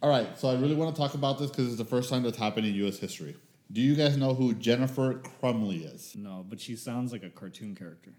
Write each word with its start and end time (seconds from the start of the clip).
All 0.00 0.08
right, 0.08 0.38
so 0.38 0.48
I 0.48 0.54
really 0.54 0.76
want 0.76 0.94
to 0.94 1.00
talk 1.00 1.14
about 1.14 1.38
this 1.38 1.50
because 1.50 1.66
it's 1.68 1.76
the 1.76 1.84
first 1.84 2.08
time 2.08 2.22
that's 2.22 2.38
happened 2.38 2.66
in 2.66 2.74
U.S. 2.74 2.98
history. 2.98 3.36
Do 3.70 3.80
you 3.80 3.96
guys 3.96 4.16
know 4.16 4.32
who 4.32 4.54
Jennifer 4.54 5.14
Crumbley 5.42 5.92
is? 5.92 6.14
No, 6.16 6.46
but 6.48 6.60
she 6.60 6.76
sounds 6.76 7.12
like 7.12 7.22
a 7.24 7.30
cartoon 7.30 7.74
character. 7.74 8.12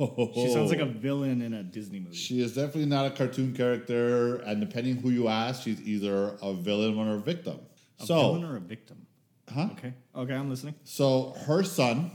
Oh. 0.00 0.32
She 0.34 0.52
sounds 0.52 0.70
like 0.70 0.80
a 0.80 0.86
villain 0.86 1.42
in 1.42 1.54
a 1.54 1.62
Disney 1.62 2.00
movie. 2.00 2.16
She 2.16 2.40
is 2.40 2.54
definitely 2.54 2.86
not 2.86 3.06
a 3.06 3.10
cartoon 3.10 3.54
character, 3.54 4.36
and 4.38 4.60
depending 4.60 4.96
who 4.96 5.10
you 5.10 5.28
ask, 5.28 5.62
she's 5.62 5.80
either 5.82 6.36
a 6.42 6.54
villain 6.54 6.98
or 6.98 7.14
a 7.14 7.20
victim. 7.20 7.60
A 8.00 8.06
so, 8.06 8.14
villain 8.16 8.44
or 8.44 8.56
a 8.56 8.60
victim? 8.60 9.06
huh? 9.52 9.68
Okay. 9.72 9.92
Okay, 10.14 10.34
I'm 10.34 10.50
listening. 10.50 10.74
So 10.84 11.36
her 11.46 11.62
son 11.62 12.10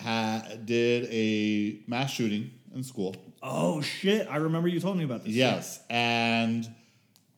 ha- 0.00 0.44
did 0.64 1.08
a 1.12 1.80
mass 1.86 2.10
shooting 2.10 2.50
in 2.74 2.82
school. 2.82 3.14
Oh 3.42 3.80
shit! 3.80 4.26
I 4.28 4.36
remember 4.36 4.68
you 4.68 4.80
told 4.80 4.96
me 4.96 5.04
about 5.04 5.24
this. 5.24 5.32
Yes, 5.32 5.80
and 5.90 6.68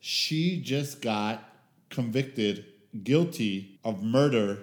she 0.07 0.61
just 0.61 1.01
got 1.01 1.43
convicted 1.89 2.63
guilty 3.03 3.79
of 3.83 4.03
murder, 4.03 4.59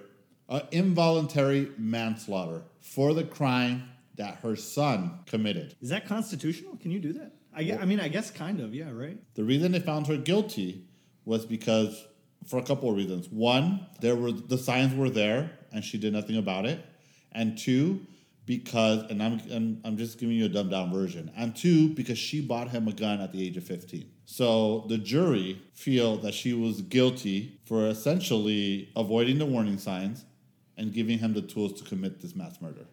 uh, 0.49 0.61
involuntary 0.71 1.69
manslaughter 1.77 2.63
for 2.79 3.13
the 3.13 3.25
crime 3.25 3.83
that 4.15 4.37
her 4.37 4.55
son 4.55 5.19
committed. 5.27 5.75
Is 5.81 5.89
that 5.89 6.07
constitutional? 6.07 6.77
Can 6.77 6.93
you 6.93 7.01
do 7.01 7.13
that? 7.15 7.33
I, 7.53 7.65
gue- 7.65 7.77
I 7.77 7.85
mean, 7.87 7.99
I 7.99 8.07
guess 8.07 8.31
kind 8.31 8.61
of. 8.61 8.73
Yeah. 8.73 8.93
Right. 8.93 9.19
The 9.35 9.43
reason 9.43 9.73
they 9.73 9.81
found 9.81 10.07
her 10.07 10.17
guilty 10.17 10.85
was 11.25 11.45
because 11.45 12.07
for 12.47 12.61
a 12.61 12.63
couple 12.63 12.89
of 12.89 12.95
reasons. 12.95 13.29
One, 13.29 13.85
there 14.01 14.15
were 14.15 14.31
the 14.31 14.59
signs 14.59 14.95
were 14.95 15.11
there 15.11 15.51
and 15.73 15.85
she 15.85 15.99
did 15.99 16.13
nothing 16.13 16.37
about 16.37 16.67
it. 16.67 16.85
And 17.33 17.59
two, 17.59 18.07
because 18.47 19.11
and 19.11 19.23
I'm 19.23 19.41
and 19.51 19.81
I'm 19.85 19.97
just 19.97 20.19
giving 20.19 20.37
you 20.37 20.47
a 20.47 20.49
dumbed 20.49 20.71
down 20.71 20.93
version. 20.93 21.31
And 21.37 21.55
two, 21.55 21.91
because 21.91 22.19
she 22.19 22.41
bought 22.41 22.69
him 22.69 22.89
a 22.89 22.93
gun 22.93 23.21
at 23.21 23.33
the 23.33 23.47
age 23.47 23.57
of 23.57 23.65
15. 23.65 24.09
So 24.25 24.87
the 24.89 24.99
jury 24.99 25.61
feel 25.75 26.17
that 26.19 26.35
she 26.35 26.53
was 26.53 26.81
guilty 26.83 27.61
for 27.65 27.87
essentially 27.89 28.91
avoiding 28.97 29.39
the 29.39 29.47
warning 29.47 29.79
signs 29.79 30.25
and 30.77 30.93
giving 30.93 31.19
him 31.19 31.35
the 31.35 31.43
tools 31.43 31.75
to 31.81 31.85
commit 31.85 32.21
this 32.21 32.35
mass 32.35 32.61
murder. 32.61 32.87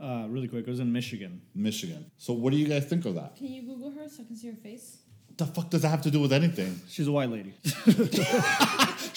Uh, 0.00 0.26
really 0.28 0.48
quick. 0.48 0.66
It 0.66 0.70
was 0.70 0.80
in 0.80 0.92
Michigan. 0.92 1.40
Michigan. 1.54 2.10
So 2.18 2.32
what 2.32 2.52
do 2.52 2.58
you 2.58 2.66
guys 2.66 2.84
think 2.86 3.04
of 3.06 3.14
that? 3.14 3.36
Can 3.36 3.46
you 3.48 3.62
Google 3.62 3.90
her 3.92 4.08
so 4.08 4.22
I 4.22 4.26
can 4.26 4.36
see 4.36 4.48
her 4.48 4.56
face? 4.56 4.98
The 5.36 5.46
fuck 5.46 5.70
does 5.70 5.82
that 5.82 5.88
have 5.88 6.02
to 6.02 6.10
do 6.10 6.20
with 6.20 6.32
anything? 6.32 6.80
She's 6.88 7.08
a 7.08 7.12
white 7.12 7.30
lady. 7.30 7.54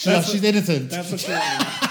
She, 0.00 0.22
she's 0.22 0.44
innocent. 0.44 0.88
That's 0.88 1.10
what 1.10 1.20
she. 1.20 1.86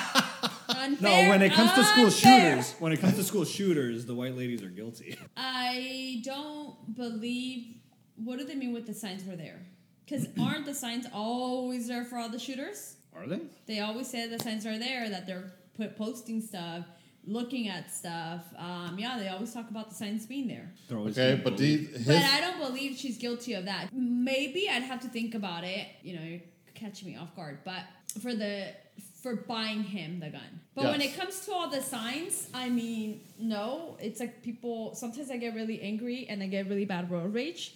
Unfair. 0.90 1.24
No, 1.26 1.30
when 1.30 1.42
it 1.42 1.54
comes 1.54 1.72
to 1.74 1.84
school 1.84 2.06
unfair. 2.06 2.52
shooters, 2.52 2.76
when 2.80 2.92
it 2.92 3.00
comes 3.00 3.16
to 3.16 3.24
school 3.24 3.46
shooters, 3.46 4.06
the 4.06 4.16
white 4.16 4.36
ladies 4.36 4.64
are 4.64 4.70
guilty. 4.70 5.18
I 5.38 6.22
don't 6.24 6.96
believe. 6.96 7.76
What 8.16 8.40
do 8.40 8.46
they 8.46 8.56
mean 8.56 8.74
with 8.74 8.88
the 8.88 8.94
signs 8.94 9.24
were 9.24 9.36
there? 9.36 9.62
Because 10.06 10.28
aren't 10.42 10.66
the 10.66 10.74
signs 10.74 11.06
always 11.14 11.88
there 11.88 12.06
for 12.06 12.18
all 12.18 12.30
the 12.30 12.40
shooters? 12.40 12.96
Are 13.16 13.28
they? 13.28 13.42
They 13.68 13.80
always 13.80 14.10
say 14.10 14.28
the 14.28 14.40
signs 14.40 14.66
are 14.66 14.78
there, 14.78 15.10
that 15.10 15.28
they're 15.28 15.54
put 15.78 15.96
posting 15.96 16.42
stuff, 16.42 16.86
looking 17.26 17.68
at 17.70 17.92
stuff. 17.92 18.44
Um, 18.58 18.98
yeah, 18.98 19.18
they 19.20 19.30
always 19.30 19.54
talk 19.54 19.70
about 19.70 19.90
the 19.90 19.96
signs 19.96 20.26
being 20.26 20.48
there. 20.48 20.72
Okay, 20.92 21.40
but 21.44 21.56
bullied. 21.56 21.94
these 21.94 22.08
But 22.08 22.18
I 22.18 22.42
don't 22.42 22.60
believe 22.60 22.98
she's 22.98 23.18
guilty 23.18 23.54
of 23.54 23.66
that. 23.66 23.90
Maybe 23.94 24.70
I'd 24.70 24.84
have 24.84 25.02
to 25.02 25.08
think 25.08 25.36
about 25.36 25.64
it. 25.64 25.88
You 26.02 26.16
know, 26.16 26.24
you're 26.24 26.42
catching 26.76 27.10
me 27.10 27.18
off 27.18 27.36
guard. 27.36 27.60
But 27.64 27.84
for 28.22 28.34
the 28.34 28.74
for 29.22 29.36
buying 29.36 29.84
him 29.84 30.20
the 30.20 30.30
gun. 30.30 30.62
But 30.76 30.86
when 30.86 31.02
it 31.02 31.16
comes 31.16 31.46
to 31.46 31.52
all 31.52 31.70
the 31.70 31.82
signs, 31.82 32.50
I 32.54 32.70
mean, 32.70 33.22
no. 33.38 33.98
It's 34.00 34.20
like 34.20 34.42
people. 34.42 34.96
Sometimes 34.96 35.30
I 35.30 35.38
get 35.38 35.56
really 35.56 35.82
angry 35.82 36.28
and 36.30 36.42
I 36.42 36.48
get 36.48 36.70
really 36.70 36.86
bad 36.86 37.12
road 37.12 37.34
rage. 37.34 37.76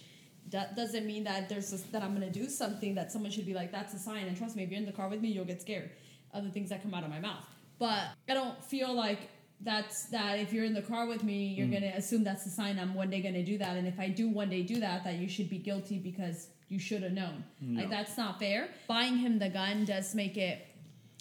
That 0.50 0.76
doesn't 0.76 1.06
mean 1.06 1.24
that 1.24 1.48
there's 1.48 1.72
a, 1.72 1.92
that 1.92 2.02
I'm 2.02 2.14
gonna 2.14 2.30
do 2.30 2.48
something 2.48 2.94
that 2.94 3.12
someone 3.12 3.30
should 3.30 3.46
be 3.46 3.54
like, 3.54 3.72
that's 3.72 3.94
a 3.94 3.98
sign. 3.98 4.26
And 4.26 4.36
trust 4.36 4.56
me, 4.56 4.62
if 4.62 4.70
you're 4.70 4.78
in 4.78 4.86
the 4.86 4.92
car 4.92 5.08
with 5.08 5.20
me, 5.20 5.28
you'll 5.28 5.44
get 5.44 5.60
scared 5.60 5.90
of 6.32 6.44
the 6.44 6.50
things 6.50 6.70
that 6.70 6.82
come 6.82 6.94
out 6.94 7.04
of 7.04 7.10
my 7.10 7.20
mouth. 7.20 7.44
But 7.78 8.08
I 8.28 8.34
don't 8.34 8.62
feel 8.64 8.92
like 8.94 9.30
that's 9.60 10.06
that 10.06 10.38
if 10.38 10.52
you're 10.52 10.64
in 10.64 10.74
the 10.74 10.82
car 10.82 11.06
with 11.06 11.24
me, 11.24 11.48
you're 11.48 11.66
mm. 11.66 11.74
gonna 11.74 11.92
assume 11.96 12.24
that's 12.24 12.46
a 12.46 12.50
sign 12.50 12.78
I'm 12.78 12.94
one 12.94 13.10
day 13.10 13.20
gonna 13.20 13.44
do 13.44 13.58
that. 13.58 13.76
And 13.76 13.86
if 13.86 13.98
I 13.98 14.08
do 14.08 14.28
one 14.28 14.48
day 14.48 14.62
do 14.62 14.80
that, 14.80 15.04
that 15.04 15.16
you 15.16 15.28
should 15.28 15.50
be 15.50 15.58
guilty 15.58 15.98
because 15.98 16.48
you 16.68 16.78
should 16.78 17.02
have 17.02 17.12
known. 17.12 17.44
Like 17.60 17.90
that's 17.90 18.16
not 18.16 18.38
fair. 18.38 18.68
Buying 18.88 19.16
him 19.16 19.38
the 19.38 19.48
gun 19.48 19.84
does 19.84 20.14
make 20.14 20.36
it 20.36 20.66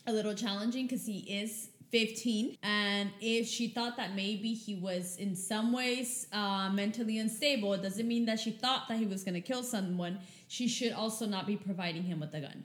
a 0.08 0.12
little 0.14 0.34
challenging 0.34 0.86
because 0.88 1.06
he 1.06 1.20
is 1.20 1.70
15 1.92 2.58
and 2.64 3.12
if 3.22 3.48
she 3.48 3.68
thought 3.68 3.98
that 3.98 4.16
maybe 4.16 4.54
he 4.54 4.74
was 4.76 5.16
in 5.18 5.36
some 5.36 5.72
ways 5.72 6.26
uh, 6.34 6.70
mentally 6.74 7.20
unstable 7.20 7.74
it 7.74 7.84
doesn't 7.84 8.08
mean 8.08 8.26
that 8.26 8.40
she 8.40 8.50
thought 8.52 8.88
that 8.88 8.98
he 8.98 9.06
was 9.06 9.24
going 9.24 9.36
to 9.36 9.42
kill 9.42 9.62
someone 9.62 10.18
she 10.48 10.68
should 10.68 10.92
also 10.92 11.26
not 11.28 11.46
be 11.46 11.56
providing 11.56 12.02
him 12.04 12.20
with 12.20 12.34
a 12.34 12.42
gun 12.42 12.64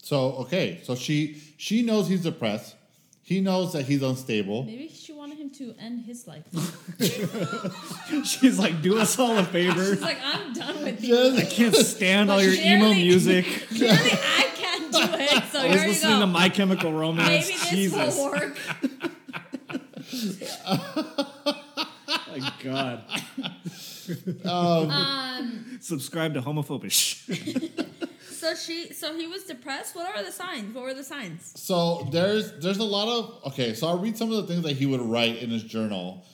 so 0.00 0.30
okay, 0.42 0.80
so 0.84 0.94
she 0.94 1.42
she 1.56 1.82
knows 1.82 2.06
he's 2.06 2.22
depressed. 2.22 2.76
He 3.24 3.40
knows 3.40 3.72
that 3.72 3.84
he's 3.84 4.00
unstable. 4.02 4.62
maybe 4.62 4.88
she 4.88 5.12
wanted 5.12 5.38
him 5.38 5.50
to 5.50 5.74
end 5.78 6.02
his 6.06 6.26
life 6.28 6.44
She's 8.24 8.58
like, 8.58 8.80
do 8.80 8.98
us 8.98 9.18
all 9.18 9.36
a 9.36 9.44
favor. 9.44 9.84
she's 9.84 10.00
like 10.00 10.18
i'm 10.24 10.52
done 10.52 10.82
with 10.84 11.02
you 11.04 11.36
I 11.36 11.42
can't 11.42 11.74
stand 11.74 12.30
all 12.30 12.40
your 12.42 12.54
emo 12.54 12.94
music. 12.94 13.44
clearly 13.68 13.96
i 13.96 13.96
can't 13.96 14.12
do 14.46 14.47
it 15.32 15.44
so 15.52 15.58
I 15.60 15.66
was 15.66 15.74
here 15.74 15.82
you 15.82 15.88
listening 15.88 16.14
go 16.14 16.20
to 16.20 16.26
My 16.26 16.48
Chemical 16.48 16.92
Romance. 16.92 17.28
maybe 17.28 17.58
this 17.58 17.70
Jesus, 17.70 18.16
will 18.16 18.30
work 18.30 18.56
my 22.28 22.52
God. 22.62 23.04
um 24.44 25.78
Subscribe 25.80 26.34
to 26.34 26.42
Homophobish. 26.42 27.70
so 28.30 28.54
she 28.54 28.92
so 28.92 29.16
he 29.16 29.26
was 29.26 29.44
depressed 29.44 29.96
what 29.96 30.14
are 30.16 30.22
the 30.22 30.32
signs 30.32 30.74
what 30.74 30.84
were 30.84 30.94
the 30.94 31.04
signs 31.04 31.52
So 31.56 32.08
there's 32.12 32.52
there's 32.58 32.78
a 32.78 32.84
lot 32.84 33.08
of 33.08 33.52
okay. 33.52 33.74
So 33.74 33.86
I'll 33.86 33.98
read 33.98 34.16
some 34.16 34.30
of 34.30 34.36
the 34.36 34.46
things 34.52 34.62
that 34.62 34.76
he 34.76 34.86
would 34.86 35.00
write 35.00 35.38
in 35.38 35.50
his 35.50 35.64
journal. 35.64 36.24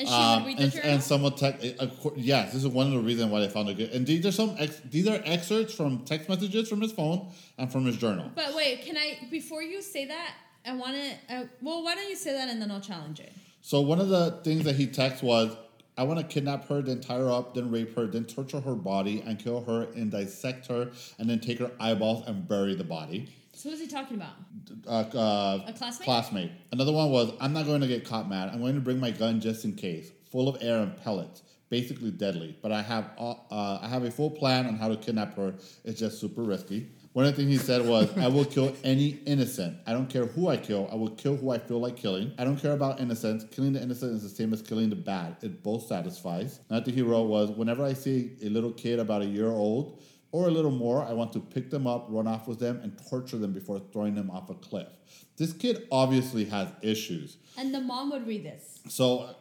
And 0.00 0.08
she 0.08 0.14
Um, 0.14 0.42
would 0.42 0.48
read 0.48 0.56
the 0.58 0.62
and, 0.64 0.72
journal 0.72 0.90
and 0.90 1.02
some 1.02 1.22
would 1.22 1.36
text. 1.36 1.66
Yes, 2.16 2.52
this 2.54 2.64
is 2.64 2.68
one 2.68 2.86
of 2.86 2.92
the 2.92 3.00
reasons 3.00 3.30
why 3.30 3.40
they 3.40 3.48
found 3.48 3.68
it 3.68 3.76
good. 3.76 3.90
And 3.90 4.06
these 4.06 4.24
are 4.24 4.32
some 4.32 4.56
ex, 4.58 4.80
these 4.90 5.06
are 5.06 5.20
excerpts 5.24 5.74
from 5.74 5.98
text 6.06 6.28
messages 6.28 6.68
from 6.68 6.80
his 6.80 6.92
phone 6.92 7.28
and 7.58 7.70
from 7.70 7.84
his 7.84 7.98
journal. 7.98 8.30
But 8.34 8.54
wait, 8.54 8.82
can 8.82 8.96
I 8.96 9.28
before 9.30 9.62
you 9.62 9.82
say 9.82 10.06
that? 10.06 10.32
I 10.66 10.74
want 10.74 10.96
to. 10.96 11.34
Uh, 11.34 11.44
well, 11.60 11.82
why 11.84 11.94
don't 11.94 12.08
you 12.08 12.16
say 12.16 12.32
that 12.32 12.48
and 12.48 12.60
then 12.60 12.70
I'll 12.70 12.80
challenge 12.80 13.20
it. 13.20 13.32
So 13.60 13.82
one 13.82 14.00
of 14.00 14.08
the 14.08 14.40
things 14.42 14.64
that 14.64 14.76
he 14.76 14.86
texted 14.86 15.22
was, 15.22 15.54
"I 15.98 16.02
want 16.04 16.18
to 16.18 16.24
kidnap 16.26 16.66
her, 16.68 16.80
then 16.80 17.00
tie 17.02 17.18
her 17.18 17.30
up, 17.30 17.54
then 17.54 17.70
rape 17.70 17.94
her, 17.96 18.06
then 18.06 18.24
torture 18.24 18.60
her 18.60 18.74
body 18.74 19.22
and 19.26 19.38
kill 19.38 19.62
her 19.64 19.82
and 19.94 20.10
dissect 20.10 20.66
her, 20.68 20.90
and 21.18 21.28
then 21.28 21.40
take 21.40 21.58
her 21.58 21.70
eyeballs 21.78 22.26
and 22.26 22.48
bury 22.48 22.74
the 22.74 22.84
body." 22.84 23.28
So 23.60 23.68
who's 23.68 23.80
he 23.80 23.88
talking 23.88 24.16
about? 24.16 24.32
uh, 24.86 24.90
uh, 25.18 25.64
A 25.66 25.72
classmate? 25.74 26.04
Classmate. 26.06 26.50
Another 26.72 26.92
one 26.92 27.10
was, 27.10 27.30
I'm 27.42 27.52
not 27.52 27.66
going 27.66 27.82
to 27.82 27.86
get 27.86 28.06
caught 28.06 28.26
mad. 28.26 28.48
I'm 28.50 28.60
going 28.60 28.74
to 28.74 28.80
bring 28.80 28.98
my 28.98 29.10
gun 29.10 29.38
just 29.38 29.66
in 29.66 29.74
case, 29.74 30.10
full 30.32 30.48
of 30.48 30.56
air 30.62 30.78
and 30.78 30.96
pellets, 31.02 31.42
basically 31.68 32.10
deadly. 32.10 32.56
But 32.62 32.72
I 32.72 32.80
have 32.80 33.10
all- 33.18 33.46
uh, 33.50 33.80
I 33.82 33.88
have 33.88 34.04
a 34.04 34.10
full 34.10 34.30
plan 34.30 34.64
on 34.66 34.76
how 34.76 34.88
to 34.88 34.96
kidnap 34.96 35.36
her. 35.36 35.52
It's 35.84 36.00
just 36.00 36.18
super 36.18 36.42
risky. 36.42 36.88
One 37.12 37.26
of 37.26 37.36
the 37.36 37.42
things 37.42 37.50
he 37.52 37.58
said 37.58 37.86
was, 37.86 38.16
I 38.16 38.28
will 38.28 38.46
kill 38.46 38.74
any 38.82 39.18
innocent. 39.26 39.76
I 39.86 39.92
don't 39.92 40.08
care 40.08 40.24
who 40.24 40.48
I 40.48 40.56
kill. 40.56 40.88
I 40.90 40.94
will 40.94 41.10
kill 41.10 41.36
who 41.36 41.50
I 41.50 41.58
feel 41.58 41.80
like 41.80 41.98
killing. 41.98 42.32
I 42.38 42.44
don't 42.44 42.56
care 42.56 42.72
about 42.72 42.98
innocence. 42.98 43.44
Killing 43.50 43.74
the 43.74 43.82
innocent 43.82 44.14
is 44.14 44.22
the 44.22 44.28
same 44.30 44.54
as 44.54 44.62
killing 44.62 44.88
the 44.88 44.96
bad. 44.96 45.36
It 45.42 45.62
both 45.62 45.86
satisfies. 45.86 46.60
Another 46.70 46.86
thing 46.86 46.94
he 46.94 47.02
wrote 47.02 47.24
was, 47.28 47.50
whenever 47.50 47.84
I 47.84 47.92
see 47.92 48.36
a 48.42 48.48
little 48.48 48.72
kid 48.72 49.00
about 49.00 49.20
a 49.20 49.26
year 49.26 49.48
old 49.50 50.00
or 50.32 50.48
a 50.48 50.50
little 50.50 50.70
more, 50.70 51.04
I 51.04 51.12
want 51.12 51.32
to 51.32 51.40
pick 51.40 51.70
them 51.70 51.86
up, 51.86 52.06
run 52.08 52.26
off 52.26 52.46
with 52.46 52.60
them, 52.60 52.80
and 52.82 52.98
torture 53.08 53.38
them 53.38 53.52
before 53.52 53.80
throwing 53.92 54.14
them 54.14 54.30
off 54.30 54.50
a 54.50 54.54
cliff. 54.54 54.88
This 55.36 55.52
kid 55.52 55.86
obviously 55.90 56.44
has 56.46 56.68
issues. 56.82 57.36
And 57.56 57.74
the 57.74 57.80
mom 57.80 58.10
would 58.10 58.26
read 58.26 58.44
this. 58.44 58.80
So 58.88 59.20
uh, 59.20 59.32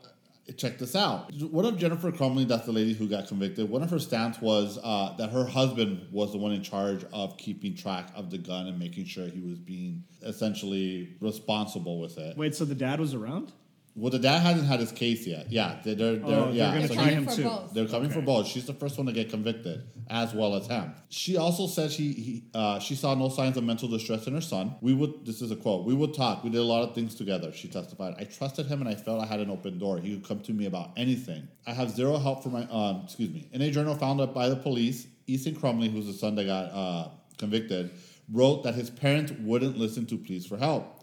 check 0.57 0.79
this 0.79 0.95
out. 0.95 1.31
One 1.51 1.65
of 1.65 1.77
Jennifer 1.77 2.11
Crumbley, 2.11 2.47
that's 2.47 2.65
the 2.65 2.71
lady 2.71 2.93
who 2.93 3.07
got 3.07 3.27
convicted, 3.27 3.69
one 3.69 3.83
of 3.83 3.89
her 3.91 3.99
stance 3.99 4.41
was 4.41 4.79
uh, 4.83 5.15
that 5.17 5.29
her 5.29 5.45
husband 5.45 6.07
was 6.11 6.31
the 6.31 6.37
one 6.37 6.51
in 6.51 6.63
charge 6.63 7.05
of 7.13 7.37
keeping 7.37 7.75
track 7.75 8.09
of 8.15 8.31
the 8.31 8.37
gun 8.37 8.67
and 8.67 8.79
making 8.79 9.05
sure 9.05 9.27
he 9.27 9.41
was 9.41 9.59
being 9.59 10.03
essentially 10.23 11.15
responsible 11.21 11.99
with 11.99 12.17
it. 12.17 12.35
Wait, 12.37 12.55
so 12.55 12.65
the 12.65 12.75
dad 12.75 12.99
was 12.99 13.13
around? 13.13 13.51
Well, 13.99 14.11
the 14.11 14.19
dad 14.19 14.39
hasn't 14.39 14.65
had 14.67 14.79
his 14.79 14.91
case 14.91 15.27
yet. 15.27 15.51
Yeah, 15.51 15.79
they're, 15.83 15.95
they're, 15.95 16.15
they're 16.15 16.25
Oh, 16.39 16.45
they're 16.45 16.53
yeah. 16.53 16.87
so 16.87 16.93
try 16.93 17.09
him 17.09 17.25
for 17.25 17.35
too. 17.35 17.43
both. 17.43 17.73
they're 17.73 17.87
coming 17.87 18.09
for 18.09 18.21
both. 18.21 18.47
She's 18.47 18.65
the 18.65 18.73
first 18.73 18.97
one 18.97 19.07
to 19.07 19.13
get 19.13 19.29
convicted, 19.29 19.83
as 20.09 20.33
well 20.33 20.55
as 20.55 20.67
him. 20.67 20.93
She 21.09 21.35
also 21.37 21.67
said 21.67 21.91
she 21.91 22.13
he, 22.13 22.43
uh, 22.53 22.79
she 22.79 22.95
saw 22.95 23.13
no 23.15 23.29
signs 23.29 23.57
of 23.57 23.63
mental 23.65 23.89
distress 23.89 24.25
in 24.27 24.33
her 24.33 24.41
son. 24.41 24.75
We 24.81 24.93
would 24.93 25.25
this 25.25 25.41
is 25.41 25.51
a 25.51 25.55
quote. 25.55 25.85
We 25.85 25.93
would 25.93 26.13
talk. 26.13 26.43
We 26.43 26.49
did 26.49 26.59
a 26.59 26.63
lot 26.63 26.87
of 26.87 26.95
things 26.95 27.13
together. 27.15 27.51
She 27.51 27.67
testified. 27.67 28.15
I 28.17 28.23
trusted 28.23 28.67
him, 28.67 28.79
and 28.81 28.89
I 28.89 28.95
felt 28.95 29.21
I 29.21 29.25
had 29.25 29.39
an 29.41 29.49
open 29.49 29.77
door. 29.79 29.99
He 29.99 30.15
could 30.15 30.25
come 30.27 30.39
to 30.41 30.53
me 30.53 30.65
about 30.65 30.91
anything. 30.95 31.47
I 31.67 31.73
have 31.73 31.89
zero 31.91 32.17
help 32.17 32.41
for 32.43 32.49
my 32.49 32.63
um 32.71 33.01
excuse 33.03 33.29
me. 33.31 33.49
In 33.51 33.61
a 33.61 33.69
journal 33.69 33.95
found 33.95 34.21
up 34.21 34.33
by 34.33 34.47
the 34.49 34.55
police, 34.55 35.07
Easton 35.27 35.55
Crumbley, 35.55 35.91
who's 35.91 36.05
the 36.07 36.13
son 36.13 36.35
that 36.35 36.45
got 36.45 36.65
uh, 36.73 37.09
convicted, 37.37 37.91
wrote 38.31 38.63
that 38.63 38.75
his 38.75 38.89
parents 38.89 39.31
wouldn't 39.39 39.77
listen 39.77 40.05
to 40.07 40.17
pleas 40.17 40.45
for 40.45 40.57
help. 40.57 40.98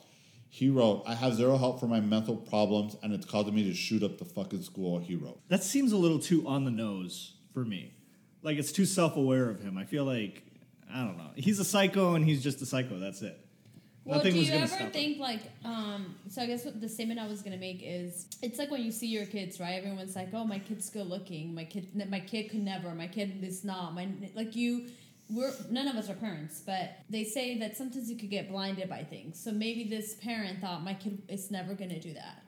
He 0.49 0.71
wrote, 0.71 1.03
I 1.07 1.15
have 1.15 1.35
zero 1.35 1.59
help 1.59 1.81
for 1.81 1.87
my 1.87 2.01
mental 2.01 2.37
problems, 2.37 2.97
and 3.03 3.13
it's 3.13 3.27
causing 3.27 3.55
me 3.55 3.65
to 3.65 3.75
shoot 3.75 4.03
up 4.03 4.19
the 4.19 4.25
fucking 4.25 4.63
school, 4.63 4.99
he 4.99 5.15
wrote. 5.15 5.41
That 5.49 5.63
seems 5.63 5.93
a 5.93 5.97
little 5.97 6.19
too 6.19 6.47
on 6.47 6.65
the 6.65 6.71
nose 6.71 7.35
for 7.53 7.65
me. 7.65 7.93
Like 8.43 8.57
it's 8.59 8.73
too 8.73 8.87
self 8.87 9.17
aware 9.17 9.51
of 9.51 9.61
him. 9.61 9.77
I 9.77 9.85
feel 9.85 10.05
like 10.05 10.45
I 10.93 11.05
don't 11.05 11.19
know. 11.19 11.31
He's 11.35 11.59
a 11.59 11.65
psycho, 11.65 12.15
and 12.15 12.25
he's 12.25 12.43
just 12.43 12.63
a 12.63 12.67
psycho. 12.67 12.99
That's 12.99 13.21
it. 13.23 13.39
Well, 14.05 14.19
Nothing 14.19 14.35
do 14.35 14.41
you 14.43 14.53
ever 14.53 14.67
stop 14.69 14.79
him. 14.79 14.91
think 14.93 15.19
like, 15.19 15.41
um, 15.65 16.15
so 16.31 16.41
I 16.41 16.47
guess 16.47 16.65
what 16.65 16.81
the 16.81 16.89
statement 16.89 17.19
I 17.19 17.27
was 17.27 17.43
gonna 17.43 17.57
make 17.57 17.81
is, 17.83 18.29
it's 18.41 18.57
like 18.57 18.71
when 18.71 18.83
you 18.85 18.93
see 18.93 19.09
your 19.09 19.27
kids, 19.27 19.59
right? 19.59 19.75
Everyone's 19.75 20.15
like, 20.15 20.29
oh, 20.33 20.45
my 20.45 20.61
kid's 20.61 20.89
good 20.91 21.09
looking. 21.09 21.53
My 21.57 21.65
kid, 21.65 21.89
my 22.09 22.21
kid 22.21 22.51
could 22.51 22.63
never. 22.63 22.95
My 22.95 23.09
kid 23.09 23.43
is 23.43 23.65
not. 23.65 23.95
My 23.95 24.09
like 24.37 24.55
you, 24.55 24.87
we're 25.29 25.53
none 25.71 25.89
of 25.89 25.97
us 25.97 26.09
are 26.09 26.15
parents, 26.15 26.63
but 26.65 26.99
they 27.11 27.25
say 27.25 27.59
that 27.59 27.77
sometimes 27.77 28.11
you 28.11 28.17
could 28.17 28.31
get 28.31 28.49
blinded 28.49 28.89
by 28.89 29.03
things. 29.03 29.43
So 29.43 29.51
maybe 29.51 29.85
this 29.89 30.15
parent 30.15 30.61
thought 30.61 30.85
my 30.85 30.95
kid 30.95 31.23
is 31.29 31.51
never 31.51 31.75
gonna 31.75 32.01
do 32.01 32.15
that. 32.15 32.43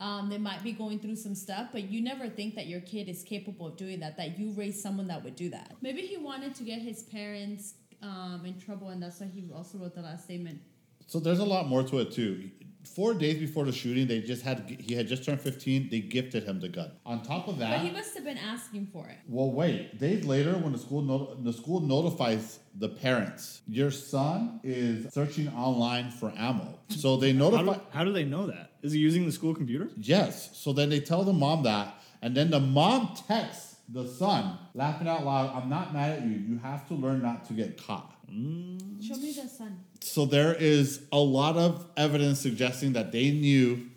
Um, 0.00 0.28
they 0.28 0.38
might 0.38 0.62
be 0.62 0.72
going 0.72 0.98
through 0.98 1.16
some 1.16 1.34
stuff, 1.34 1.68
but 1.72 1.84
you 1.84 2.02
never 2.02 2.28
think 2.28 2.56
that 2.56 2.66
your 2.66 2.80
kid 2.80 3.08
is 3.08 3.22
capable 3.22 3.68
of 3.68 3.76
doing 3.76 4.00
that. 4.00 4.16
That 4.16 4.38
you 4.38 4.50
raised 4.52 4.80
someone 4.80 5.06
that 5.08 5.22
would 5.22 5.36
do 5.36 5.50
that. 5.50 5.76
Maybe 5.80 6.02
he 6.02 6.16
wanted 6.16 6.54
to 6.56 6.64
get 6.64 6.82
his 6.82 7.04
parents 7.04 7.74
um, 8.02 8.42
in 8.44 8.60
trouble, 8.60 8.88
and 8.88 9.02
that's 9.02 9.20
why 9.20 9.28
he 9.32 9.48
also 9.54 9.78
wrote 9.78 9.94
the 9.94 10.02
last 10.02 10.24
statement. 10.24 10.60
So 11.06 11.20
there's 11.20 11.38
a 11.38 11.44
lot 11.44 11.68
more 11.68 11.82
to 11.84 12.00
it 12.00 12.12
too. 12.12 12.50
Four 12.84 13.14
days 13.14 13.38
before 13.38 13.64
the 13.64 13.72
shooting, 13.72 14.06
they 14.06 14.20
just 14.20 14.42
had 14.42 14.68
he 14.78 14.94
had 14.94 15.08
just 15.08 15.24
turned 15.24 15.40
15. 15.40 15.88
They 15.90 16.00
gifted 16.00 16.44
him 16.44 16.60
the 16.60 16.68
gun. 16.68 16.90
On 17.06 17.22
top 17.22 17.48
of 17.48 17.58
that, 17.58 17.70
But 17.70 17.76
that, 17.78 17.86
he 17.86 17.90
must 17.92 18.14
have 18.14 18.24
been 18.24 18.38
asking 18.38 18.86
for 18.92 19.06
it. 19.08 19.16
well, 19.28 19.50
wait. 19.50 19.98
Days 19.98 20.24
later, 20.24 20.52
when 20.58 20.72
the 20.72 20.78
school 20.78 21.02
not- 21.02 21.42
the 21.44 21.52
school 21.52 21.80
notifies 21.80 22.58
the 22.78 22.88
parents, 22.88 23.62
your 23.68 23.90
son 23.90 24.60
is 24.62 25.12
searching 25.12 25.48
online 25.48 26.10
for 26.10 26.32
ammo. 26.36 26.78
So 26.88 27.16
they 27.16 27.32
How 27.32 27.38
notify. 27.50 27.74
do, 27.74 27.80
how 27.90 28.04
do 28.04 28.12
they 28.12 28.24
know 28.24 28.46
that? 28.46 28.72
Is 28.82 28.92
he 28.92 28.98
using 28.98 29.24
the 29.26 29.32
school 29.32 29.54
computer? 29.54 29.88
Yes. 29.96 30.50
So 30.56 30.72
then 30.72 30.90
they 30.90 31.00
tell 31.00 31.24
the 31.24 31.32
mom 31.32 31.62
that, 31.64 31.94
and 32.22 32.36
then 32.36 32.50
the 32.50 32.60
mom 32.60 33.14
texts 33.26 33.76
the 33.88 34.06
son, 34.06 34.58
laughing 34.74 35.08
out 35.08 35.24
loud. 35.24 35.54
I'm 35.54 35.68
not 35.68 35.92
mad 35.92 36.18
at 36.18 36.22
you. 36.26 36.36
You 36.48 36.58
have 36.58 36.86
to 36.88 36.94
learn 36.94 37.20
not 37.22 37.44
to 37.46 37.52
get 37.54 37.76
caught. 37.86 38.10
Show 38.28 39.16
me 39.16 39.32
the 39.32 39.48
sun. 39.48 39.78
So 40.04 40.26
there 40.26 40.52
is 40.54 41.00
a 41.12 41.18
lot 41.18 41.56
of 41.56 41.86
evidence 41.96 42.38
suggesting 42.38 42.92
that 42.92 43.10
they 43.10 43.30
knew 43.30 43.88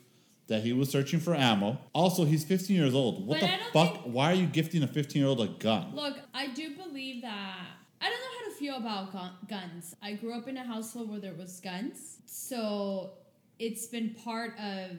that 0.47 0.63
he 0.63 0.71
was 0.71 0.89
searching 0.89 1.19
for 1.19 1.35
ammo. 1.35 1.77
Also, 1.93 2.23
he's 2.23 2.45
15 2.45 2.77
years 2.77 2.93
old. 2.95 3.27
What 3.27 3.41
But 3.41 3.47
the 3.47 3.57
fuck? 3.73 4.03
think- 4.03 4.15
Why 4.15 4.31
are 4.31 4.35
you 4.35 4.47
gifting 4.47 4.83
a 4.83 4.87
15 4.87 5.21
year 5.21 5.27
old 5.27 5.41
a 5.41 5.47
gun? 5.47 5.93
Look, 5.93 6.17
I 6.33 6.47
do 6.47 6.75
believe 6.77 7.23
that. 7.23 7.67
I 7.99 8.05
don't 8.09 8.19
know 8.19 8.39
how 8.39 8.49
to 8.49 8.55
feel 8.55 8.75
about 8.77 9.11
gun- 9.11 9.33
guns. 9.49 9.95
I 10.01 10.13
grew 10.13 10.33
up 10.33 10.47
in 10.47 10.55
a 10.55 10.63
household 10.63 11.09
where 11.09 11.19
there 11.19 11.33
was 11.33 11.59
guns, 11.59 12.19
so 12.25 13.11
it's 13.59 13.87
been 13.87 14.11
part 14.23 14.57
of 14.59 14.91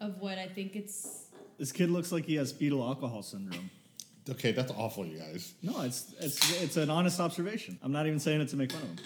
of 0.00 0.20
what 0.20 0.36
I 0.36 0.48
think 0.48 0.74
it's. 0.74 1.26
This 1.58 1.70
kid 1.70 1.90
looks 1.90 2.10
like 2.10 2.24
he 2.26 2.34
has 2.36 2.50
fetal 2.50 2.82
alcohol 2.82 3.22
syndrome. 3.22 3.70
Okay, 4.28 4.50
that's 4.50 4.72
awful, 4.72 5.06
you 5.06 5.18
guys. 5.18 5.54
No, 5.62 5.82
it's 5.82 6.12
it's 6.18 6.60
it's 6.60 6.76
an 6.76 6.90
honest 6.90 7.20
observation. 7.20 7.78
I'm 7.82 7.92
not 7.92 8.06
even 8.06 8.18
saying 8.18 8.40
it 8.40 8.48
to 8.48 8.56
make 8.56 8.72
fun 8.72 8.82
of 8.82 8.88
him. 8.88 8.96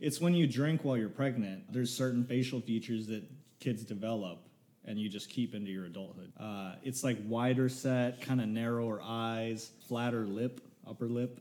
It's 0.00 0.20
when 0.20 0.34
you 0.34 0.46
drink 0.46 0.84
while 0.84 0.96
you're 0.96 1.08
pregnant. 1.08 1.72
There's 1.72 1.92
certain 1.92 2.24
facial 2.24 2.60
features 2.60 3.06
that 3.08 3.22
kids 3.60 3.82
develop, 3.82 4.40
and 4.84 4.98
you 4.98 5.08
just 5.08 5.30
keep 5.30 5.54
into 5.54 5.70
your 5.70 5.86
adulthood. 5.86 6.32
Uh, 6.38 6.74
it's 6.82 7.02
like 7.02 7.18
wider 7.26 7.68
set, 7.68 8.20
kind 8.20 8.40
of 8.40 8.48
narrower 8.48 9.00
eyes, 9.02 9.70
flatter 9.88 10.26
lip, 10.26 10.60
upper 10.86 11.06
lip. 11.06 11.40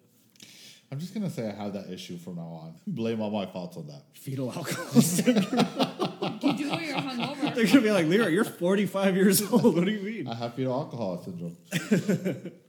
I'm 0.92 1.00
just 1.00 1.14
gonna 1.14 1.30
say 1.30 1.50
I 1.50 1.52
have 1.52 1.74
that 1.74 1.90
issue 1.90 2.18
from 2.18 2.36
now 2.36 2.44
on. 2.64 2.76
Blame 2.88 3.20
all 3.20 3.32
my 3.32 3.46
faults 3.46 3.76
on 3.76 3.88
that. 3.88 4.04
Fetal 4.14 4.52
alcohol 4.52 5.02
syndrome. 5.02 5.68
You 6.42 6.54
do 6.54 6.70
when 6.70 6.84
you're 6.84 6.98
hungover. 6.98 7.56
They're 7.56 7.66
gonna 7.66 7.82
be 7.82 7.92
like, 7.92 8.08
Lyra, 8.08 8.30
you're 8.32 8.44
45 8.44 9.16
years 9.16 9.42
old. 9.52 9.76
What 9.76 9.86
do 9.86 9.92
you 9.92 10.02
mean? 10.02 10.28
I 10.28 10.36
have 10.36 10.54
fetal 10.56 10.74
alcohol 10.74 11.22
syndrome. 11.24 11.56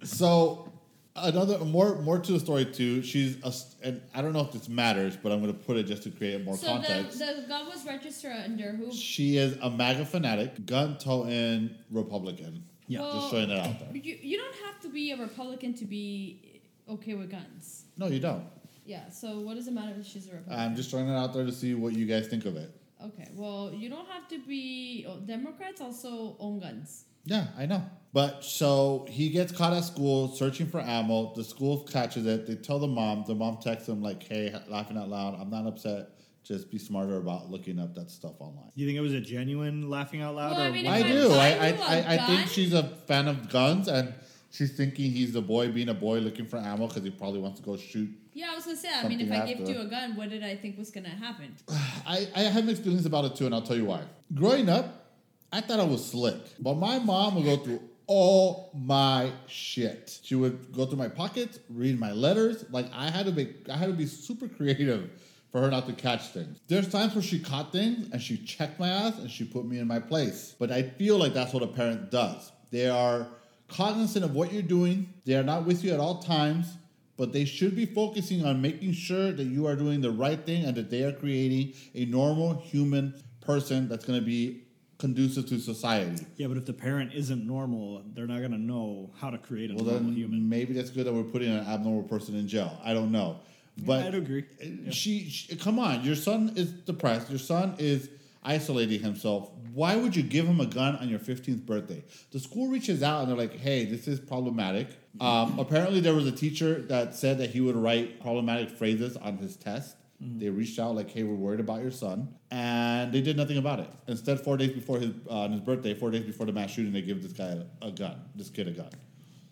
so 0.03 0.73
another 1.17 1.59
more 1.65 1.97
more 2.03 2.19
to 2.19 2.33
the 2.33 2.41
story 2.41 2.65
too. 2.65 3.03
She's 3.03 3.37
a, 3.43 3.53
and 3.87 4.01
I 4.15 4.23
don't 4.23 4.33
know 4.33 4.41
if 4.43 4.53
this 4.53 4.69
matters, 4.69 5.17
but 5.17 5.33
I'm 5.33 5.41
gonna 5.41 5.53
put 5.53 5.77
it 5.77 5.85
just 5.85 6.03
to 6.05 6.11
create 6.11 6.45
more 6.45 6.57
So 6.57 6.67
the, 6.67 6.73
context. 6.73 7.19
the 7.19 7.45
gun 7.49 7.67
was 7.67 7.85
registered 7.87 8.33
under 8.45 8.73
who? 8.73 8.93
she 8.93 9.37
is 9.37 9.57
a 9.63 9.71
MAGA 9.71 10.07
fanatic, 10.07 10.67
gun 10.67 10.99
toting 10.99 11.75
Republican. 11.91 12.65
Yeah. 12.89 13.01
Well, 13.01 13.15
just 13.21 13.31
showing 13.31 13.51
it 13.51 13.59
out 13.59 13.79
there. 13.81 13.89
You, 13.97 14.17
you 14.23 14.37
don't 14.39 14.55
have 14.67 14.81
to 14.83 14.89
be 14.89 15.11
a 15.13 15.17
Republican 15.17 15.75
to 15.75 15.85
be 15.85 16.61
okay 16.89 17.15
with 17.15 17.31
guns. 17.31 17.85
No, 17.97 18.07
you 18.07 18.21
don't. 18.21 18.45
Yeah. 18.85 19.11
So 19.11 19.41
what 19.41 19.55
does 19.57 19.67
it 19.67 19.73
matter 19.73 19.95
if 19.99 20.07
she's 20.07 20.29
a 20.29 20.33
Republican? 20.35 20.65
I'm 20.71 20.77
just 20.77 20.91
throwing 20.91 21.09
it 21.09 21.17
out 21.17 21.35
there 21.35 21.45
to 21.45 21.53
see 21.53 21.75
what 21.75 21.95
you 21.95 22.07
guys 22.07 22.29
think 22.29 22.45
of 22.47 22.57
it. 22.57 22.71
Okay, 23.05 23.29
well, 23.35 23.73
you 23.75 23.91
don't 23.91 24.09
have 24.09 24.27
to 24.29 24.39
be. 24.39 25.05
oh, 25.09 25.19
Democrats 25.19 25.81
also 25.83 26.35
own 26.41 26.61
guns. 26.61 27.05
Yeah, 27.27 27.49
I 27.59 27.67
know. 27.67 27.83
But 28.13 28.43
so 28.45 29.05
he 29.11 29.29
gets 29.29 29.53
caught 29.53 29.75
at 29.75 29.85
school 29.85 30.35
searching 30.35 30.67
for 30.69 30.81
ammo. 30.81 31.35
The 31.35 31.45
school 31.45 31.81
catches 31.81 32.25
it. 32.25 32.47
They 32.47 32.55
tell 32.55 32.79
the 32.79 32.87
mom. 32.87 33.25
The 33.27 33.35
mom 33.35 33.59
texts 33.59 33.89
him 33.89 34.01
like, 34.01 34.23
"Hey, 34.23 34.55
laughing 34.69 34.97
out 34.97 35.11
loud. 35.11 35.39
I'm 35.39 35.51
not 35.51 35.67
upset. 35.67 36.11
Just 36.43 36.71
be 36.71 36.79
smarter 36.79 37.19
about 37.19 37.51
looking 37.51 37.79
up 37.79 37.95
that 37.97 38.11
stuff 38.11 38.41
online." 38.41 38.71
Do 38.75 38.81
you 38.81 38.87
think 38.87 38.97
it 38.97 39.03
was 39.03 39.13
a 39.13 39.21
genuine 39.21 39.91
laughing 39.91 40.23
out 40.23 40.35
loud? 40.35 40.53
Well, 40.53 40.61
I 40.63 40.69
or 40.69 40.73
mean. 40.73 40.87
I 40.87 40.99
If 41.01 41.05
I 41.05 41.09
do. 41.09 41.29
buy 41.29 41.35
I 41.37 41.49
you 41.49 41.55
I, 41.83 41.95
a 41.97 42.07
I, 42.07 42.15
I 42.15 42.27
think 42.27 42.49
she's 42.49 42.73
a 42.73 42.85
fan 43.07 43.29
of 43.29 43.51
guns 43.51 43.89
and 43.89 44.15
she's 44.51 44.75
thinking 44.75 45.11
he's 45.11 45.33
the 45.33 45.43
boy 45.43 45.71
being 45.71 45.91
a 45.91 45.95
boy 45.95 46.19
looking 46.21 46.47
for 46.47 46.57
ammo 46.57 46.87
because 46.87 47.03
he 47.03 47.11
probably 47.11 47.41
wants 47.41 47.61
to 47.61 47.67
go 47.67 47.77
shoot. 47.77 48.09
Yeah, 48.33 48.51
I 48.53 48.55
was 48.55 48.65
gonna 48.65 48.77
say. 48.79 48.89
I 48.95 49.07
mean, 49.09 49.21
if 49.21 49.31
I 49.31 49.47
gift 49.47 49.63
after. 49.63 49.73
you 49.73 49.81
a 49.81 49.87
gun, 49.87 50.17
what 50.17 50.31
did 50.31 50.43
I 50.43 50.57
think 50.57 50.79
was 50.79 50.91
gonna 50.91 51.09
happen? 51.11 51.55
I, 52.07 52.29
I 52.35 52.41
have 52.43 52.65
mixed 52.65 52.83
feelings 52.83 53.05
about 53.05 53.25
it 53.27 53.37
too, 53.37 53.45
and 53.47 53.55
I'll 53.55 53.63
tell 53.63 53.77
you 53.77 53.85
why. 53.87 54.03
Growing 54.35 54.69
up, 54.69 55.06
I 55.53 55.61
thought 55.61 55.81
I 55.81 55.85
was 55.85 56.05
slick, 56.05 56.37
but 56.59 56.75
my 56.75 56.99
mom 56.99 57.37
would 57.37 57.45
go 57.45 57.57
through 57.57 57.81
all 58.07 58.71
my 58.75 59.33
shit. 59.47 60.21
She 60.23 60.35
would 60.35 60.73
go 60.73 60.87
through 60.87 60.99
my 60.99 61.09
pockets, 61.09 61.59
read 61.71 61.99
my 61.99 62.13
letters. 62.13 62.65
Like 62.71 62.87
I 62.93 63.11
had 63.11 63.27
to 63.27 63.33
be, 63.33 63.55
I 63.71 63.77
had 63.77 63.87
to 63.87 63.93
be 63.93 64.07
super 64.07 64.49
creative 64.49 65.11
for 65.51 65.61
her 65.61 65.71
not 65.71 65.87
to 65.87 65.93
catch 65.93 66.29
things. 66.29 66.59
There's 66.69 66.89
times 66.89 67.15
where 67.15 67.23
she 67.23 67.41
caught 67.41 67.73
things 67.73 68.09
and 68.13 68.21
she 68.21 68.37
checked 68.39 68.79
my 68.79 68.89
ass 68.89 69.19
and 69.19 69.31
she 69.31 69.45
put 69.45 69.65
me 69.65 69.79
in 69.79 69.87
my 69.89 69.99
place. 69.99 70.55
But 70.59 70.71
I 70.71 70.83
feel 70.83 71.19
like 71.19 71.35
that's 71.35 71.53
what 71.53 71.63
a 71.63 71.69
parent 71.69 72.11
does. 72.11 72.53
They 72.71 72.89
are 72.89 73.29
cognizant 73.69 74.25
of 74.25 74.35
what 74.35 74.53
you're 74.53 74.63
doing. 74.63 75.13
They 75.25 75.35
are 75.35 75.43
not 75.43 75.65
with 75.65 75.83
you 75.83 75.93
at 75.93 76.01
all 76.01 76.23
times 76.23 76.77
but 77.17 77.33
they 77.33 77.45
should 77.45 77.75
be 77.75 77.87
focusing 77.87 78.45
on 78.45 78.61
making 78.61 78.93
sure 78.93 79.33
that 79.33 79.45
you 79.45 79.67
are 79.67 79.75
doing 79.75 80.01
the 80.01 80.11
right 80.11 80.45
thing 80.45 80.65
and 80.65 80.77
that 80.77 80.91
they 80.91 81.03
are 81.03 81.13
creating 81.13 81.73
a 81.95 82.05
normal 82.07 82.55
human 82.61 83.15
person 83.41 83.89
that's 83.89 84.05
going 84.05 84.19
to 84.19 84.25
be 84.25 84.66
conducive 84.99 85.47
to 85.49 85.59
society. 85.59 86.27
Yeah, 86.37 86.47
but 86.49 86.57
if 86.57 86.67
the 86.67 86.73
parent 86.73 87.13
isn't 87.15 87.47
normal, 87.47 88.03
they're 88.15 88.27
not 88.27 88.41
gonna 88.41 88.59
know 88.59 89.11
how 89.19 89.31
to 89.31 89.39
create 89.39 89.71
a 89.71 89.75
Well, 89.75 89.85
normal 89.85 90.03
then 90.05 90.15
human. 90.15 90.49
maybe 90.49 90.73
that's 90.73 90.91
good 90.91 91.07
that 91.07 91.13
we're 91.13 91.23
putting 91.25 91.51
an 91.51 91.65
abnormal 91.67 92.05
person 92.05 92.35
in 92.37 92.49
jail. 92.49 92.81
I 92.85 92.95
don't 92.95 93.13
know, 93.13 93.37
but 93.85 94.07
I'd 94.07 94.15
agree. 94.15 94.45
She, 94.91 95.29
she, 95.29 95.57
come 95.57 95.79
on, 95.79 96.03
your 96.05 96.17
son 96.17 96.53
is 96.57 96.71
depressed. 96.73 97.29
Your 97.31 97.39
son 97.39 97.75
is 97.79 98.09
isolating 98.43 99.01
himself. 99.03 99.51
Why 99.75 99.97
would 99.97 100.17
you 100.17 100.23
give 100.23 100.47
him 100.47 100.61
a 100.61 100.67
gun 100.67 100.97
on 100.97 101.11
your 101.11 101.19
15th 101.19 101.67
birthday? 101.67 102.03
The 102.31 102.41
school 102.41 102.69
reaches 102.69 103.03
out 103.03 103.21
and 103.21 103.29
they're 103.29 103.37
like, 103.37 103.55
"Hey, 103.59 103.85
this 103.85 104.09
is 104.09 104.19
problematic." 104.19 104.89
Um, 105.21 105.59
apparently, 105.59 106.01
there 106.01 106.15
was 106.15 106.27
a 106.27 106.33
teacher 106.33 106.81
that 106.83 107.15
said 107.15 107.37
that 107.39 107.51
he 107.51 107.61
would 107.61 107.77
write 107.77 108.21
problematic 108.21 108.71
phrases 108.71 109.17
on 109.19 109.37
his 109.39 109.57
test. 109.57 109.97
They 110.21 110.49
reached 110.49 110.79
out 110.79 110.95
like, 110.95 111.11
"Hey, 111.11 111.23
we're 111.25 111.35
worried 111.35 111.61
about 111.61 111.83
your 111.83 111.91
son," 111.91 112.35
and 112.51 113.13
they 113.13 113.21
did 113.21 113.37
nothing 113.37 113.59
about 113.59 113.81
it. 113.81 113.91
Instead, 114.07 114.41
four 114.41 114.57
days 114.57 114.73
before 114.73 114.99
his 114.99 115.11
uh, 115.29 115.41
on 115.41 115.53
his 115.53 115.61
birthday, 115.61 115.95
four 115.95 116.11
days 116.11 116.25
before 116.25 116.47
the 116.47 116.53
mass 116.53 116.71
shooting, 116.71 116.93
they 116.93 117.03
give 117.03 117.23
this 117.23 117.33
guy 117.33 117.57
a, 117.83 117.87
a 117.87 117.93
gun, 117.93 118.17
this 118.35 118.49
kid 118.49 118.69
a 118.69 118.71
gun. 118.71 118.91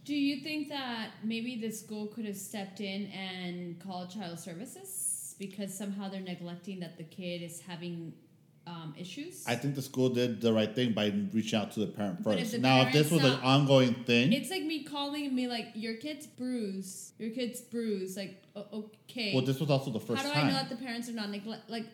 Do 0.04 0.14
you 0.14 0.42
think 0.42 0.68
that 0.68 1.10
maybe 1.22 1.56
the 1.56 1.70
school 1.70 2.06
could 2.08 2.26
have 2.26 2.36
stepped 2.36 2.80
in 2.80 3.06
and 3.06 3.80
called 3.80 4.10
child 4.10 4.38
services 4.38 5.34
because 5.38 5.76
somehow 5.76 6.10
they're 6.10 6.20
neglecting 6.20 6.80
that 6.80 6.98
the 6.98 7.04
kid 7.04 7.40
is 7.42 7.60
having 7.60 8.12
um, 8.66 8.94
issues? 8.98 9.44
I 9.46 9.54
think 9.54 9.74
the 9.74 9.82
school 9.82 10.10
did 10.10 10.40
the 10.42 10.52
right 10.52 10.74
thing 10.74 10.92
by 10.92 11.12
reaching 11.32 11.58
out 11.58 11.72
to 11.72 11.80
the 11.80 11.86
parent 11.86 12.22
But 12.22 12.34
if 12.34 12.40
first. 12.40 12.52
the 12.52 12.58
Now, 12.58 12.82
if 12.82 12.92
this 12.92 13.10
was 13.10 13.20
parent's 13.20 13.40
an 13.42 13.46
ongoing 13.46 13.94
thing, 14.04 14.32
it's 14.32 14.50
like 14.50 14.62
me 14.62 14.84
calling 14.84 15.34
be 15.34 15.46
like, 15.46 15.68
"Your 15.74 15.94
kid's 15.94 16.26
bruised. 16.26 17.18
Your 17.18 17.30
kid's 17.30 17.60
bruised." 17.62 18.16
Like, 18.16 18.42
okay. 18.56 19.32
well, 19.34 19.44
this 19.44 19.60
was 19.60 19.70
also 19.70 19.90
the 19.90 20.00
first 20.00 20.22
How 20.22 20.28
do 20.28 20.34
time. 20.34 20.46
I 20.46 20.50
know 20.50 20.56
that 20.56 20.68
the 20.68 20.76
parents 20.76 21.08
are 21.08 21.12
not 21.12 21.30
neglect? 21.30 21.68
Like, 21.68 21.86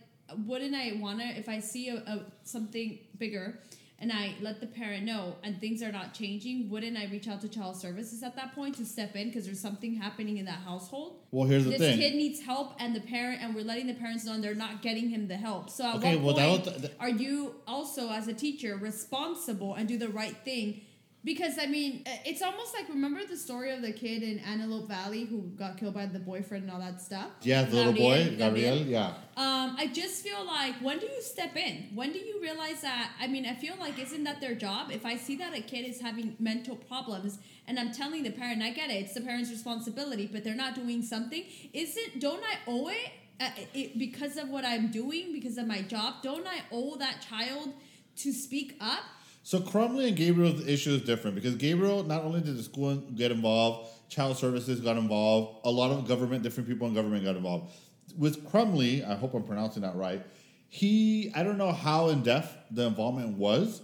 wouldn't 0.46 0.74
I 0.74 0.92
wanna 1.00 1.24
if 1.36 1.48
I 1.48 1.60
see 1.60 1.88
a, 1.88 1.96
a 1.96 2.24
something 2.44 2.98
bigger 3.18 3.58
and 4.02 4.10
I 4.10 4.34
let 4.40 4.60
the 4.60 4.66
parent 4.66 5.04
know 5.04 5.36
and 5.42 5.60
things 5.60 5.82
are 5.82 5.92
not 5.92 6.14
changing? 6.14 6.70
Wouldn't 6.70 6.96
I 6.96 7.06
reach 7.06 7.28
out 7.28 7.40
to 7.42 7.48
child 7.48 7.76
services 7.76 8.22
at 8.22 8.36
that 8.36 8.54
point 8.54 8.76
to 8.76 8.84
step 8.84 9.16
in 9.16 9.28
because 9.28 9.44
there's 9.44 9.60
something 9.60 9.94
happening 9.94 10.38
in 10.38 10.44
that 10.46 10.60
household? 10.60 11.16
well, 11.32 11.46
here's 11.48 11.64
the 11.64 11.70
this 11.70 11.80
thing. 11.80 11.98
kid 11.98 12.14
needs 12.14 12.40
help 12.40 12.72
and 12.78 12.94
the 12.94 13.00
parent 13.00 13.42
and 13.42 13.54
we're 13.54 13.64
letting 13.64 13.86
the 13.86 13.94
parents 13.94 14.24
know 14.24 14.32
and 14.32 14.42
they're 14.44 14.54
not 14.54 14.80
getting 14.82 15.08
him 15.08 15.28
the 15.28 15.36
help 15.36 15.68
so 15.68 15.84
at 15.86 15.96
Okay, 15.96 16.16
what 16.16 16.36
well, 16.36 16.56
that 16.56 16.64
point 16.64 16.82
the- 16.82 16.92
are 17.00 17.10
you 17.10 17.54
also 17.66 18.10
as 18.10 18.26
a 18.28 18.32
teacher 18.34 18.76
responsible 18.76 19.74
and 19.74 19.88
do 19.88 19.98
the 19.98 20.08
right 20.08 20.36
thing 20.44 20.80
because 21.24 21.58
i 21.58 21.66
mean 21.66 22.02
uh, 22.06 22.10
it's 22.24 22.42
almost 22.42 22.74
like 22.74 22.88
remember 22.88 23.20
the 23.26 23.36
story 23.36 23.70
of 23.72 23.82
the 23.82 23.92
kid 23.92 24.22
in 24.22 24.38
antelope 24.40 24.88
valley 24.88 25.24
who 25.24 25.42
got 25.56 25.76
killed 25.76 25.94
by 25.94 26.06
the 26.06 26.18
boyfriend 26.18 26.64
and 26.64 26.72
all 26.72 26.80
that 26.80 27.00
stuff 27.00 27.30
yeah, 27.42 27.62
the 27.62 27.76
little 27.76 27.92
boy, 27.92 28.34
Gabriel. 28.36 28.76
Yeah. 28.76 29.08
um, 29.36 29.76
I 29.78 29.90
just 29.92 30.22
feel 30.22 30.44
like 30.44 30.74
when 30.76 30.98
do 30.98 31.06
you 31.06 31.22
step 31.22 31.56
in? 31.56 31.88
When 31.94 32.12
do 32.12 32.18
you 32.18 32.38
realize 32.40 32.82
that? 32.82 33.12
I 33.20 33.26
mean, 33.26 33.46
I 33.46 33.54
feel 33.54 33.74
like 33.78 33.98
isn't 33.98 34.24
that 34.24 34.40
their 34.40 34.54
job? 34.54 34.90
If 34.90 35.06
I 35.06 35.16
see 35.16 35.36
that 35.36 35.56
a 35.56 35.62
kid 35.62 35.88
is 35.88 36.00
having 36.00 36.36
mental 36.38 36.76
problems 36.76 37.38
and 37.66 37.78
I'm 37.78 37.92
telling 37.92 38.22
the 38.22 38.30
parent, 38.30 38.62
I 38.62 38.70
get 38.70 38.90
it, 38.90 38.94
it's 38.94 39.14
the 39.14 39.20
parent's 39.20 39.50
responsibility, 39.50 40.28
but 40.30 40.44
they're 40.44 40.54
not 40.54 40.74
doing 40.74 41.02
something. 41.02 41.44
Isn't 41.72 42.20
don't 42.20 42.42
I 42.42 42.56
owe 42.66 42.88
it 42.88 43.10
uh, 43.40 43.50
it, 43.74 43.98
because 43.98 44.36
of 44.36 44.48
what 44.48 44.64
I'm 44.64 44.90
doing, 44.90 45.32
because 45.32 45.56
of 45.56 45.66
my 45.66 45.82
job, 45.82 46.22
don't 46.22 46.46
I 46.46 46.60
owe 46.70 46.96
that 46.96 47.24
child 47.28 47.72
to 48.16 48.32
speak 48.32 48.76
up? 48.80 49.04
So 49.42 49.58
Crumbley 49.58 50.08
and 50.08 50.16
Gabriel's 50.16 50.66
issue 50.66 50.90
is 50.90 51.02
different 51.02 51.34
because 51.34 51.56
Gabriel 51.56 52.02
not 52.02 52.22
only 52.24 52.40
did 52.40 52.56
the 52.56 52.62
school 52.62 52.96
get 52.96 53.30
involved, 53.32 53.88
child 54.08 54.36
services 54.36 54.80
got 54.80 54.96
involved, 54.96 55.60
a 55.64 55.70
lot 55.70 55.90
of 55.90 56.06
government, 56.06 56.42
different 56.42 56.68
people 56.68 56.86
in 56.86 56.94
government 56.94 57.24
got 57.24 57.36
involved. 57.36 57.72
With 58.18 58.48
Crumbley, 58.50 59.08
I 59.08 59.14
hope 59.14 59.34
I'm 59.34 59.44
pronouncing 59.44 59.82
that 59.82 59.96
right. 59.96 60.24
He, 60.68 61.32
I 61.34 61.42
don't 61.42 61.58
know 61.58 61.72
how 61.72 62.10
in 62.10 62.22
depth 62.22 62.54
the 62.70 62.86
involvement 62.86 63.38
was, 63.38 63.82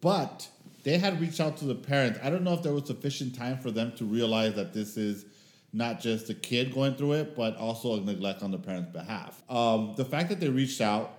but 0.00 0.48
they 0.84 0.98
had 0.98 1.20
reached 1.20 1.40
out 1.40 1.56
to 1.58 1.64
the 1.64 1.74
parents. 1.74 2.18
I 2.22 2.30
don't 2.30 2.44
know 2.44 2.54
if 2.54 2.62
there 2.62 2.72
was 2.72 2.86
sufficient 2.86 3.34
time 3.34 3.58
for 3.58 3.70
them 3.70 3.92
to 3.96 4.04
realize 4.04 4.54
that 4.54 4.72
this 4.72 4.96
is 4.96 5.26
not 5.72 6.00
just 6.00 6.28
a 6.28 6.34
kid 6.34 6.74
going 6.74 6.94
through 6.94 7.12
it, 7.12 7.36
but 7.36 7.56
also 7.56 7.96
a 7.96 8.00
neglect 8.00 8.42
on 8.42 8.50
the 8.50 8.58
parents' 8.58 8.92
behalf. 8.92 9.42
Um, 9.48 9.94
the 9.96 10.04
fact 10.04 10.28
that 10.28 10.38
they 10.38 10.48
reached 10.48 10.80
out, 10.80 11.18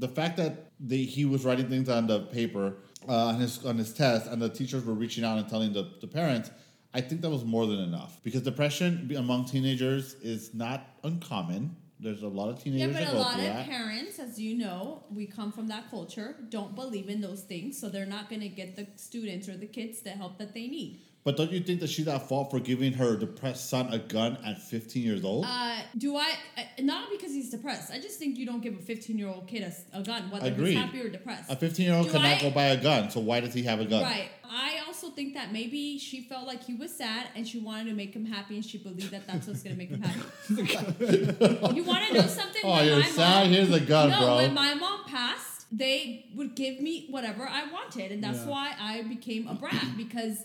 the 0.00 0.08
fact 0.08 0.36
that 0.38 0.72
they, 0.80 0.98
he 0.98 1.24
was 1.24 1.44
writing 1.44 1.68
things 1.68 1.88
on 1.88 2.06
the 2.06 2.20
paper 2.20 2.74
uh, 3.08 3.26
on 3.26 3.36
his 3.36 3.64
on 3.64 3.76
his 3.76 3.92
test, 3.92 4.26
and 4.26 4.42
the 4.42 4.48
teachers 4.48 4.84
were 4.84 4.94
reaching 4.94 5.24
out 5.24 5.38
and 5.38 5.48
telling 5.48 5.72
the, 5.72 5.88
the 6.00 6.06
parents. 6.06 6.50
I 6.92 7.00
think 7.00 7.20
that 7.20 7.30
was 7.30 7.44
more 7.44 7.66
than 7.66 7.78
enough 7.78 8.18
because 8.24 8.42
depression 8.42 9.12
among 9.16 9.44
teenagers 9.44 10.14
is 10.14 10.52
not 10.54 10.96
uncommon. 11.04 11.76
There's 12.00 12.22
a 12.22 12.28
lot 12.28 12.48
of 12.48 12.62
teenagers. 12.62 12.94
Yeah, 12.94 13.04
but 13.04 13.14
a 13.14 13.18
lot 13.18 13.38
of 13.38 13.44
that. 13.44 13.66
parents, 13.66 14.18
as 14.18 14.40
you 14.40 14.56
know, 14.56 15.04
we 15.10 15.26
come 15.26 15.52
from 15.52 15.68
that 15.68 15.90
culture, 15.90 16.34
don't 16.48 16.74
believe 16.74 17.08
in 17.10 17.20
those 17.20 17.42
things, 17.42 17.78
so 17.78 17.90
they're 17.90 18.06
not 18.06 18.28
going 18.30 18.40
to 18.40 18.48
get 18.48 18.74
the 18.74 18.88
students 18.96 19.48
or 19.48 19.56
the 19.56 19.66
kids 19.66 20.00
the 20.00 20.10
help 20.10 20.38
that 20.38 20.54
they 20.54 20.66
need. 20.66 21.00
But 21.22 21.36
don't 21.36 21.52
you 21.52 21.60
think 21.60 21.80
that 21.80 21.90
she's 21.90 22.08
at 22.08 22.26
fault 22.28 22.50
for 22.50 22.58
giving 22.60 22.94
her 22.94 23.14
depressed 23.14 23.68
son 23.68 23.92
a 23.92 23.98
gun 23.98 24.38
at 24.44 24.58
15 24.62 25.02
years 25.02 25.22
old? 25.22 25.44
Uh, 25.46 25.76
do 25.98 26.16
I? 26.16 26.30
Uh, 26.56 26.62
not 26.80 27.10
because 27.10 27.30
he's 27.32 27.50
depressed. 27.50 27.92
I 27.92 27.98
just 28.00 28.18
think 28.18 28.38
you 28.38 28.46
don't 28.46 28.62
give 28.62 28.72
a 28.74 28.80
15 28.80 29.18
year 29.18 29.28
old 29.28 29.46
kid 29.46 29.62
a, 29.92 29.98
a 29.98 30.02
gun, 30.02 30.30
whether 30.30 30.46
Agreed. 30.46 30.72
he's 30.76 30.78
happy 30.82 31.00
or 31.02 31.10
depressed. 31.10 31.50
a 31.52 31.56
15 31.56 31.84
year 31.84 31.94
old 31.94 32.06
Do 32.06 32.12
cannot 32.12 32.38
I- 32.38 32.40
go 32.40 32.50
buy 32.50 32.64
a 32.68 32.82
gun, 32.82 33.10
so 33.10 33.20
why 33.20 33.40
does 33.40 33.52
he 33.52 33.62
have 33.64 33.80
a 33.80 33.84
gun? 33.84 34.02
Right. 34.02 34.30
I 34.52 34.80
also 34.86 35.10
think 35.10 35.34
that 35.34 35.52
maybe 35.52 35.98
she 35.98 36.22
felt 36.22 36.46
like 36.46 36.64
he 36.64 36.74
was 36.74 36.92
sad 36.96 37.28
and 37.36 37.46
she 37.46 37.60
wanted 37.60 37.90
to 37.90 37.94
make 37.94 38.14
him 38.14 38.24
happy 38.24 38.56
and 38.56 38.64
she 38.64 38.78
believed 38.78 39.10
that 39.12 39.24
that's 39.26 39.46
what's 39.46 39.62
going 39.62 39.76
to 39.76 39.78
make 39.78 39.90
him 39.90 40.02
happy. 40.02 40.22
you 41.76 41.84
want 41.84 42.08
to 42.08 42.14
know 42.14 42.26
something? 42.26 42.62
Oh, 42.64 42.72
When 42.72 42.86
you're 42.86 43.04
sad? 43.04 43.44
Mom, 43.44 43.52
Here's 43.52 43.70
a 43.70 43.78
gun, 43.80 44.10
no, 44.10 44.18
bro. 44.20 44.36
when 44.36 44.54
my 44.54 44.74
mom 44.74 45.04
passed, 45.04 45.66
they 45.70 46.26
would 46.34 46.56
give 46.56 46.80
me 46.80 47.06
whatever 47.10 47.46
I 47.46 47.70
wanted. 47.70 48.10
And 48.10 48.24
that's 48.24 48.40
Yeah. 48.40 48.46
why 48.50 48.72
I 48.80 49.02
became 49.02 49.46
a 49.46 49.54
brat 49.54 49.96
because 49.96 50.38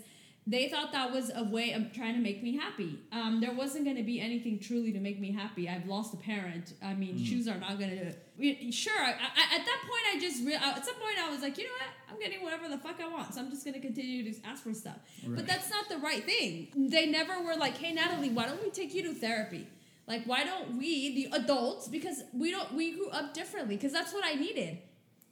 they 0.47 0.69
thought 0.69 0.91
that 0.91 1.11
was 1.11 1.31
a 1.35 1.43
way 1.43 1.71
of 1.71 1.91
trying 1.91 2.13
to 2.13 2.19
make 2.21 2.43
me 2.43 2.55
happy. 2.55 2.99
Um, 3.11 3.41
there 3.41 3.53
wasn't 3.53 3.83
going 3.85 3.97
to 3.97 4.03
be 4.03 4.21
anything 4.21 4.59
truly 4.59 4.91
to 4.91 4.99
make 4.99 5.19
me 5.19 5.31
happy. 5.31 5.67
I've 5.67 5.87
lost 5.87 6.13
a 6.13 6.17
parent. 6.17 6.73
I 6.83 6.93
mean, 6.93 7.15
Mm. 7.15 7.25
shoes 7.25 7.47
are 7.47 7.57
not 7.57 7.79
going 7.79 7.89
to. 7.91 8.71
Sure, 8.71 8.93
I, 9.01 9.11
I, 9.11 9.55
at 9.57 9.65
that 9.65 9.81
point, 9.81 10.03
I 10.13 10.19
just 10.19 10.45
real. 10.45 10.57
At 10.57 10.85
some 10.85 10.95
point, 10.95 11.17
I 11.19 11.29
was 11.31 11.41
like, 11.41 11.57
you 11.57 11.63
know 11.63 11.71
what? 11.71 12.13
I'm 12.13 12.19
getting 12.19 12.43
whatever 12.43 12.69
the 12.69 12.77
fuck 12.77 12.99
I 13.01 13.07
want, 13.07 13.33
so 13.33 13.41
I'm 13.41 13.49
just 13.49 13.63
going 13.65 13.73
to 13.73 13.79
continue 13.79 14.31
to 14.31 14.39
ask 14.45 14.61
for 14.63 14.73
stuff. 14.73 14.97
But 15.27 15.47
that's 15.47 15.69
not 15.71 15.89
the 15.89 15.97
right 15.97 16.23
thing. 16.23 16.67
They 16.75 17.07
never 17.07 17.41
were 17.41 17.55
like, 17.55 17.77
hey, 17.77 17.93
Natalie, 17.93 18.29
why 18.29 18.45
don't 18.45 18.61
we 18.61 18.69
take 18.69 18.93
you 18.93 19.01
to 19.03 19.13
therapy? 19.13 19.67
Like, 20.07 20.25
why 20.25 20.43
don't 20.43 20.77
we, 20.77 21.15
the 21.27 21.35
adults, 21.37 21.87
because 21.87 22.21
we 22.33 22.51
don't, 22.51 22.71
we 22.75 22.91
grew 22.91 23.09
up 23.09 23.33
differently, 23.33 23.75
because 23.77 23.91
that's 23.91 24.13
what 24.13 24.23
I 24.23 24.35
needed. 24.35 24.77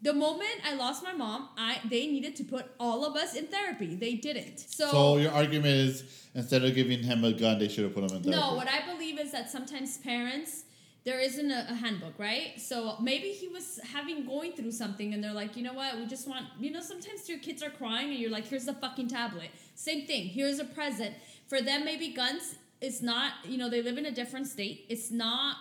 The 0.04 0.14
moment 0.14 0.58
I 0.70 0.76
lost 0.76 1.04
my 1.04 1.14
mom, 1.14 1.50
I 1.58 1.80
they 1.90 2.08
needed 2.08 2.36
to 2.38 2.44
put 2.44 2.66
all 2.80 3.06
of 3.06 3.16
us 3.16 3.36
in 3.36 3.48
therapy. 3.48 3.96
They 3.96 4.16
didn't. 4.16 4.60
So, 4.60 4.92
So 4.92 5.18
your 5.18 5.32
argument 5.32 5.76
is 5.88 6.04
instead 6.36 6.64
of 6.66 6.76
giving 6.76 7.02
him 7.04 7.24
a 7.24 7.32
gun, 7.32 7.58
they 7.58 7.70
should 7.70 7.86
have 7.86 7.94
put 7.94 8.04
him 8.04 8.18
in 8.18 8.24
therapy. 8.24 8.42
no, 8.42 8.56
what 8.56 8.68
I 8.68 8.86
believe 8.92 9.18
is 9.20 9.32
that 9.32 9.50
sometimes 9.50 9.98
parents 9.98 10.66
there 11.06 11.20
isn't 11.20 11.52
a, 11.52 11.68
a 11.70 11.76
handbook, 11.76 12.18
right? 12.18 12.60
So 12.60 12.98
maybe 13.02 13.30
he 13.30 13.48
was 13.50 13.80
having 13.94 14.26
going 14.26 14.54
through 14.54 14.72
something, 14.72 15.14
and 15.14 15.24
they're 15.24 15.34
like, 15.34 15.58
you 15.58 15.64
know 15.64 15.74
what? 15.74 15.98
We 15.98 16.06
just 16.06 16.28
want, 16.28 16.46
you 16.60 16.72
know, 16.72 16.80
sometimes 16.80 17.28
your 17.28 17.40
kids 17.40 17.62
are 17.62 17.70
crying, 17.70 18.10
and 18.12 18.20
you're 18.20 18.32
like, 18.32 18.48
here's 18.48 18.66
the 18.66 18.74
fucking 18.74 19.10
tablet. 19.10 19.50
Same 19.76 20.06
thing. 20.08 20.28
Here's 20.28 20.60
a 20.60 20.66
present. 20.66 21.14
For 21.48 21.62
them, 21.62 21.84
maybe 21.86 22.10
guns 22.14 22.56
It's 22.82 23.02
not, 23.02 23.32
you 23.46 23.58
know, 23.58 23.70
they 23.70 23.82
live 23.82 23.98
in 23.98 24.06
a 24.06 24.12
different 24.12 24.48
state. 24.48 24.86
It's 24.90 25.10
not 25.12 25.56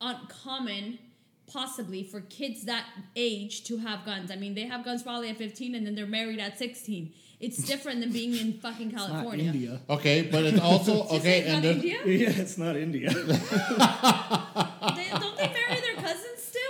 uncommon. 0.00 0.98
Possibly 1.46 2.04
for 2.04 2.20
kids 2.20 2.64
that 2.64 2.86
age 3.16 3.64
to 3.64 3.78
have 3.78 4.04
guns. 4.04 4.30
I 4.30 4.36
mean, 4.36 4.54
they 4.54 4.66
have 4.66 4.84
guns 4.84 5.02
probably 5.02 5.28
at 5.28 5.36
15 5.36 5.74
and 5.74 5.86
then 5.86 5.94
they're 5.94 6.06
married 6.06 6.38
at 6.38 6.58
16. 6.58 7.12
It's 7.40 7.56
different 7.66 8.00
than 8.00 8.12
being 8.12 8.36
in 8.36 8.54
fucking 8.60 8.88
It's 8.88 8.96
not 8.96 9.08
California. 9.08 9.46
India. 9.46 9.80
Okay, 9.90 10.22
but 10.22 10.44
it's 10.44 10.60
also 10.60 11.02
Did 11.02 11.02
you 11.02 11.08
say 11.08 11.16
okay, 11.18 11.38
it's 11.38 11.48
and 11.48 11.54
not 11.54 11.62
there's, 11.62 11.76
India? 11.84 12.00
Yeah, 12.06 12.42
it's 12.42 12.58
not 12.58 12.76
India. 12.76 13.10
They, 14.96 15.08
don't 15.08 15.36
they 15.36 15.46
marry 15.48 15.80
their 15.80 15.94
cousins 15.94 16.42
still? 16.42 16.60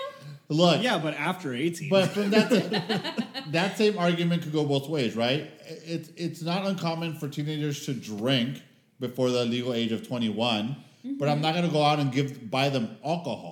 look, 0.48 0.82
yeah, 0.82 0.98
but 0.98 1.14
after 1.14 1.54
18. 1.54 1.88
But 1.88 2.10
from 2.10 2.30
that 2.30 3.44
that 3.50 3.78
same 3.78 3.98
argument 3.98 4.42
could 4.42 4.52
go 4.52 4.64
both 4.64 4.88
ways, 4.88 5.16
right? 5.16 5.50
It's 5.66 6.10
it's 6.16 6.42
not 6.42 6.66
uncommon 6.66 7.14
for 7.14 7.28
teenagers 7.28 7.86
to 7.86 7.94
drink 7.94 8.62
before 9.00 9.30
the 9.30 9.44
legal 9.44 9.74
age 9.74 9.92
of 9.92 10.06
21, 10.06 10.76
but 11.18 11.28
I'm 11.28 11.36
mm-hmm. 11.36 11.42
not 11.42 11.54
going 11.54 11.66
to 11.66 11.72
go 11.72 11.82
out 11.82 11.98
and 11.98 12.12
give 12.12 12.50
buy 12.50 12.68
them 12.68 12.96
alcohol. 13.04 13.51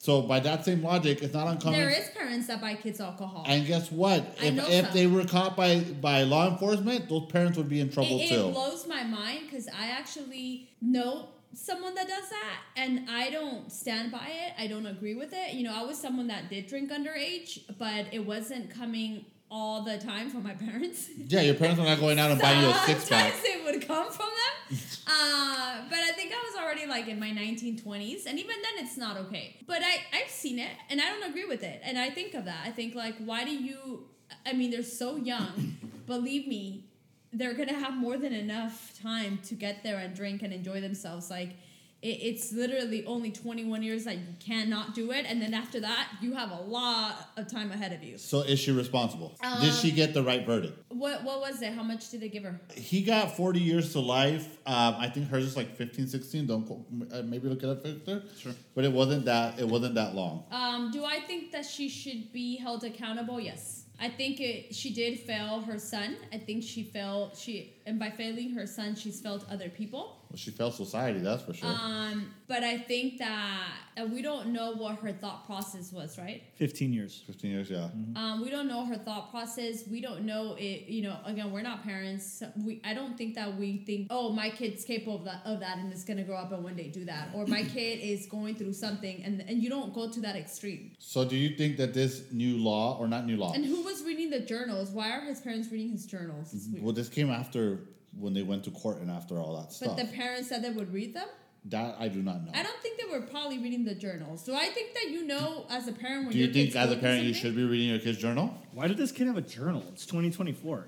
So 0.00 0.22
by 0.22 0.40
that 0.40 0.64
same 0.64 0.82
logic, 0.82 1.20
it's 1.20 1.34
not 1.34 1.46
uncommon. 1.46 1.78
There 1.78 1.90
is 1.90 2.08
parents 2.16 2.46
that 2.46 2.58
buy 2.58 2.74
kids 2.74 3.02
alcohol. 3.02 3.44
and 3.46 3.66
guess 3.66 3.92
what? 3.92 4.34
I 4.40 4.46
If, 4.46 4.54
know 4.54 4.66
if 4.66 4.86
some. 4.86 4.94
they 4.94 5.06
were 5.06 5.24
caught 5.26 5.58
by 5.58 5.80
by 5.80 6.22
law 6.22 6.50
enforcement, 6.50 7.06
those 7.10 7.26
parents 7.26 7.58
would 7.58 7.68
be 7.68 7.80
in 7.80 7.90
trouble 7.90 8.18
it, 8.18 8.30
too. 8.30 8.48
it 8.48 8.52
blows 8.52 8.86
my 8.86 9.02
mind 9.04 9.40
because 9.44 9.68
I 9.68 9.90
actually 9.90 10.70
know 10.80 11.28
someone 11.52 11.94
that 11.96 12.08
does 12.08 12.30
that, 12.30 12.60
and 12.76 13.10
I 13.10 13.28
don't 13.28 13.70
stand 13.70 14.10
by 14.10 14.26
it. 14.28 14.54
I 14.58 14.68
don't 14.68 14.86
agree 14.86 15.14
with 15.14 15.34
it. 15.34 15.52
You 15.52 15.64
know, 15.64 15.74
I 15.74 15.84
was 15.84 15.98
someone 16.00 16.28
that 16.28 16.48
did 16.48 16.66
drink 16.66 16.90
underage, 16.90 17.60
but 17.76 18.06
it 18.10 18.24
wasn't 18.24 18.70
coming 18.70 19.26
all 19.50 19.82
the 19.82 19.98
time 19.98 20.30
from 20.30 20.42
my 20.44 20.54
parents. 20.54 21.08
yeah, 21.16 21.40
your 21.40 21.54
parents 21.54 21.80
are 21.80 21.84
not 21.84 21.98
going 21.98 22.18
out 22.18 22.30
and 22.30 22.40
buying 22.40 22.62
you 22.62 22.68
a 22.70 22.74
six 22.86 23.08
pack. 23.08 23.32
Sometimes 23.34 23.44
it 23.44 23.64
would 23.64 23.86
come 23.86 24.10
from 24.10 24.26
them. 24.26 24.78
Uh, 25.12 25.82
but 25.90 25.98
I 25.98 26.12
think 26.12 26.32
I 26.32 26.36
was 26.36 26.62
already 26.62 26.86
like 26.86 27.08
in 27.08 27.18
my 27.18 27.30
1920s, 27.30 28.26
and 28.26 28.38
even 28.38 28.54
then 28.62 28.84
it's 28.84 28.96
not 28.96 29.16
okay. 29.16 29.56
But 29.66 29.82
I, 29.82 29.96
I've 30.16 30.30
seen 30.30 30.60
it, 30.60 30.70
and 30.88 31.00
I 31.00 31.08
don't 31.08 31.28
agree 31.28 31.46
with 31.46 31.64
it. 31.64 31.80
And 31.82 31.98
I 31.98 32.10
think 32.10 32.34
of 32.34 32.44
that. 32.44 32.60
I 32.64 32.70
think, 32.70 32.94
like, 32.94 33.16
why 33.18 33.44
do 33.44 33.50
you, 33.50 34.06
I 34.46 34.52
mean, 34.52 34.70
they're 34.70 34.84
so 34.84 35.16
young. 35.16 35.78
Believe 36.06 36.46
me, 36.46 36.84
they're 37.32 37.54
going 37.54 37.68
to 37.70 37.74
have 37.74 37.94
more 37.96 38.18
than 38.18 38.32
enough 38.32 38.96
time 39.02 39.40
to 39.46 39.54
get 39.54 39.82
there 39.82 39.98
and 39.98 40.14
drink 40.14 40.42
and 40.42 40.52
enjoy 40.52 40.80
themselves. 40.80 41.28
Like, 41.28 41.56
it's 42.02 42.52
literally 42.52 43.04
only 43.04 43.30
21 43.30 43.82
years 43.82 44.04
that 44.04 44.16
you 44.16 44.34
cannot 44.38 44.94
do 44.94 45.12
it. 45.12 45.26
And 45.28 45.40
then 45.42 45.52
after 45.52 45.80
that, 45.80 46.08
you 46.22 46.32
have 46.34 46.50
a 46.50 46.60
lot 46.62 47.30
of 47.36 47.46
time 47.50 47.70
ahead 47.72 47.92
of 47.92 48.02
you. 48.02 48.16
So 48.16 48.40
is 48.40 48.58
she 48.58 48.72
responsible? 48.72 49.36
Uh, 49.42 49.60
Did 49.60 49.74
she 49.74 49.90
get 49.90 50.14
the 50.14 50.22
right 50.22 50.44
verdict? 50.46 50.78
What, 50.88 51.24
what 51.24 51.40
was 51.40 51.60
it? 51.60 51.74
How 51.74 51.82
much 51.82 52.10
did 52.10 52.20
they 52.22 52.28
give 52.28 52.44
her? 52.44 52.58
he 52.74 53.02
got 53.02 53.36
40 53.36 53.60
years 53.60 53.92
to 53.92 54.00
life. 54.00 54.46
Um, 54.66 54.94
I 54.98 55.08
think 55.08 55.28
hers 55.28 55.44
is 55.44 55.56
like 55.56 55.76
15, 55.76 56.06
16. 56.08 56.46
Don't 56.46 56.66
quote- 56.66 56.86
uh, 57.12 57.22
maybe 57.22 57.48
look 57.48 57.62
it 57.62 57.68
up, 57.68 57.82
Victor. 57.82 58.22
Sure. 58.38 58.52
But 58.74 58.84
it 58.84 58.92
wasn't 58.92 59.26
that. 59.26 59.58
It 59.58 59.68
wasn't 59.68 59.94
that 59.96 60.14
long. 60.14 60.44
Um, 60.50 60.90
do 60.90 61.04
I 61.04 61.20
think 61.20 61.52
that 61.52 61.66
she 61.66 61.88
should 61.88 62.32
be 62.32 62.56
held 62.56 62.82
accountable? 62.84 63.38
Yes. 63.38 63.84
I 64.00 64.08
think 64.08 64.40
it, 64.40 64.74
she 64.74 64.94
did 64.94 65.20
fail 65.20 65.60
her 65.60 65.78
son. 65.78 66.16
I 66.32 66.38
think 66.38 66.62
she 66.64 66.82
failed 66.82 67.36
she 67.36 67.74
and 67.84 67.98
by 67.98 68.08
failing 68.10 68.52
her 68.54 68.66
son, 68.66 68.94
she's 68.94 69.20
failed 69.20 69.44
other 69.50 69.68
people. 69.68 70.16
Well, 70.30 70.36
she 70.36 70.52
failed 70.52 70.74
society. 70.74 71.18
That's 71.18 71.42
for 71.42 71.52
sure. 71.52 71.68
Um, 71.68 72.32
but 72.46 72.62
I 72.62 72.78
think 72.78 73.18
that 73.18 73.72
uh, 73.96 74.06
we 74.06 74.22
don't 74.22 74.52
know 74.52 74.74
what 74.74 75.00
her 75.00 75.12
thought 75.12 75.44
process 75.44 75.92
was, 75.92 76.16
right? 76.18 76.44
15 76.54 76.92
years. 76.92 77.24
15 77.26 77.50
years, 77.50 77.68
yeah. 77.68 77.88
Um, 78.14 78.40
we 78.40 78.48
don't 78.48 78.68
know 78.68 78.84
her 78.84 78.94
thought 78.94 79.32
process. 79.32 79.88
We 79.88 80.00
don't 80.00 80.22
know 80.22 80.54
it. 80.56 80.88
You 80.88 81.02
know, 81.02 81.16
again, 81.24 81.50
we're 81.50 81.62
not 81.62 81.82
parents. 81.82 82.38
So 82.38 82.52
we 82.64 82.80
I 82.84 82.94
don't 82.94 83.18
think 83.18 83.34
that 83.34 83.56
we 83.56 83.78
think, 83.78 84.06
oh, 84.10 84.30
my 84.30 84.50
kid's 84.50 84.84
capable 84.84 85.16
of 85.16 85.24
that, 85.24 85.42
of 85.44 85.58
that, 85.60 85.78
and 85.78 85.92
it's 85.92 86.04
gonna 86.04 86.22
grow 86.22 86.36
up 86.36 86.52
and 86.52 86.62
one 86.62 86.76
day 86.76 86.88
do 86.88 87.04
that, 87.06 87.30
or 87.34 87.46
my 87.46 87.64
kid 87.64 87.98
is 88.02 88.26
going 88.26 88.54
through 88.54 88.74
something, 88.74 89.24
and 89.24 89.40
and 89.48 89.60
you 89.60 89.68
don't 89.68 89.92
go 89.92 90.08
to 90.08 90.20
that 90.20 90.36
extreme. 90.36 90.92
So 91.00 91.24
do 91.24 91.36
you 91.36 91.56
think 91.56 91.76
that 91.78 91.92
this 91.92 92.30
new 92.30 92.56
law, 92.58 92.96
or 93.00 93.08
not 93.08 93.26
new 93.26 93.36
law? 93.36 93.52
And 93.52 93.64
who 93.64 93.82
was 93.82 94.04
reading 94.04 94.30
the 94.30 94.40
journals? 94.40 94.90
Why 94.90 95.10
are 95.10 95.22
his 95.22 95.40
parents 95.40 95.72
reading 95.72 95.90
his 95.90 96.06
journals? 96.06 96.54
Well, 96.80 96.92
this 96.92 97.08
came 97.08 97.30
after 97.30 97.80
when 98.18 98.34
they 98.34 98.42
went 98.42 98.64
to 98.64 98.70
court 98.70 98.98
and 98.98 99.10
after 99.10 99.38
all 99.38 99.54
that 99.56 99.66
But 99.66 99.72
stuff. 99.72 99.96
But 99.96 100.06
the 100.06 100.12
parents 100.16 100.48
said 100.48 100.62
they 100.62 100.70
would 100.70 100.92
read 100.92 101.14
them. 101.14 101.28
that 101.66 101.96
I 101.98 102.08
do 102.08 102.22
not 102.22 102.44
know. 102.44 102.52
I 102.54 102.62
don't 102.62 102.80
think 102.82 102.98
they 103.00 103.08
were 103.10 103.20
probably 103.26 103.58
reading 103.58 103.84
the 103.84 103.94
journals. 103.94 104.44
So 104.44 104.54
I 104.54 104.66
think 104.68 104.94
that 104.94 105.10
you 105.10 105.26
know 105.26 105.66
as 105.70 105.88
a 105.88 105.92
parent 105.92 106.24
when 106.24 106.32
do 106.32 106.38
you 106.38 106.44
your 106.46 106.52
think 106.54 106.66
kid's 106.72 106.76
as 106.76 106.90
a 106.92 106.96
parent 106.96 107.24
you 107.24 107.34
should 107.34 107.54
be 107.54 107.64
reading 107.64 107.88
your 107.90 107.98
kid's 107.98 108.18
journal? 108.18 108.54
Why 108.72 108.88
did 108.88 108.96
this 108.96 109.12
kid 109.12 109.26
have 109.26 109.36
a 109.36 109.42
journal? 109.42 109.84
It's 109.92 110.06
2024. 110.06 110.86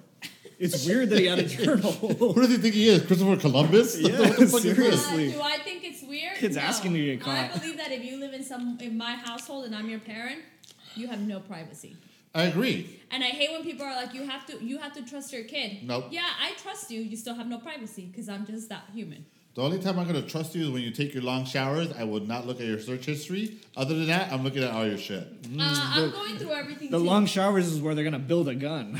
It's 0.59 0.87
weird 0.87 1.11
that 1.11 1.19
he 1.19 1.26
had 1.26 1.41
a 1.41 1.43
journal. 1.64 1.91
Who 1.93 2.35
does 2.35 2.50
he 2.50 2.57
think 2.59 2.75
he 2.75 2.88
is? 2.88 3.02
Christopher 3.05 3.37
Columbus? 3.37 4.00
Yeah, 4.00 4.21
what 4.29 4.38
the 4.38 4.47
fuck 4.47 4.61
seriously. 4.61 5.31
Uh, 5.31 5.33
do 5.38 5.43
I 5.43 5.59
think 5.59 5.85
it's 5.85 6.02
weird? 6.02 6.37
Kids 6.37 6.57
No. 6.57 6.62
asking 6.62 6.93
to 6.95 7.17
get 7.17 7.26
I 7.26 7.49
believe 7.49 7.76
that 7.79 7.91
if 7.93 8.05
you 8.05 8.19
live 8.19 8.33
in 8.33 8.45
some 8.45 8.79
in 8.81 8.97
my 8.97 9.12
household 9.17 9.64
and 9.67 9.75
I'm 9.75 9.88
your 9.91 9.99
parent, 10.00 10.41
you 10.95 11.09
have 11.09 11.21
no 11.21 11.41
privacy. 11.41 11.97
I 12.35 12.45
agree. 12.45 13.01
And 13.11 13.23
I 13.23 13.27
hate 13.27 13.51
when 13.53 13.62
people 13.62 13.85
are 13.85 13.95
like, 13.95 14.15
you 14.15 14.23
have 14.25 14.47
to 14.47 14.65
you 14.65 14.79
have 14.79 14.95
to 14.95 15.03
trust 15.03 15.33
your 15.33 15.45
kid. 15.45 15.83
Nope. 15.83 16.07
Yeah, 16.11 16.23
I 16.41 16.53
trust 16.55 16.91
you. 16.91 17.01
You 17.01 17.17
still 17.17 17.35
have 17.35 17.47
no 17.47 17.59
privacy 17.59 18.07
because 18.11 18.29
I'm 18.29 18.47
just 18.47 18.69
that 18.71 18.85
human. 18.95 19.27
The 19.55 19.61
only 19.61 19.79
time 19.81 19.99
I'm 19.99 20.07
gonna 20.07 20.23
trust 20.23 20.55
you 20.55 20.62
is 20.62 20.71
when 20.71 20.81
you 20.81 20.91
take 20.91 21.12
your 21.12 21.23
long 21.23 21.45
showers. 21.45 21.93
I 21.93 22.05
would 22.05 22.27
not 22.27 22.47
look 22.47 22.59
at 22.59 22.67
your 22.67 22.79
search 22.79 23.05
history. 23.05 23.59
Other 23.77 23.95
than 23.95 24.07
that, 24.07 24.33
I'm 24.33 24.43
looking 24.45 24.62
at 24.65 24.71
all 24.71 24.87
your 24.87 24.97
shit. 24.97 25.29
Uh, 25.45 25.59
I'm 25.61 26.11
going 26.11 26.39
through 26.39 26.53
everything. 26.53 26.91
The 26.91 26.97
too. 26.97 27.05
long 27.05 27.27
showers 27.27 27.67
is 27.67 27.79
where 27.79 27.95
they're 27.95 28.05
gonna 28.05 28.19
build 28.19 28.49
a 28.49 28.55
gun. 28.55 28.93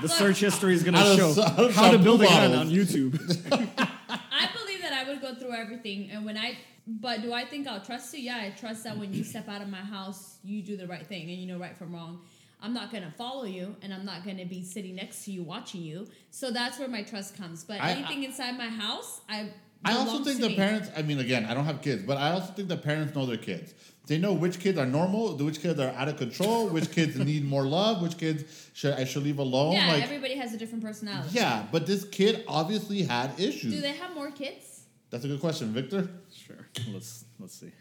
the 0.00 0.08
search 0.08 0.40
history 0.40 0.72
is 0.72 0.82
gonna 0.82 1.16
show 1.16 1.30
s- 1.30 1.36
how 1.36 1.66
to 1.66 1.72
shampoo 1.72 2.02
build 2.02 2.22
a 2.22 2.26
gun 2.26 2.54
on 2.54 2.68
YouTube. 2.70 3.14
I 3.52 4.48
believe 4.56 4.80
that 4.80 4.94
I 4.94 5.04
would 5.06 5.20
go 5.20 5.34
through 5.34 5.52
everything, 5.52 6.08
and 6.10 6.24
when 6.24 6.38
I, 6.38 6.56
but 6.86 7.22
do 7.22 7.32
I 7.32 7.44
think 7.44 7.66
I'll 7.66 7.80
trust 7.80 8.14
you? 8.14 8.20
Yeah, 8.20 8.36
I 8.36 8.50
trust 8.50 8.84
that 8.84 8.98
when 8.98 9.12
you 9.12 9.24
step 9.32 9.48
out 9.48 9.62
of 9.62 9.68
my 9.68 9.78
house, 9.78 10.38
you 10.44 10.62
do 10.62 10.76
the 10.76 10.86
right 10.86 11.06
thing 11.06 11.30
and 11.30 11.38
you 11.38 11.46
know 11.46 11.58
right 11.58 11.76
from 11.76 11.94
wrong. 11.94 12.20
I'm 12.60 12.72
not 12.72 12.90
gonna 12.90 13.12
follow 13.18 13.44
you, 13.44 13.76
and 13.82 13.92
I'm 13.92 14.06
not 14.06 14.24
gonna 14.24 14.46
be 14.46 14.62
sitting 14.64 14.94
next 14.94 15.24
to 15.26 15.30
you 15.30 15.42
watching 15.42 15.82
you. 15.82 16.06
So 16.30 16.50
that's 16.50 16.78
where 16.78 16.88
my 16.88 17.02
trust 17.02 17.36
comes. 17.36 17.62
But 17.64 17.80
I- 17.80 17.92
anything 17.92 18.22
inside 18.24 18.56
my 18.56 18.68
house, 18.68 19.20
I. 19.28 19.50
I 19.86 19.92
also 19.98 20.24
think 20.24 20.40
the 20.40 20.48
me. 20.48 20.56
parents. 20.56 20.88
I 20.96 21.02
mean, 21.02 21.18
again, 21.18 21.44
I 21.44 21.52
don't 21.52 21.66
have 21.66 21.82
kids, 21.82 22.04
but 22.04 22.16
I 22.16 22.30
also 22.30 22.54
think 22.54 22.68
the 22.68 22.76
parents 22.78 23.14
know 23.14 23.26
their 23.26 23.36
kids. 23.36 23.74
They 24.06 24.16
know 24.16 24.32
which 24.32 24.58
kids 24.58 24.78
are 24.78 24.86
normal, 24.86 25.36
which 25.36 25.60
kids 25.60 25.78
are 25.78 25.90
out 25.90 26.08
of 26.08 26.16
control, 26.16 26.68
which 26.68 26.90
kids 26.90 27.18
need 27.30 27.44
more 27.44 27.66
love, 27.66 28.00
which 28.00 28.16
kids 28.16 28.70
should 28.72 28.94
I 28.94 29.04
should 29.04 29.24
leave 29.24 29.38
alone. 29.38 29.72
Yeah, 29.72 29.88
like, 29.88 30.02
everybody 30.02 30.36
has 30.36 30.54
a 30.54 30.56
different 30.56 30.82
personality. 30.82 31.30
yeah, 31.32 31.66
but 31.70 31.86
this 31.86 32.04
kid 32.06 32.44
obviously 32.48 33.02
had 33.02 33.38
issues. 33.38 33.74
Do 33.74 33.80
they 33.82 33.92
have 33.92 34.14
more 34.14 34.30
kids? 34.30 34.84
That's 35.10 35.26
a 35.26 35.28
good 35.28 35.40
question, 35.40 35.72
Victor. 35.74 36.08
Sure. 36.46 36.66
Let's 36.92 37.24
let's 37.40 37.54
see. 37.60 37.72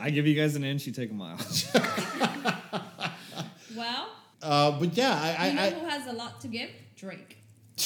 I 0.00 0.10
give 0.10 0.26
you 0.26 0.34
guys 0.34 0.56
an 0.56 0.64
inch, 0.64 0.86
you 0.86 0.92
take 0.92 1.10
a 1.10 1.14
mile. 1.14 1.38
Well, 3.76 4.08
Uh, 4.42 4.72
but 4.78 4.94
yeah, 4.96 5.14
I, 5.38 5.48
you 5.48 5.54
know 5.54 5.62
I, 5.62 5.66
I 5.66 5.70
who 5.70 5.86
has 5.86 6.06
a 6.06 6.12
lot 6.12 6.40
to 6.42 6.48
give? 6.48 6.68
Drake. 6.96 7.38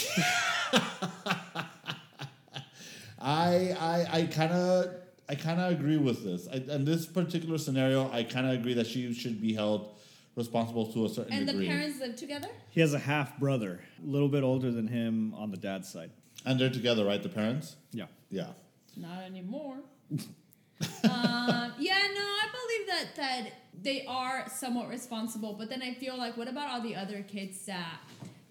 I 3.21 3.75
I 3.78 4.06
I 4.18 4.23
kind 4.26 4.52
of 4.52 4.95
I 5.28 5.35
kind 5.35 5.61
of 5.61 5.73
agree 5.73 5.97
with 5.97 6.25
this. 6.25 6.49
I, 6.49 6.56
in 6.75 6.85
this 6.85 7.06
particular 7.06 7.59
scenario, 7.59 8.11
I 8.12 8.23
kind 8.25 8.47
of 8.47 8.52
agree 8.54 8.75
that 8.75 8.87
she 8.87 9.12
should 9.14 9.40
be 9.40 9.54
held 9.54 9.95
responsible 10.37 10.92
to 10.92 11.06
a 11.06 11.09
certain 11.09 11.33
And 11.33 11.49
the 11.49 11.52
degree. 11.52 11.66
parents 11.68 11.99
live 12.00 12.14
together? 12.16 12.49
He 12.71 12.80
has 12.80 12.92
a 12.95 12.99
half 12.99 13.38
brother, 13.38 13.80
a 14.02 14.06
little 14.06 14.28
bit 14.28 14.42
older 14.42 14.71
than 14.71 14.87
him 14.87 15.35
on 15.35 15.50
the 15.50 15.56
dad's 15.56 15.88
side. 15.88 16.11
and 16.45 16.61
they're 16.61 16.71
together, 16.71 17.04
right? 17.04 17.23
The 17.23 17.28
parents. 17.30 17.76
Yeah. 17.92 18.06
Yeah. 18.30 18.49
Not 18.97 19.23
anymore. 19.25 19.76
um, 20.11 20.21
yeah, 21.79 21.99
no, 22.15 22.21
I 22.21 22.47
believe 22.53 22.87
that 22.88 23.07
that 23.17 23.43
they 23.83 24.05
are 24.07 24.49
somewhat 24.49 24.88
responsible, 24.88 25.55
but 25.55 25.69
then 25.69 25.83
I 25.83 25.95
feel 25.95 26.17
like, 26.17 26.37
what 26.37 26.49
about 26.49 26.71
all 26.71 26.81
the 26.81 26.95
other 26.97 27.23
kids 27.23 27.65
that 27.67 28.00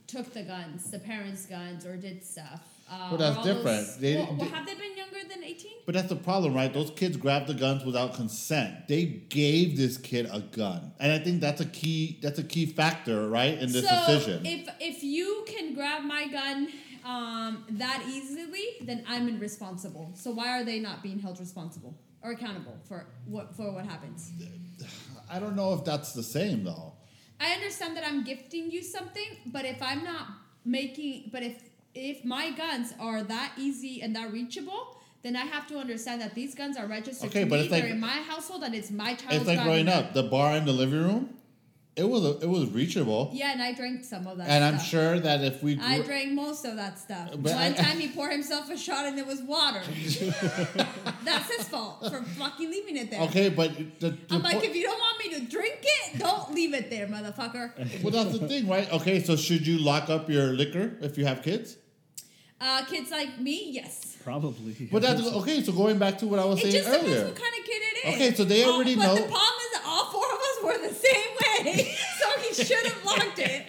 took 0.07 0.33
the 0.33 0.43
guns, 0.43 0.91
the 0.91 0.99
parents' 0.99 1.45
guns, 1.45 1.85
or 1.85 1.97
did 1.97 2.23
stuff? 2.23 2.61
Uh, 2.87 3.07
Well, 3.09 3.17
that's 3.17 3.37
all 3.37 3.43
those- 3.43 3.55
different. 3.55 3.99
They- 3.99 4.15
well, 4.15 4.25
well, 4.27 4.35
they- 4.35 4.45
have 4.55 4.65
they 4.67 4.75
been 4.75 4.95
younger 4.95 5.27
than 5.27 5.43
eighteen? 5.43 5.71
But 5.87 5.95
that's 5.95 6.09
the 6.09 6.15
problem, 6.15 6.53
right? 6.53 6.71
Those 6.71 6.91
kids 6.91 7.17
grabbed 7.17 7.47
the 7.47 7.55
guns 7.55 7.83
without 7.83 8.13
consent. 8.13 8.87
They 8.87 9.05
gave 9.05 9.75
this 9.75 9.97
kid 9.97 10.29
a 10.31 10.41
gun, 10.41 10.91
and 10.99 11.11
I 11.11 11.17
think 11.17 11.41
that's 11.41 11.61
a 11.61 11.65
key. 11.65 12.19
That's 12.21 12.37
a 12.37 12.43
key 12.43 12.67
factor, 12.67 13.27
right, 13.27 13.57
in 13.57 13.71
this 13.71 13.87
so 13.89 13.95
decision. 14.05 14.45
if 14.45 14.69
if 14.79 15.03
you 15.03 15.43
can 15.47 15.73
grab 15.73 16.03
my 16.03 16.27
gun 16.27 16.67
um, 17.05 17.63
that 17.69 18.03
easily, 18.09 18.63
then 18.81 19.03
I'm 19.07 19.29
irresponsible. 19.29 20.11
So 20.15 20.31
why 20.31 20.59
are 20.59 20.63
they 20.65 20.79
not 20.79 21.03
being 21.03 21.19
held 21.19 21.39
responsible 21.39 21.95
or 22.23 22.31
accountable 22.31 22.77
for 22.87 23.05
what 23.25 23.55
for 23.55 23.71
what 23.71 23.85
happens? 23.85 24.31
I 25.29 25.39
don't 25.39 25.55
know 25.55 25.73
if 25.73 25.85
that's 25.85 26.13
the 26.13 26.23
same 26.23 26.63
though. 26.63 26.93
I 27.39 27.51
understand 27.51 27.95
that 27.97 28.05
I'm 28.07 28.23
gifting 28.23 28.71
you 28.71 28.81
something, 28.81 29.37
but 29.45 29.65
if 29.65 29.81
I'm 29.81 30.03
not 30.03 30.27
making, 30.65 31.29
but 31.31 31.43
if 31.43 31.61
if 31.93 32.25
my 32.25 32.51
guns 32.51 32.93
are 32.99 33.23
that 33.23 33.53
easy 33.57 34.01
and 34.01 34.15
that 34.15 34.31
reachable, 34.33 34.97
then 35.21 35.35
I 35.35 35.45
have 35.45 35.65
to 35.67 35.77
understand 35.77 36.21
that 36.21 36.35
these 36.35 36.53
guns 36.55 36.75
are 36.77 36.87
registered 36.87 37.29
Okay, 37.29 37.43
to 37.45 37.49
but 37.49 37.55
me. 37.59 37.61
it's 37.63 37.71
like- 37.71 37.83
They're 37.83 37.91
in 37.93 37.99
my 37.99 38.19
household, 38.31 38.63
and 38.63 38.75
it's 38.75 38.91
my 38.91 39.13
child's 39.13 39.37
It's 39.37 39.47
like 39.47 39.63
growing 39.63 39.87
up, 39.87 40.13
the 40.13 40.23
bar 40.23 40.55
in 40.57 40.65
the 40.65 40.73
living 40.73 40.99
room. 41.01 41.34
It 41.97 42.03
was 42.09 42.25
a, 42.25 42.39
it 42.41 42.49
was 42.49 42.69
reachable, 42.71 43.29
Yeah, 43.33 43.53
and 43.53 43.61
I 43.63 43.71
drank 43.73 44.03
some 44.03 44.27
of 44.27 44.37
that. 44.37 44.49
and 44.49 44.65
I'm 44.65 44.79
sure 44.79 45.17
that 45.17 45.41
if 45.45 45.63
we 45.63 45.79
I 45.79 45.99
drank 46.01 46.33
most 46.33 46.65
of 46.65 46.75
that 46.75 46.99
stuff. 46.99 47.29
But 47.31 47.53
One 47.53 47.55
I- 47.57 47.71
time 47.71 47.99
he 47.99 48.09
poured 48.09 48.33
himself 48.33 48.69
a 48.69 48.77
shot 48.77 49.05
and 49.05 49.17
it 49.17 49.25
was 49.25 49.41
water. 49.41 49.79
That's 51.23 51.55
his 51.55 51.67
fault 51.69 51.99
for 52.09 52.21
fucking 52.21 52.69
leaving 52.69 52.97
it 52.97 53.11
there. 53.11 53.21
okay, 53.21 53.47
but 53.49 53.75
the, 53.99 54.09
the 54.09 54.17
I'm 54.31 54.41
like, 54.41 54.63
if 54.63 54.75
you 54.75 54.83
don't 54.83 54.99
want 54.99 55.19
me 55.23 55.33
to 55.39 55.45
drink 55.49 55.79
it, 55.81 56.19
don't 56.19 56.53
leave 56.53 56.73
it 56.73 56.89
there, 56.89 57.07
motherfucker. 57.07 58.03
well, 58.03 58.11
that's 58.11 58.37
the 58.37 58.47
thing, 58.47 58.67
right? 58.67 58.91
Okay, 58.91 59.23
so 59.23 59.35
should 59.35 59.65
you 59.65 59.77
lock 59.79 60.09
up 60.09 60.29
your 60.29 60.47
liquor 60.47 60.97
if 61.01 61.17
you 61.17 61.25
have 61.25 61.41
kids? 61.43 61.77
Uh, 62.59 62.83
kids 62.85 63.11
like 63.11 63.39
me, 63.39 63.69
yes. 63.71 64.17
Probably. 64.23 64.73
But 64.91 65.01
that's 65.01 65.21
okay. 65.21 65.61
So 65.61 65.71
going 65.71 65.97
back 65.99 66.17
to 66.19 66.27
what 66.27 66.39
I 66.39 66.45
was 66.45 66.59
It 66.59 66.63
saying 66.71 66.73
just 66.73 66.85
depends 66.89 67.09
earlier. 67.09 67.25
what 67.25 67.35
kind 67.35 67.53
of 67.59 67.65
kid 67.65 67.81
it 67.83 68.07
is. 68.07 68.15
Okay, 68.15 68.33
so 68.33 68.43
they 68.43 68.63
Oh, 68.65 68.73
already 68.73 68.95
but 68.95 69.03
know- 69.03 69.15
the 69.15 69.21
problem 69.21 69.59
is 69.65 69.71
that 69.73 69.83
all 69.85 70.05
four 70.11 70.25
of 70.25 70.39
us 70.69 70.81
the 70.89 70.93
same 70.93 71.65
way, 71.65 71.95
so 72.19 72.39
he 72.41 72.63
should 72.63 72.85
have 72.85 73.05
locked 73.05 73.39
it. 73.39 73.63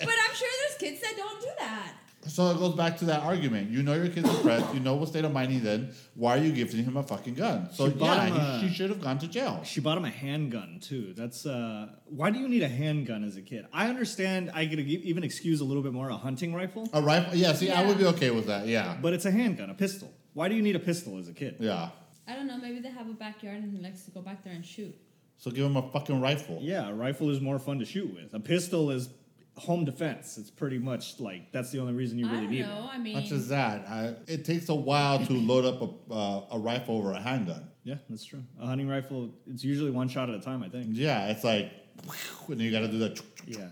But 0.00 0.08
I'm 0.28 0.34
sure 0.34 0.48
there's 0.68 0.78
kids 0.78 1.00
that 1.02 1.14
don't 1.16 1.40
do 1.40 1.48
that. 1.58 1.92
So 2.26 2.50
it 2.50 2.58
goes 2.58 2.74
back 2.74 2.98
to 2.98 3.06
that 3.06 3.22
argument. 3.22 3.70
You 3.70 3.82
know 3.82 3.94
your 3.94 4.08
kid's 4.08 4.28
depressed. 4.28 4.74
You 4.74 4.80
know 4.80 4.96
what 4.96 5.08
state 5.08 5.24
of 5.24 5.32
mind 5.32 5.50
he's 5.50 5.64
in. 5.64 5.92
Why 6.14 6.36
are 6.36 6.42
you 6.42 6.52
giving 6.52 6.84
him 6.84 6.96
a 6.98 7.02
fucking 7.02 7.34
gun? 7.34 7.70
So 7.72 7.88
She 7.88 7.94
bought 7.94 8.18
yeah, 8.18 8.26
him 8.26 8.36
a- 8.36 8.58
he, 8.60 8.68
she 8.68 8.74
should 8.74 8.90
have 8.90 9.00
gone 9.00 9.18
to 9.20 9.28
jail. 9.28 9.62
She 9.64 9.80
bought 9.80 9.96
him 9.96 10.04
a 10.04 10.10
handgun 10.10 10.78
too. 10.80 11.14
That's 11.16 11.46
uh, 11.46 11.88
why 12.04 12.30
do 12.30 12.38
you 12.38 12.46
need 12.48 12.62
a 12.62 12.68
handgun 12.68 13.24
as 13.24 13.36
a 13.36 13.40
kid? 13.42 13.66
I 13.72 13.88
understand. 13.88 14.50
I 14.52 14.66
could 14.66 14.78
e- 14.80 15.00
even 15.04 15.24
excuse 15.24 15.60
a 15.62 15.64
little 15.64 15.82
bit 15.82 15.94
more 15.94 16.10
a 16.10 16.16
hunting 16.18 16.52
rifle, 16.54 16.88
A 16.92 17.00
rifle? 17.00 17.34
Yeah. 17.34 17.54
See, 17.54 17.70
I 17.70 17.86
would 17.86 17.96
be 17.96 18.04
okay 18.06 18.30
with 18.30 18.46
that. 18.46 18.66
Yeah. 18.66 18.96
but 19.00 19.14
it's 19.14 19.24
a 19.24 19.30
handgun, 19.30 19.70
a 19.70 19.74
pistol. 19.74 20.12
Why 20.34 20.48
do 20.48 20.54
you 20.54 20.62
need 20.62 20.76
a 20.76 20.80
pistol 20.80 21.18
as 21.18 21.28
a 21.28 21.32
kid? 21.32 21.56
Yeah. 21.60 21.90
I 22.26 22.34
don't 22.34 22.46
know. 22.46 22.58
Maybe 22.58 22.80
they 22.80 22.90
have 22.90 23.08
a 23.08 23.14
backyard 23.14 23.62
and 23.62 23.72
he 23.72 23.82
likes 23.82 24.02
to 24.02 24.10
go 24.10 24.20
back 24.20 24.44
there 24.44 24.52
and 24.52 24.66
shoot. 24.66 24.94
So 25.38 25.50
give 25.50 25.64
him 25.64 25.76
a 25.76 25.82
fucking 25.90 26.20
rifle. 26.20 26.58
Yeah, 26.60 26.88
a 26.88 26.92
rifle 26.94 27.30
is 27.30 27.40
more 27.40 27.58
fun 27.58 27.78
to 27.78 27.84
shoot 27.84 28.12
with. 28.12 28.34
A 28.34 28.40
pistol 28.40 28.90
is 28.90 29.08
home 29.56 29.84
defense. 29.84 30.36
It's 30.36 30.50
pretty 30.50 30.78
much 30.78 31.18
like 31.20 31.52
that's 31.52 31.70
the 31.70 31.78
only 31.80 31.92
reason 31.94 32.18
you 32.18 32.26
I 32.28 32.30
really 32.32 32.42
don't 32.44 32.50
need 32.52 32.62
know. 32.66 32.84
it. 32.92 32.94
I 32.94 32.98
mean, 32.98 33.14
Not 33.14 33.24
just 33.24 33.48
that. 33.48 33.86
I, 33.88 34.14
it 34.26 34.44
takes 34.44 34.68
a 34.68 34.74
while 34.74 35.24
to 35.24 35.32
load 35.32 35.64
up 35.64 35.80
a, 36.10 36.12
uh, 36.12 36.44
a 36.52 36.58
rifle 36.58 36.96
over 36.98 37.12
a 37.12 37.20
handgun. 37.20 37.68
Yeah, 37.84 37.94
that's 38.10 38.24
true. 38.24 38.42
A 38.60 38.66
hunting 38.66 38.88
rifle, 38.88 39.30
it's 39.46 39.64
usually 39.64 39.90
one 39.92 40.08
shot 40.08 40.28
at 40.28 40.34
a 40.34 40.40
time. 40.40 40.62
I 40.62 40.68
think. 40.68 40.88
Yeah, 40.90 41.28
it's 41.30 41.44
like, 41.44 41.70
and 42.02 42.10
then 42.48 42.60
you 42.60 42.70
got 42.72 42.80
to 42.80 42.88
do 42.88 42.98
that, 42.98 43.20
Yeah. 43.46 43.68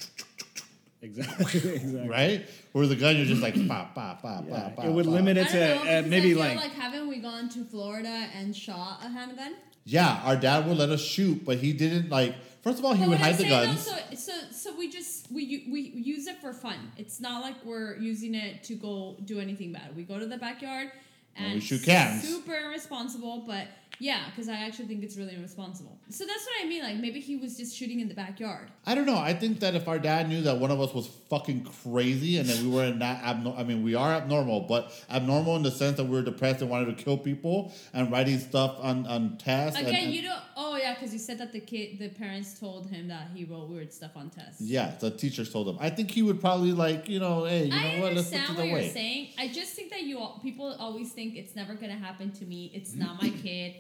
Exactly. 1.02 1.44
exactly. 1.74 2.08
right? 2.08 2.46
Where 2.72 2.86
the 2.86 2.96
gun, 2.96 3.16
you're 3.16 3.26
just 3.26 3.42
like, 3.42 3.54
pa, 3.68 3.90
pa, 3.94 4.14
pa, 4.20 4.42
Yeah, 4.48 4.68
pa, 4.70 4.82
pa. 4.82 4.88
it 4.88 4.92
would 4.92 5.04
pa. 5.04 5.10
limit 5.10 5.36
it 5.36 5.48
to 5.50 5.58
know, 5.58 5.82
uh, 5.82 6.02
maybe 6.06 6.30
I 6.30 6.34
feel 6.34 6.38
like, 6.38 6.56
like 6.56 6.72
haven't 6.72 7.08
we 7.08 7.18
gone 7.18 7.48
to 7.50 7.64
Florida 7.64 8.26
and 8.34 8.56
shot 8.56 9.00
a 9.04 9.08
handgun? 9.08 9.54
Yeah, 9.88 10.20
our 10.24 10.34
dad 10.36 10.66
would 10.66 10.76
let 10.76 10.90
us 10.90 11.00
shoot, 11.00 11.44
but 11.44 11.58
he 11.58 11.72
didn't 11.72 12.10
like. 12.10 12.34
First 12.62 12.80
of 12.80 12.84
all, 12.84 12.92
he 12.94 13.04
But 13.04 13.10
would 13.10 13.18
hide 13.18 13.36
the 13.38 13.48
guns. 13.48 13.84
though, 13.86 13.92
so, 13.92 14.16
so, 14.16 14.32
so 14.50 14.76
we 14.76 14.90
just 14.90 15.30
we 15.30 15.68
we 15.70 15.80
use 15.80 16.26
it 16.26 16.38
for 16.40 16.52
fun. 16.52 16.90
It's 16.96 17.20
not 17.20 17.40
like 17.40 17.54
we're 17.64 17.96
using 17.96 18.34
it 18.34 18.64
to 18.64 18.74
go 18.74 19.16
do 19.24 19.38
anything 19.38 19.72
bad. 19.72 19.94
We 19.94 20.02
go 20.02 20.18
to 20.18 20.26
the 20.26 20.38
backyard 20.38 20.90
And 21.36 21.46
and 21.46 21.54
we 21.54 21.60
shoot 21.60 21.82
cans. 21.84 22.26
Super 22.26 22.54
irresponsible, 22.54 23.44
but 23.46 23.66
yeah, 23.98 24.24
because 24.28 24.48
I 24.50 24.56
actually 24.56 24.86
think 24.88 25.02
it's 25.04 25.16
really 25.16 25.34
irresponsible. 25.36 25.98
So 26.10 26.26
that's 26.26 26.44
what 26.44 26.64
I 26.64 26.68
mean. 26.68 26.82
Like 26.82 26.96
maybe 26.96 27.18
he 27.20 27.36
was 27.36 27.56
just 27.56 27.74
shooting 27.74 28.00
in 28.00 28.08
the 28.08 28.14
backyard. 28.14 28.70
I 28.84 28.94
don't 28.94 29.06
know. 29.06 29.16
I 29.16 29.32
think 29.32 29.60
that 29.60 29.74
if 29.74 29.88
our 29.88 29.98
dad 29.98 30.28
knew 30.28 30.42
that 30.42 30.58
one 30.58 30.70
of 30.70 30.80
us 30.82 30.92
was 30.92 31.06
fucking 31.30 31.64
crazy 31.82 32.36
and 32.38 32.46
that 32.48 32.58
we 32.62 32.68
were 32.68 32.92
not 32.92 33.22
abnormal, 33.22 33.58
I 33.58 33.64
mean, 33.64 33.82
we 33.82 33.94
are 33.94 34.12
abnormal, 34.12 34.60
but 34.60 34.92
abnormal 35.10 35.56
in 35.56 35.62
the 35.62 35.70
sense 35.70 35.96
that 35.96 36.04
we 36.04 36.10
were 36.10 36.22
depressed 36.22 36.60
and 36.60 36.68
wanted 36.70 36.96
to 36.96 37.02
kill 37.04 37.16
people 37.16 37.72
and 37.94 38.10
writing 38.12 38.38
stuff 38.38 38.76
on, 38.80 39.06
on 39.06 39.38
tests. 39.38 39.78
and- 39.78 39.88
Again, 39.88 40.04
and- 40.04 40.14
you 40.14 40.22
don't. 40.22 40.40
Oh 40.58 40.65
yeah, 40.86 40.94
because 40.94 41.12
you 41.12 41.18
said 41.18 41.38
that 41.38 41.52
the 41.52 41.60
kid, 41.60 41.98
the 41.98 42.08
parents 42.08 42.58
told 42.58 42.88
him 42.88 43.08
that 43.08 43.28
he 43.34 43.44
wrote 43.44 43.68
weird 43.68 43.92
stuff 43.92 44.12
on 44.16 44.30
tests. 44.30 44.60
Yeah, 44.60 44.94
the 45.00 45.10
teachers 45.10 45.52
told 45.52 45.68
him. 45.68 45.76
I 45.80 45.90
think 45.90 46.10
he 46.10 46.22
would 46.22 46.40
probably 46.40 46.72
like, 46.72 47.08
you 47.08 47.18
know, 47.18 47.44
hey, 47.44 47.64
you 47.64 47.70
know 47.70 47.76
I 47.76 48.00
what? 48.00 48.14
Let's 48.14 48.32
understand 48.32 48.46
to 48.46 48.52
what 48.52 48.56
the 48.60 48.66
you're 48.66 48.76
way. 48.76 48.88
saying. 48.90 49.28
I 49.38 49.48
just 49.48 49.74
think 49.74 49.90
that 49.90 50.02
you 50.02 50.18
all, 50.18 50.38
people 50.42 50.76
always 50.78 51.12
think 51.12 51.36
it's 51.36 51.56
never 51.56 51.74
gonna 51.74 51.96
happen 51.96 52.30
to 52.32 52.44
me. 52.44 52.70
It's 52.72 52.94
not 52.94 53.20
my 53.20 53.30
kid. 53.42 53.74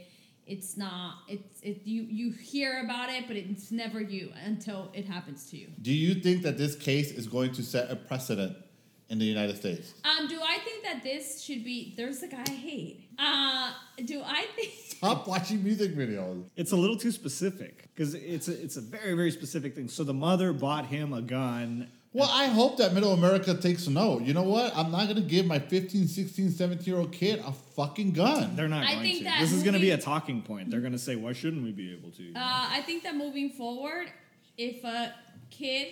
It's 0.46 0.76
not. 0.76 1.18
It's 1.28 1.60
it. 1.62 1.82
You 1.84 2.02
you 2.02 2.30
hear 2.32 2.82
about 2.84 3.10
it, 3.10 3.26
but 3.26 3.36
it's 3.36 3.70
never 3.72 4.00
you 4.00 4.32
until 4.44 4.90
it 4.94 5.04
happens 5.04 5.50
to 5.50 5.56
you. 5.56 5.68
Do 5.82 5.92
you 5.92 6.14
think 6.14 6.42
that 6.42 6.56
this 6.58 6.74
case 6.76 7.10
is 7.10 7.26
going 7.26 7.52
to 7.52 7.62
set 7.62 7.90
a 7.90 7.96
precedent 7.96 8.56
in 9.08 9.18
the 9.18 9.24
United 9.24 9.56
States? 9.56 9.94
Um. 10.04 10.28
Do 10.28 10.40
I 10.42 10.58
think 10.58 10.82
that 10.84 11.02
this 11.02 11.42
should 11.42 11.64
be? 11.64 11.94
There's 11.96 12.22
a 12.22 12.28
guy 12.28 12.44
I 12.46 12.50
hate. 12.50 13.08
Uh. 13.18 13.72
Do 14.04 14.22
I 14.24 14.46
think? 14.56 14.72
Stop 14.96 15.26
watching 15.28 15.62
music 15.62 15.94
videos. 15.94 16.44
it's 16.56 16.72
a 16.72 16.76
little 16.76 16.96
too 16.96 17.10
specific 17.12 17.88
because 17.94 18.14
it's 18.14 18.48
a, 18.48 18.62
it's 18.62 18.76
a 18.76 18.80
very 18.80 19.14
very 19.14 19.30
specific 19.30 19.74
thing. 19.74 19.88
So 19.88 20.04
the 20.04 20.14
mother 20.14 20.52
bought 20.52 20.86
him 20.86 21.12
a 21.12 21.22
gun. 21.22 21.88
Well, 22.12 22.30
I 22.32 22.46
hope 22.46 22.78
that 22.78 22.94
middle 22.94 23.12
America 23.12 23.52
takes 23.54 23.86
note. 23.88 24.22
You 24.22 24.32
know 24.32 24.42
what? 24.44 24.74
I'm 24.74 24.90
not 24.90 25.04
going 25.04 25.16
to 25.16 25.20
give 25.28 25.44
my 25.44 25.58
15, 25.58 26.06
16, 26.08 26.50
17 26.50 26.84
year 26.86 26.96
old 26.98 27.12
kid 27.12 27.42
a 27.44 27.52
fucking 27.52 28.12
gun. 28.12 28.56
They're 28.56 28.68
not 28.68 28.86
I 28.86 28.92
going 28.94 29.02
think 29.02 29.18
to. 29.18 29.24
that 29.24 29.40
This 29.40 29.52
is 29.52 29.62
going 29.62 29.74
to 29.74 29.80
be 29.80 29.90
a 29.90 29.98
talking 29.98 30.40
point. 30.40 30.70
They're 30.70 30.80
going 30.80 30.94
to 30.94 30.98
say, 30.98 31.14
"Why 31.16 31.34
shouldn't 31.34 31.62
we 31.62 31.72
be 31.72 31.92
able 31.92 32.10
to?" 32.12 32.32
Uh, 32.34 32.68
I 32.70 32.80
think 32.86 33.02
that 33.02 33.16
moving 33.16 33.50
forward, 33.50 34.06
if 34.56 34.82
a 34.82 35.12
kid 35.50 35.88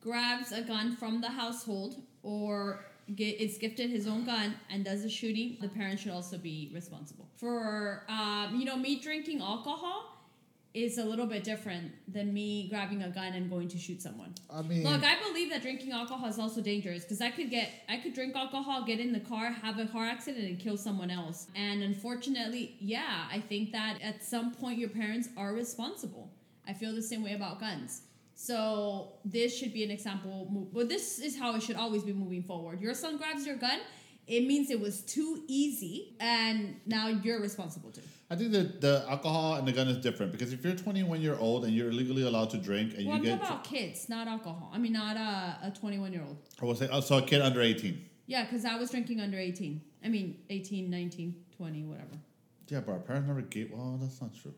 grabs 0.00 0.52
a 0.52 0.62
gun 0.62 0.94
from 0.94 1.20
the 1.20 1.30
household 1.30 2.00
or 2.26 2.84
ge- 3.14 3.36
is 3.38 3.56
gifted 3.56 3.88
his 3.88 4.06
own 4.06 4.24
gun 4.26 4.54
and 4.68 4.84
does 4.84 5.04
a 5.04 5.08
shooting, 5.08 5.56
the 5.60 5.68
parent 5.68 6.00
should 6.00 6.12
also 6.12 6.36
be 6.36 6.70
responsible. 6.74 7.26
For 7.36 8.02
um, 8.08 8.56
you 8.58 8.64
know, 8.64 8.76
me 8.76 9.00
drinking 9.00 9.40
alcohol 9.40 10.12
is 10.74 10.98
a 10.98 11.04
little 11.04 11.24
bit 11.24 11.42
different 11.42 11.90
than 12.06 12.34
me 12.34 12.68
grabbing 12.68 13.02
a 13.02 13.08
gun 13.08 13.32
and 13.32 13.48
going 13.48 13.68
to 13.68 13.78
shoot 13.78 14.02
someone. 14.02 14.34
I 14.50 14.60
mean, 14.60 14.84
Look, 14.84 15.02
I 15.02 15.16
believe 15.26 15.48
that 15.50 15.62
drinking 15.62 15.92
alcohol 15.92 16.28
is 16.28 16.38
also 16.38 16.60
dangerous 16.60 17.02
because 17.02 17.22
I 17.22 17.30
could 17.30 17.48
get, 17.48 17.70
I 17.88 17.96
could 17.96 18.12
drink 18.12 18.36
alcohol, 18.36 18.84
get 18.84 19.00
in 19.00 19.12
the 19.12 19.20
car, 19.20 19.52
have 19.52 19.78
a 19.78 19.86
car 19.86 20.04
accident, 20.04 20.44
and 20.44 20.58
kill 20.58 20.76
someone 20.76 21.10
else. 21.10 21.46
And 21.54 21.82
unfortunately, 21.82 22.74
yeah, 22.78 23.24
I 23.32 23.40
think 23.40 23.72
that 23.72 24.02
at 24.02 24.22
some 24.22 24.52
point 24.52 24.78
your 24.78 24.90
parents 24.90 25.30
are 25.36 25.54
responsible. 25.54 26.30
I 26.68 26.74
feel 26.74 26.94
the 26.94 27.00
same 27.02 27.22
way 27.22 27.32
about 27.34 27.58
guns. 27.58 28.02
So 28.36 29.14
this 29.24 29.56
should 29.56 29.72
be 29.72 29.82
an 29.82 29.90
example. 29.90 30.68
But 30.72 30.88
this 30.88 31.18
is 31.18 31.36
how 31.38 31.56
it 31.56 31.62
should 31.62 31.76
always 31.76 32.04
be 32.04 32.12
moving 32.12 32.42
forward. 32.42 32.80
Your 32.80 32.94
son 32.94 33.16
grabs 33.16 33.46
your 33.46 33.56
gun. 33.56 33.78
It 34.26 34.46
means 34.46 34.70
it 34.70 34.80
was 34.80 35.02
too 35.02 35.44
easy, 35.46 36.16
and 36.20 36.80
now 36.84 37.06
you're 37.08 37.40
responsible 37.40 37.90
too. 37.92 38.02
I 38.28 38.34
think 38.34 38.50
that 38.52 38.80
the 38.80 39.04
alcohol 39.08 39.54
and 39.54 39.66
the 39.66 39.72
gun 39.72 39.86
is 39.88 39.98
different 39.98 40.32
because 40.32 40.52
if 40.52 40.64
you're 40.64 40.74
21 40.74 41.20
year 41.20 41.36
old 41.38 41.64
and 41.64 41.72
you're 41.72 41.92
legally 41.92 42.22
allowed 42.22 42.50
to 42.50 42.58
drink 42.58 42.94
and 42.96 43.06
Well, 43.06 43.18
you 43.18 43.30
I'm 43.32 43.38
get, 43.38 43.46
about 43.46 43.64
kids, 43.64 44.08
not 44.08 44.26
alcohol. 44.26 44.70
I 44.74 44.78
mean, 44.78 44.92
not 44.92 45.16
a, 45.16 45.68
a 45.68 45.70
21 45.70 46.12
year 46.12 46.24
old. 46.26 46.36
I 46.60 46.64
will 46.64 46.74
say, 46.74 46.88
oh, 46.90 47.00
so 47.00 47.18
a 47.18 47.22
kid 47.22 47.40
under 47.40 47.60
18. 47.62 48.04
Yeah, 48.26 48.44
because 48.44 48.64
I 48.64 48.76
was 48.76 48.90
drinking 48.90 49.20
under 49.20 49.38
18. 49.38 49.80
I 50.04 50.08
mean, 50.08 50.38
18, 50.50 50.90
19, 50.90 51.36
20, 51.56 51.84
whatever. 51.84 52.18
Yeah, 52.68 52.80
but 52.80 52.92
our 52.92 52.98
parents 52.98 53.28
never 53.28 53.42
gave. 53.42 53.70
Well, 53.70 53.96
that's 54.00 54.20
not 54.20 54.34
true. 54.34 54.54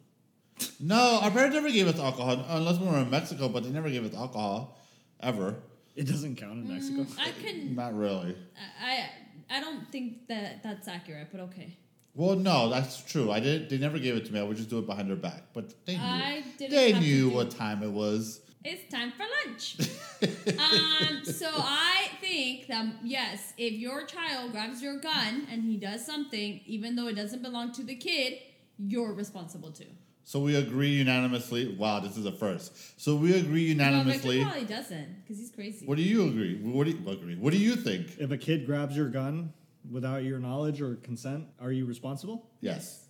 No, 0.81 1.21
our 1.23 1.31
parents 1.31 1.55
never 1.55 1.71
gave 1.71 1.89
us 1.89 1.99
alcohol 1.99 2.45
unless 2.49 2.79
we 2.79 2.87
were 2.87 2.99
in 2.99 3.11
Mexico, 3.11 3.49
but 3.49 3.65
they 3.65 3.71
never 3.71 3.91
gave 3.91 4.05
us 4.05 4.15
alcohol 4.15 4.79
ever. 5.21 5.57
It 5.97 6.07
doesn't 6.07 6.37
count 6.37 6.65
in 6.65 6.69
Mexico. 6.69 7.03
Mm, 7.03 7.19
I 7.19 7.31
can. 7.33 7.75
Not 7.83 7.97
really. 7.97 8.37
I 8.81 9.11
I 9.51 9.61
don't 9.61 9.91
think 9.91 10.29
that 10.29 10.63
that's 10.63 10.87
accurate, 10.87 11.29
but 11.33 11.41
okay. 11.41 11.77
Well, 12.15 12.37
no, 12.37 12.69
that's 12.69 13.03
true. 13.05 13.31
I 13.31 13.41
did. 13.41 13.69
They 13.71 13.79
never 13.79 13.99
gave 13.99 14.17
it 14.17 14.27
to 14.27 14.33
me. 14.33 14.41
I 14.41 14.43
would 14.43 14.57
just 14.57 14.71
do 14.71 14.79
it 14.79 14.87
behind 14.87 15.09
their 15.09 15.17
back. 15.17 15.45
But 15.53 15.75
they 15.87 15.97
knew. 15.97 16.03
I 16.03 16.45
didn't 16.57 16.71
they 16.75 16.93
knew 16.93 17.31
what 17.31 17.51
time 17.51 17.83
it 17.83 17.91
was. 17.91 18.41
It's 18.65 18.93
time 18.93 19.13
for 19.13 19.25
lunch. 19.47 19.77
um, 20.59 21.25
so 21.25 21.49
I 21.55 22.09
think 22.21 22.67
that 22.67 22.87
yes, 23.05 23.55
if 23.57 23.73
your 23.73 24.05
child 24.05 24.53
grabs 24.53 24.83
your 24.83 24.99
gun 24.99 25.47
and 25.51 25.63
he 25.63 25.77
does 25.77 26.05
something, 26.05 26.61
even 26.67 26.97
though 26.97 27.07
it 27.07 27.15
doesn't 27.15 27.43
belong 27.43 27.73
to 27.73 27.85
the 27.85 27.95
kid, 27.95 28.39
you're 28.79 29.13
responsible 29.13 29.71
too. 29.71 29.87
So 30.29 30.41
we 30.41 30.57
agree 30.57 30.91
unanimously. 30.91 31.75
Wow, 31.75 32.01
this 32.01 32.19
is 32.19 32.27
a 32.27 32.33
first. 32.33 33.01
So 33.01 33.17
we 33.17 33.31
agree 33.31 33.73
No, 33.73 33.85
Victor 33.85 33.91
unanimously. 33.95 34.43
probably 34.43 34.65
doesn't 34.67 35.23
because 35.23 35.39
he's 35.39 35.51
crazy. 35.51 35.87
what 35.87 35.97
do 35.97 36.03
you 36.03 36.29
agree? 36.29 36.61
What 36.61 36.85
do 36.85 36.91
you 36.91 37.09
agree? 37.09 37.35
What 37.37 37.51
do 37.55 37.59
you 37.59 37.77
think? 37.77 38.19
If 38.19 38.31
a 38.31 38.37
kid 38.37 38.67
grabs 38.67 38.95
your 38.95 39.09
gun 39.09 39.55
without 39.91 40.25
your 40.25 40.39
knowledge 40.39 40.83
or 40.83 40.97
consent, 40.97 41.47
are 41.59 41.73
you 41.73 41.87
responsible? 41.87 42.51
Yes. 42.61 43.07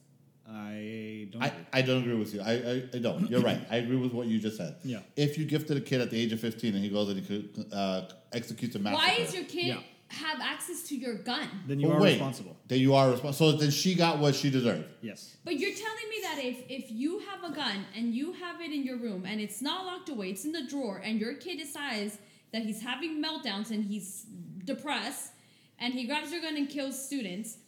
I 0.49 1.27
don't. 1.33 1.43
I, 1.43 1.47
agree. 1.49 1.65
I 1.73 1.83
don't 1.83 2.03
agree 2.03 2.15
with 2.15 2.35
you. 2.35 2.41
I, 2.41 2.53
I, 2.53 2.83
I 2.95 2.99
don't. 3.01 3.29
You're 3.29 3.41
right. 3.41 3.67
I 3.69 3.79
agree 3.79 3.97
with 3.97 4.13
what 4.13 4.29
you 4.29 4.39
just 4.39 4.57
said. 4.57 4.77
Yeah. 4.85 5.01
If 5.17 5.37
you 5.37 5.45
gifted 5.45 5.77
a 5.77 5.81
kid 5.81 6.01
at 6.01 6.13
the 6.13 6.21
age 6.21 6.33
of 6.33 6.39
15 6.39 6.77
and 6.77 6.85
he 6.85 6.89
goes 6.89 7.09
and 7.09 7.19
he 7.19 7.27
could, 7.27 7.67
uh, 7.73 8.03
executes 8.33 8.77
a 8.77 8.79
massacre. 8.79 9.05
Why 9.05 9.25
is 9.25 9.35
your 9.35 9.45
kid 9.45 9.67
Yeah. 9.67 9.81
Have 10.09 10.41
access 10.41 10.83
to 10.85 10.97
your 10.97 11.15
gun? 11.15 11.49
then 11.67 11.79
you 11.81 11.89
Well, 11.89 11.99
are 11.99 12.01
wait. 12.01 12.13
responsible. 12.13 12.57
Then 12.67 12.81
you 12.81 12.95
are 12.95 13.11
responsible. 13.11 13.53
So 13.53 13.59
then 13.59 13.71
she 13.71 13.95
got 13.95 14.19
what 14.19 14.35
she 14.35 14.51
deserved. 14.51 14.85
Yes. 15.03 15.37
But 15.45 15.59
you're 15.61 15.75
telling 15.75 16.09
me 16.11 16.17
that 16.23 16.39
if 16.43 16.65
if 16.71 16.91
you 16.91 17.21
have 17.21 17.45
a 17.51 17.55
gun 17.55 17.85
and 17.97 18.15
you 18.15 18.33
have 18.33 18.61
it 18.61 18.73
in 18.73 18.85
your 18.85 18.97
room 18.97 19.25
and 19.27 19.41
it's 19.41 19.61
not 19.63 19.85
locked 19.87 20.09
away, 20.09 20.31
it's 20.31 20.45
in 20.45 20.53
the 20.53 20.67
drawer, 20.67 20.99
and 21.05 21.21
your 21.21 21.35
kid 21.35 21.59
decides 21.59 22.19
that 22.53 22.63
he's 22.63 22.81
having 22.83 23.23
meltdowns 23.23 23.71
and 23.71 23.85
he's 23.85 24.25
depressed, 24.65 25.33
and 25.79 25.95
he 25.95 26.07
grabs 26.07 26.31
your 26.33 26.41
gun 26.41 26.57
and 26.57 26.69
kills 26.69 26.97
students, 27.11 27.59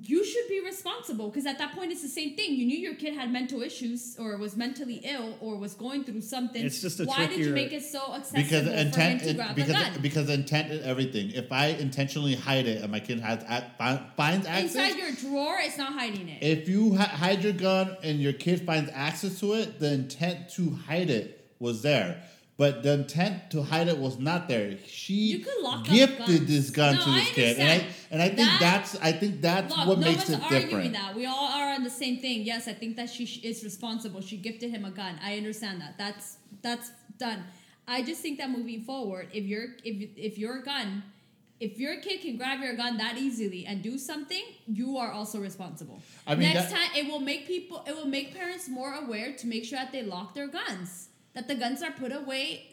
you 0.00 0.24
should 0.24 0.48
be 0.48 0.58
responsible 0.64 1.28
because 1.28 1.44
at 1.44 1.58
that 1.58 1.74
point 1.74 1.92
it's 1.92 2.00
the 2.00 2.08
same 2.08 2.34
thing. 2.34 2.54
You 2.54 2.64
knew 2.64 2.78
your 2.78 2.94
kid 2.94 3.14
had 3.14 3.30
mental 3.30 3.60
issues 3.60 4.16
or 4.18 4.38
was 4.38 4.56
mentally 4.56 5.02
ill 5.04 5.36
or 5.40 5.58
was 5.58 5.74
going 5.74 6.02
through 6.04 6.22
something. 6.22 6.64
It's 6.64 6.80
just 6.80 6.98
a 7.00 7.04
Why 7.04 7.26
did 7.26 7.38
you 7.40 7.52
make 7.52 7.72
it 7.74 7.82
so 7.84 8.14
accessible 8.14 8.42
Because 8.42 8.64
for 8.68 8.72
him 8.72 8.86
intent, 8.86 9.20
to 9.24 9.28
it- 9.30 9.54
because 9.54 9.70
a 9.70 9.72
gun? 9.74 9.92
because 10.00 10.30
intent 10.30 10.72
is 10.72 10.82
everything. 10.86 11.32
If 11.32 11.52
I 11.52 11.66
intentionally 11.66 12.34
hide 12.34 12.66
it 12.66 12.80
and 12.82 12.90
my 12.90 13.00
kid 13.00 13.20
has 13.20 13.44
ac- 13.46 14.00
finds 14.16 14.46
access, 14.46 14.74
Inside 14.74 14.96
your 14.96 15.12
drawer, 15.12 15.56
it's 15.60 15.76
not 15.76 15.92
hiding 15.92 16.26
it. 16.28 16.42
if 16.42 16.70
you 16.70 16.94
ha- 16.96 17.04
hide 17.04 17.44
your 17.44 17.52
gun 17.52 17.94
and 18.02 18.18
your 18.18 18.32
kid 18.32 18.62
finds 18.64 18.90
access 18.94 19.38
to 19.40 19.52
it, 19.54 19.78
the 19.78 19.92
intent 19.92 20.48
to 20.54 20.70
hide 20.70 21.10
it 21.10 21.44
was 21.58 21.82
there. 21.82 22.22
But 22.62 22.84
the 22.84 22.92
intent 22.92 23.50
to 23.50 23.64
hide 23.64 23.88
it 23.88 23.98
was 23.98 24.20
not 24.20 24.46
there. 24.46 24.78
She 24.86 25.14
You 25.34 25.38
could 25.40 25.60
lock 25.64 25.80
up 25.80 25.86
gifted 25.86 26.46
this 26.46 26.70
gun 26.70 26.94
No, 26.94 27.02
to 27.02 27.10
I 27.10 27.18
this 27.18 27.30
kid, 27.30 27.56
and 27.58 27.68
I 27.76 27.78
and 28.12 28.22
I 28.22 28.28
think 28.28 28.38
That- 28.50 28.60
that's 28.60 28.94
I 29.08 29.10
think 29.10 29.40
that's 29.40 29.76
Look, 29.76 29.88
what 29.88 29.98
no 29.98 30.06
makes 30.08 30.30
it 30.30 30.40
different. 30.48 30.92
that. 30.92 31.16
We 31.16 31.26
all 31.26 31.48
are 31.58 31.70
on 31.76 31.82
the 31.82 31.90
same 32.02 32.18
thing. 32.24 32.42
Yes, 32.52 32.68
I 32.68 32.74
think 32.74 32.94
that 33.00 33.10
she 33.10 33.24
is 33.50 33.64
responsible. 33.64 34.20
She 34.20 34.36
gifted 34.36 34.70
him 34.70 34.84
a 34.84 34.92
gun. 34.92 35.18
I 35.28 35.36
understand 35.38 35.80
that. 35.80 35.98
That's 35.98 36.36
that's 36.66 36.92
done. 37.18 37.40
I 37.88 37.98
just 38.10 38.20
think 38.22 38.38
that 38.38 38.48
moving 38.58 38.82
forward, 38.90 39.26
if 39.34 39.44
your 39.52 39.64
if 39.90 39.96
if 40.28 40.38
your 40.38 40.62
gun, 40.62 41.02
if 41.58 41.72
your 41.80 41.96
kid 42.00 42.20
can 42.20 42.36
grab 42.36 42.60
your 42.60 42.76
gun 42.82 42.96
that 42.98 43.18
easily 43.18 43.66
and 43.66 43.82
do 43.82 43.98
something, 43.98 44.44
you 44.68 44.98
are 44.98 45.10
also 45.10 45.40
responsible. 45.40 45.98
I 46.28 46.36
mean, 46.36 46.54
next 46.54 46.70
that- 46.70 46.76
time 46.78 46.90
it 46.94 47.10
will 47.10 47.24
make 47.32 47.42
people, 47.48 47.82
it 47.88 47.94
will 47.98 48.12
make 48.18 48.28
parents 48.40 48.68
more 48.68 48.92
aware 48.94 49.32
to 49.40 49.44
make 49.48 49.64
sure 49.64 49.78
that 49.82 49.90
they 49.90 50.04
lock 50.04 50.28
their 50.36 50.46
guns, 50.60 51.08
that 51.34 51.48
the 51.48 51.54
guns 51.54 51.82
are 51.82 51.90
put 51.92 52.12
away. 52.12 52.68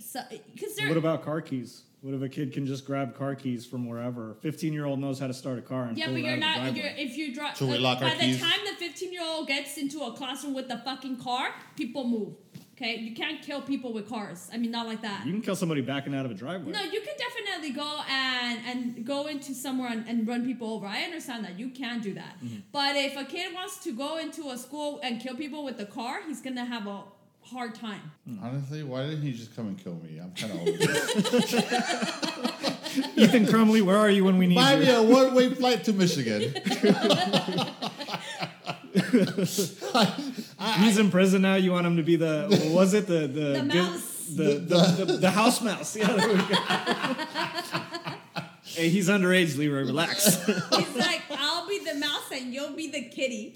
Because 0.53 0.75
they're 0.75 0.87
What 0.87 0.97
about 0.97 1.23
car 1.23 1.41
keys? 1.41 1.83
What 2.01 2.13
if 2.13 2.21
a 2.21 2.29
kid 2.29 2.53
can 2.53 2.65
just 2.65 2.85
grab 2.85 3.13
car 3.17 3.35
keys 3.35 3.65
from 3.65 3.85
wherever? 3.85 4.35
Fifteen 4.41 4.71
year 4.71 4.85
old 4.85 4.99
knows 4.99 5.19
how 5.19 5.27
to 5.27 5.33
start 5.33 5.59
a 5.59 5.61
car 5.61 5.83
and 5.85 5.97
Yeah, 5.97 6.05
pull 6.05 6.13
but 6.13 6.19
it 6.21 6.23
you're 6.25 6.33
out 6.35 6.39
not. 6.39 6.67
of 6.69 6.73
the 6.73 6.79
You're, 6.79 6.89
if 6.95 7.17
you 7.17 7.33
drive, 7.35 7.57
Should 7.57 7.67
we 7.69 7.77
lock 7.77 8.01
our 8.01 8.09
by 8.09 8.15
keys? 8.15 8.39
the 8.39 8.45
time 8.45 8.59
the 8.65 8.75
15 8.85 9.11
year 9.11 9.21
old 9.23 9.47
gets 9.47 9.77
into 9.77 10.01
a 10.03 10.13
classroom 10.13 10.53
with 10.53 10.69
the 10.69 10.77
fucking 10.77 11.17
car, 11.17 11.49
people 11.75 12.05
move. 12.05 12.35
Okay, 12.75 12.95
you 12.95 13.13
can't 13.13 13.41
kill 13.41 13.61
people 13.61 13.91
with 13.91 14.07
cars. 14.07 14.49
I 14.53 14.57
mean, 14.57 14.71
not 14.71 14.87
like 14.87 15.01
that. 15.01 15.25
You 15.25 15.33
can 15.33 15.41
kill 15.41 15.57
somebody 15.57 15.81
backing 15.81 16.15
out 16.15 16.23
of 16.23 16.31
a 16.31 16.33
driveway. 16.33 16.71
No, 16.71 16.81
you 16.81 17.01
can 17.01 17.13
definitely 17.17 17.71
go 17.71 17.99
and 18.09 18.59
and 18.65 19.05
go 19.05 19.27
into 19.27 19.53
somewhere 19.53 19.91
and, 19.91 20.07
and 20.07 20.25
run 20.25 20.45
people 20.45 20.73
over. 20.75 20.87
I 20.87 21.01
understand 21.01 21.43
that 21.43 21.59
you 21.59 21.71
can 21.71 21.99
do 21.99 22.13
that. 22.13 22.37
Mm-hmm. 22.41 22.59
But 22.71 22.95
if 22.95 23.17
a 23.17 23.25
kid 23.25 23.53
wants 23.53 23.83
to 23.83 23.91
go 23.91 24.17
into 24.17 24.49
a 24.51 24.57
school 24.57 25.01
and 25.03 25.19
kill 25.19 25.35
people 25.35 25.65
with 25.65 25.75
the 25.77 25.85
car, 25.85 26.21
he's 26.25 26.41
gonna 26.41 26.63
have 26.63 26.87
a 26.87 27.01
hard 27.43 27.75
time. 27.75 28.11
Honestly, 28.41 28.83
why 28.83 29.05
didn't 29.05 29.21
he 29.23 29.31
just 29.33 29.55
come 29.55 29.67
and 29.67 29.77
kill 29.77 29.95
me? 29.95 30.19
I'm 30.19 30.31
kind 30.31 30.53
of 30.53 30.59
over 30.61 30.69
it. 30.71 30.85
Ethan 33.17 33.45
Crumbley, 33.45 33.81
where 33.81 33.97
are 33.97 34.09
you 34.09 34.23
when 34.23 34.37
we 34.37 34.47
need 34.47 34.55
Buy 34.55 34.73
you? 34.75 34.79
me 34.85 34.89
a 34.91 35.01
one 35.03 35.33
way 35.35 35.49
flight 35.53 35.83
to 35.85 35.93
Michigan. 35.93 36.41
He's 40.79 40.97
in 40.97 41.11
prison 41.11 41.41
now. 41.43 41.55
You 41.55 41.71
want 41.71 41.85
him 41.85 41.97
to 41.97 42.03
be 42.03 42.15
the 42.15 42.47
what 42.49 42.73
was 42.73 42.93
it 42.93 43.07
the 43.07 43.27
the 43.27 43.53
The 43.59 43.63
mouse. 43.63 44.25
the, 44.35 44.43
the, 44.43 45.05
the, 45.05 45.13
the 45.17 45.31
house 45.31 45.61
mouse? 45.61 45.95
Yeah, 45.95 46.07
there 46.13 46.27
we 46.27 46.35
go. 46.35 46.43
hey, 48.63 48.89
he's 48.89 49.09
underage, 49.09 49.57
Leroy. 49.57 49.81
Relax. 49.85 50.45
He's 50.45 50.57
like, 50.57 50.71
I'll 50.71 50.77
be 50.77 50.85
the 50.95 51.28
mouse 51.99 52.31
and 52.33 52.53
you'll 52.53 52.75
be 52.75 52.89
the 52.89 53.03
kitty. 53.09 53.53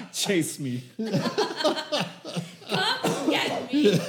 Chase 0.12 0.58
me. 0.58 0.82
Come 2.68 3.30
get 3.30 3.72
me. 3.72 4.00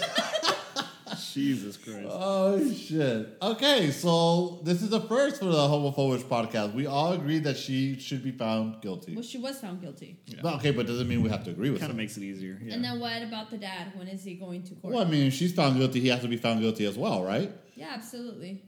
Jesus 1.33 1.75
Christ. 1.77 2.07
Oh 2.09 2.71
shit. 2.73 3.37
Okay, 3.41 3.91
so 3.91 4.59
this 4.63 4.81
is 4.81 4.89
the 4.89 5.01
first 5.01 5.39
for 5.39 5.45
the 5.45 5.51
Homophobish 5.51 6.23
podcast. 6.23 6.73
We 6.73 6.87
all 6.87 7.11
agreed 7.13 7.43
that 7.43 7.57
she 7.57 7.99
should 7.99 8.23
be 8.23 8.31
found 8.31 8.81
guilty. 8.81 9.13
Well, 9.15 9.23
she 9.23 9.37
was 9.37 9.59
found 9.59 9.81
guilty. 9.81 10.17
But, 10.41 10.55
okay, 10.55 10.71
but 10.71 10.87
doesn't 10.87 11.07
mean 11.09 11.21
we 11.23 11.29
have 11.29 11.43
to 11.45 11.51
agree 11.51 11.69
with 11.71 11.81
Kind 11.81 11.89
her. 11.91 11.93
of 11.93 11.97
makes 11.97 12.15
it 12.17 12.23
easier. 12.23 12.57
Yeah. 12.63 12.75
And 12.75 12.83
then 12.83 12.99
what 13.01 13.21
about 13.21 13.49
the 13.51 13.57
dad? 13.57 13.91
When 13.95 14.07
is 14.07 14.23
he 14.23 14.35
going 14.35 14.63
to 14.63 14.75
court? 14.75 14.93
Well, 14.93 15.05
I 15.05 15.09
mean, 15.09 15.27
if 15.27 15.33
she's 15.33 15.53
found 15.53 15.77
guilty, 15.77 15.99
he 15.99 16.07
has 16.07 16.21
to 16.21 16.27
be 16.29 16.37
found 16.37 16.61
guilty 16.61 16.85
as 16.85 16.97
well, 16.97 17.23
right? 17.23 17.51
Yeah, 17.75 17.91
absolutely. 17.93 18.63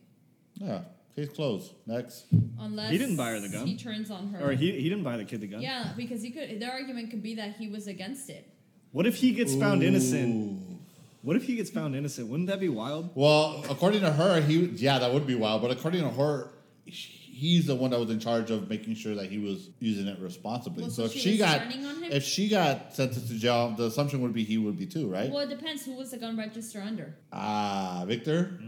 Yeah. 0.56 0.82
Case 1.18 1.30
closed. 1.30 1.74
Next. 1.88 2.26
Unless 2.60 2.92
He 2.92 3.00
didn't 3.00 3.16
buy 3.16 3.32
her 3.32 3.40
the 3.40 3.50
gun. 3.50 3.66
He 3.66 3.76
turns 3.76 4.12
on 4.12 4.28
her. 4.28 4.50
or 4.50 4.52
he, 4.52 4.72
he 4.74 4.88
didn't 4.88 5.04
buy 5.04 5.18
the 5.18 5.26
kid 5.26 5.42
the 5.42 5.48
gun. 5.48 5.62
yeah, 5.62 5.94
because 5.98 6.22
he 6.22 6.30
could. 6.30 6.60
Their 6.60 6.72
argument 6.72 7.10
could 7.10 7.24
be 7.24 7.34
that 7.36 7.56
he 7.56 7.68
was 7.68 7.88
against 7.88 8.30
it. 8.30 8.48
What 8.92 9.08
if 9.08 9.16
he 9.16 9.32
gets 9.34 9.56
found 9.56 9.82
innocent? 9.82 10.36
Ooh. 10.72 10.78
What 11.24 11.36
if 11.36 11.44
he 11.46 11.56
gets 11.56 11.72
found 11.72 11.96
innocent? 11.96 12.28
Wouldn't 12.30 12.50
that 12.50 12.60
be 12.60 12.70
wild? 12.70 13.10
Well, 13.16 13.66
according 13.68 14.02
to 14.02 14.12
her, 14.12 14.42
he 14.42 14.66
yeah, 14.76 15.00
that 15.00 15.12
would 15.12 15.26
be 15.26 15.34
wild. 15.34 15.64
But 15.64 15.72
according 15.72 16.02
to 16.02 16.10
her, 16.12 16.52
he's 16.86 17.66
the 17.66 17.76
one 17.76 17.90
that 17.92 18.00
was 18.00 18.12
in 18.12 18.20
charge 18.20 18.52
of 18.52 18.70
making 18.70 18.94
sure 18.94 19.16
that 19.16 19.26
he 19.32 19.40
was 19.40 19.72
using 19.80 20.06
it 20.08 20.20
responsibly. 20.20 20.84
Well, 20.84 20.92
so, 20.92 21.02
so 21.02 21.06
if 21.08 21.14
she 21.14 21.20
she 21.20 21.30
was 21.32 21.40
got 21.40 21.58
turning 21.64 21.84
on 21.86 22.04
him? 22.04 22.12
if 22.12 22.24
she 22.24 22.48
got 22.48 22.94
sentenced 22.96 23.28
to 23.30 23.34
jail, 23.40 23.74
the 23.76 23.86
assumption 23.86 24.22
would 24.22 24.34
be 24.34 24.44
he 24.44 24.60
would 24.60 24.78
be 24.78 24.86
too, 24.86 25.08
right? 25.10 25.32
Well, 25.32 25.42
it 25.42 25.50
depends 25.50 25.84
who 25.84 25.96
was 25.96 26.12
the 26.12 26.18
gun 26.18 26.38
register 26.38 26.80
under. 26.80 27.16
Ah, 27.34 28.04
Victor, 28.08 28.60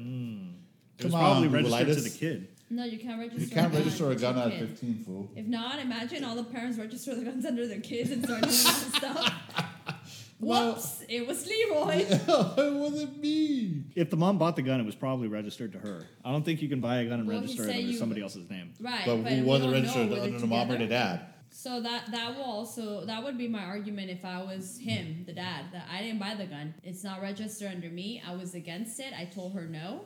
It 1.00 1.06
was 1.06 1.14
Come 1.14 1.22
probably 1.22 1.48
on, 1.48 1.54
registered 1.54 1.88
to 1.88 1.94
Googleitis. 1.94 2.04
the 2.14 2.20
kid. 2.20 2.48
No, 2.72 2.84
you 2.84 3.00
can't 3.00 3.20
register. 3.20 3.42
you 3.42 3.48
can't 3.50 3.68
a 3.68 3.70
gun 3.70 3.78
register 3.84 4.12
a 4.12 4.16
gun 4.16 4.38
at 4.38 4.52
kid. 4.52 4.70
fifteen, 4.70 5.04
fool. 5.04 5.32
If 5.36 5.48
not, 5.48 5.80
imagine 5.80 6.24
all 6.24 6.36
the 6.36 6.44
parents 6.44 6.78
register 6.78 7.16
the 7.16 7.24
guns 7.24 7.46
under 7.46 7.68
their 7.68 7.80
kids 7.80 8.12
and 8.12 8.24
start 8.24 8.42
doing 8.42 8.54
all 8.54 8.58
this 8.58 8.94
stuff. 8.96 9.34
Well- 10.42 10.74
Whoops! 10.76 11.04
it 11.10 11.28
was 11.28 11.46
Leroy. 11.46 11.96
it 12.08 12.74
wasn't 12.74 13.20
me. 13.20 13.84
If 13.94 14.10
the 14.10 14.16
mom 14.16 14.38
bought 14.38 14.56
the 14.56 14.62
gun, 14.62 14.80
it 14.80 14.86
was 14.86 14.96
probably 14.96 15.28
registered 15.28 15.74
to 15.74 15.80
her. 15.80 16.06
I 16.24 16.32
don't 16.32 16.46
think 16.46 16.62
you 16.62 16.70
can 16.70 16.80
buy 16.80 17.00
a 17.00 17.10
gun 17.10 17.20
and 17.20 17.28
Well, 17.28 17.40
he 17.42 17.48
register 17.48 17.64
it 17.64 17.66
said 17.66 17.76
under 17.76 17.88
you- 17.92 17.98
somebody 17.98 18.22
else's 18.22 18.50
name. 18.50 18.72
right, 18.80 19.02
But, 19.06 19.24
but 19.24 19.32
who 19.34 19.42
we 19.42 19.42
wasn't 19.42 19.64
don't 19.66 19.72
know 19.74 19.80
registered 19.82 20.10
whether 20.12 20.22
under 20.24 20.40
the 20.40 20.48
mom 20.48 20.70
or 20.70 20.72
the 20.74 20.78
together. 20.86 20.88
dad? 21.18 21.26
So 21.52 21.82
that 21.82 22.12
that 22.12 22.36
will 22.38 22.44
also 22.44 23.06
that 23.06 23.22
would 23.24 23.38
be 23.38 23.48
my 23.50 23.64
argument 23.66 24.12
if 24.12 24.24
I 24.24 24.42
was 24.44 24.78
him, 24.78 25.24
the 25.26 25.34
dad. 25.34 25.66
That 25.74 25.88
I 25.92 26.02
didn't 26.04 26.20
buy 26.20 26.36
the 26.36 26.46
gun. 26.46 26.74
It's 26.84 27.04
not 27.04 27.22
registered 27.22 27.72
under 27.74 27.90
me. 27.90 28.22
I 28.26 28.34
was 28.36 28.54
against 28.56 29.00
it. 29.02 29.12
I 29.18 29.26
told 29.26 29.56
her 29.56 29.66
no, 29.66 30.06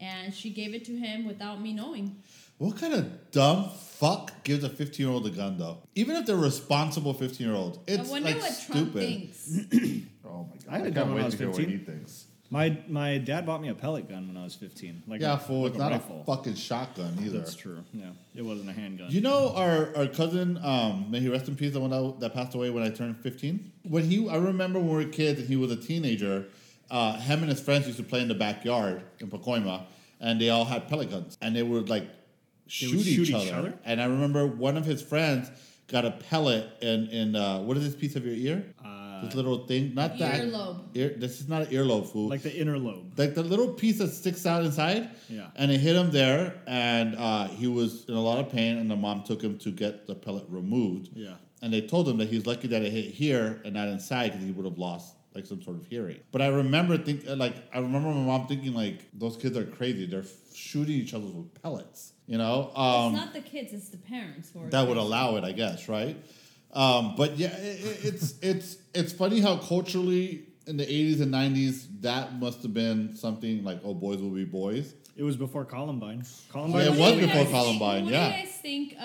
and 0.00 0.34
she 0.34 0.50
gave 0.50 0.74
it 0.74 0.84
to 0.86 0.96
him 0.96 1.26
without 1.26 1.60
me 1.60 1.72
knowing. 1.72 2.16
What 2.58 2.76
kind 2.78 2.92
of 2.94 3.30
dumb 3.30 3.70
fuck 3.70 4.44
gives 4.44 4.64
a 4.64 4.68
15 4.68 5.04
year 5.06 5.14
old 5.14 5.26
a 5.26 5.30
gun 5.30 5.56
though? 5.58 5.78
Even 5.94 6.16
if 6.16 6.26
they're 6.26 6.36
responsible 6.36 7.14
15 7.14 7.46
year 7.46 7.56
old, 7.56 7.78
it's 7.86 8.08
I 8.08 8.12
wonder 8.12 8.28
like 8.30 8.40
what 8.40 8.64
Trump 8.66 8.90
stupid. 8.90 9.02
thinks. 9.02 9.58
Oh 10.32 10.46
my 10.48 10.56
god! 10.58 10.64
I 10.68 10.72
had 10.78 10.80
a 10.82 10.84
can't 10.84 10.94
gun 10.94 11.06
when 11.08 11.16
wait 11.16 11.22
I 11.22 11.24
was 11.24 11.34
to 11.34 11.38
hear 11.38 11.48
what 11.48 11.56
15. 11.56 11.78
he 11.78 11.84
thinks. 11.84 12.26
My 12.50 12.78
my 12.88 13.18
dad 13.18 13.46
bought 13.46 13.60
me 13.60 13.68
a 13.68 13.74
pellet 13.74 14.08
gun 14.08 14.28
when 14.28 14.36
I 14.36 14.44
was 14.44 14.54
15. 14.54 15.02
Like 15.08 15.20
Yeah, 15.20 15.34
a, 15.34 15.38
fool. 15.38 15.62
like 15.62 15.70
It's 15.70 15.78
not 15.78 15.90
rifle. 15.92 16.20
a 16.20 16.24
fucking 16.36 16.54
shotgun 16.54 17.16
either. 17.20 17.38
That's 17.38 17.54
true. 17.56 17.82
Yeah, 17.92 18.10
it 18.36 18.42
wasn't 18.42 18.70
a 18.70 18.72
handgun. 18.72 19.10
You 19.10 19.22
know 19.22 19.52
our, 19.56 19.96
our 19.96 20.06
cousin, 20.06 20.58
um, 20.62 21.10
may 21.10 21.18
he 21.20 21.28
rest 21.28 21.48
in 21.48 21.56
peace, 21.56 21.72
the 21.72 21.80
one 21.80 21.90
that, 21.90 22.20
that 22.20 22.34
passed 22.34 22.54
away 22.54 22.70
when 22.70 22.82
I 22.84 22.90
turned 22.90 23.16
15? 23.18 23.72
When 23.88 24.04
he, 24.04 24.28
I 24.28 24.36
remember 24.36 24.78
when 24.78 24.88
we 24.96 25.04
were 25.04 25.10
kids 25.10 25.40
and 25.40 25.48
he 25.48 25.56
was 25.56 25.72
a 25.72 25.76
teenager, 25.76 26.46
uh, 26.90 27.18
him 27.18 27.40
and 27.40 27.48
his 27.48 27.60
friends 27.60 27.86
used 27.86 27.98
to 27.98 28.04
play 28.04 28.20
in 28.20 28.28
the 28.28 28.34
backyard 28.34 29.02
in 29.18 29.28
Pacoima, 29.28 29.84
and 30.20 30.40
they 30.40 30.50
all 30.50 30.64
had 30.64 30.88
pellet 30.88 31.10
guns. 31.10 31.38
And 31.40 31.54
they 31.54 31.62
would 31.62 31.88
like 31.88 32.08
shoot, 32.66 32.96
would 32.96 33.06
each, 33.06 33.26
shoot 33.26 33.34
other. 33.34 33.44
each 33.44 33.52
other? 33.52 33.78
And 33.84 34.00
I 34.00 34.06
remember 34.06 34.46
one 34.46 34.76
of 34.76 34.84
his 34.84 35.02
friends 35.02 35.50
got 35.88 36.04
a 36.04 36.12
pellet 36.12 36.68
in, 36.80 37.08
in 37.08 37.36
uh, 37.36 37.60
what 37.60 37.76
is 37.76 37.84
this 37.84 37.94
piece 37.94 38.16
of 38.16 38.24
your 38.24 38.34
ear? 38.34 38.64
Uh, 38.84 39.22
this 39.22 39.34
little 39.34 39.66
thing? 39.66 39.94
Not 39.94 40.18
that. 40.18 40.40
Earlobe. 40.40 40.80
Ear, 40.94 41.14
this 41.16 41.40
is 41.40 41.48
not 41.48 41.62
an 41.62 41.68
earlobe, 41.68 42.10
fool 42.10 42.28
like 42.28 42.42
the 42.42 42.54
inner 42.54 42.78
lobe. 42.78 43.18
like 43.18 43.34
the 43.34 43.42
little 43.42 43.68
piece 43.74 43.98
that 43.98 44.08
sticks 44.08 44.46
out 44.46 44.64
inside. 44.64 45.10
Yeah. 45.28 45.48
And 45.56 45.70
it 45.70 45.78
hit 45.78 45.96
him 45.96 46.10
there, 46.10 46.60
and 46.66 47.16
uh, 47.16 47.48
he 47.48 47.66
was 47.66 48.04
in 48.06 48.14
a 48.14 48.20
lot 48.20 48.38
of 48.38 48.50
pain. 48.50 48.78
And 48.78 48.90
the 48.90 48.96
mom 48.96 49.22
took 49.22 49.42
him 49.42 49.58
to 49.58 49.70
get 49.70 50.06
the 50.06 50.14
pellet 50.14 50.44
removed. 50.48 51.10
Yeah. 51.14 51.34
And 51.62 51.72
they 51.72 51.82
told 51.82 52.08
him 52.08 52.16
that 52.18 52.28
he's 52.28 52.46
lucky 52.46 52.68
that 52.68 52.82
it 52.82 52.90
hit 52.90 53.06
here 53.06 53.60
and 53.64 53.74
not 53.74 53.88
inside 53.88 54.32
because 54.32 54.46
he 54.46 54.52
would 54.52 54.64
have 54.64 54.78
lost 54.78 55.14
like 55.34 55.46
some 55.46 55.62
sort 55.62 55.76
of 55.76 55.86
hearing. 55.86 56.20
But 56.32 56.42
I 56.42 56.48
remember 56.48 56.98
think 56.98 57.26
uh, 57.28 57.36
like 57.36 57.54
I 57.74 57.78
remember 57.78 58.08
my 58.08 58.24
mom 58.26 58.46
thinking 58.46 58.74
like 58.74 59.06
those 59.12 59.36
kids 59.36 59.56
are 59.56 59.64
crazy. 59.64 60.06
They're 60.06 60.24
shooting 60.54 60.94
each 60.96 61.14
other 61.14 61.26
with 61.26 61.62
pellets. 61.62 62.12
You 62.26 62.38
know. 62.38 62.70
Um, 62.74 63.14
it's 63.14 63.24
not 63.24 63.32
the 63.32 63.40
kids; 63.40 63.72
it's 63.72 63.88
the 63.88 63.96
parents. 63.98 64.50
Who 64.52 64.62
are 64.64 64.70
that 64.70 64.86
would 64.88 64.96
allow 64.96 65.36
it, 65.36 65.44
I 65.44 65.52
guess, 65.52 65.88
right? 65.88 66.16
Um, 66.72 67.14
but 67.16 67.36
yeah, 67.38 67.48
it, 67.56 67.80
it- 67.84 68.04
it's 68.04 68.34
it's 68.42 68.76
it's 68.94 69.12
funny 69.12 69.40
how 69.40 69.56
culturally 69.58 70.46
in 70.66 70.76
the 70.76 70.86
'80s 70.86 71.20
and 71.20 71.32
'90s 71.34 71.86
that 72.02 72.34
must 72.38 72.62
have 72.62 72.74
been 72.74 73.16
something 73.16 73.64
like, 73.64 73.80
"Oh, 73.84 73.94
boys 73.94 74.20
will 74.22 74.30
be 74.30 74.44
boys." 74.44 74.94
It 75.16 75.22
was 75.24 75.36
before 75.36 75.64
Columbine. 75.64 76.22
Columbine. 76.50 76.80
Yeah, 76.82 76.92
it 76.92 76.98
was 76.98 77.14
before 77.20 77.42
guys 77.44 77.50
Columbine, 77.50 78.04
Think, 78.04 78.06
what 78.06 78.12
yeah. 78.12 78.30
do 78.30 78.36
you 78.38 78.44
guys 78.44 78.54
think 78.62 78.96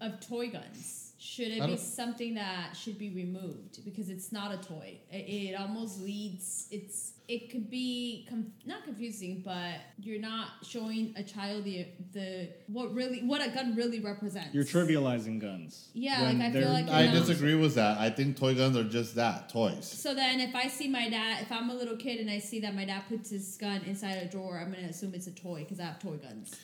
uh, 0.00 0.04
of 0.06 0.20
toy 0.28 0.50
guns? 0.50 1.05
Should 1.26 1.48
it 1.50 1.66
be 1.66 1.76
something 1.76 2.34
that 2.34 2.76
should 2.76 2.98
be 2.98 3.10
removed 3.10 3.84
because 3.84 4.10
it's 4.10 4.30
not 4.30 4.54
a 4.54 4.58
toy? 4.58 4.96
It, 5.10 5.50
it 5.50 5.60
almost 5.60 6.00
leads. 6.00 6.68
It's 6.70 7.14
it 7.26 7.50
could 7.50 7.68
be 7.68 8.26
com- 8.30 8.52
not 8.64 8.84
confusing, 8.84 9.42
but 9.44 9.74
you're 10.00 10.20
not 10.20 10.50
showing 10.62 11.12
a 11.16 11.24
child 11.24 11.64
the 11.64 11.88
the 12.12 12.48
what 12.68 12.94
really 12.94 13.24
what 13.24 13.44
a 13.44 13.50
gun 13.50 13.74
really 13.74 13.98
represents. 13.98 14.54
You're 14.54 14.62
trivializing 14.64 15.40
guns. 15.40 15.88
Yeah, 15.94 16.22
like, 16.22 16.36
I 16.36 16.52
feel 16.52 16.68
like- 16.70 16.88
I 16.88 17.04
Yeah. 17.04 17.12
disagree 17.12 17.56
with 17.56 17.74
that. 17.74 17.98
I 17.98 18.08
think 18.10 18.36
toy 18.36 18.54
guns 18.54 18.76
are 18.76 18.84
just 18.84 19.16
that 19.16 19.48
toys. 19.48 19.84
So 19.84 20.14
then, 20.14 20.38
if 20.38 20.54
I 20.54 20.68
see 20.68 20.86
my 20.86 21.08
dad, 21.08 21.42
if 21.42 21.50
I'm 21.50 21.70
a 21.70 21.74
little 21.74 21.96
kid 21.96 22.20
and 22.20 22.30
I 22.30 22.38
see 22.38 22.60
that 22.60 22.74
my 22.76 22.84
dad 22.84 23.02
puts 23.08 23.30
his 23.30 23.56
gun 23.56 23.80
inside 23.84 24.18
a 24.18 24.26
drawer, 24.26 24.60
I'm 24.60 24.70
gonna 24.72 24.86
assume 24.86 25.12
it's 25.12 25.26
a 25.26 25.32
toy 25.32 25.64
because 25.64 25.80
I 25.80 25.86
have 25.86 25.98
toy 25.98 26.18
guns. 26.18 26.54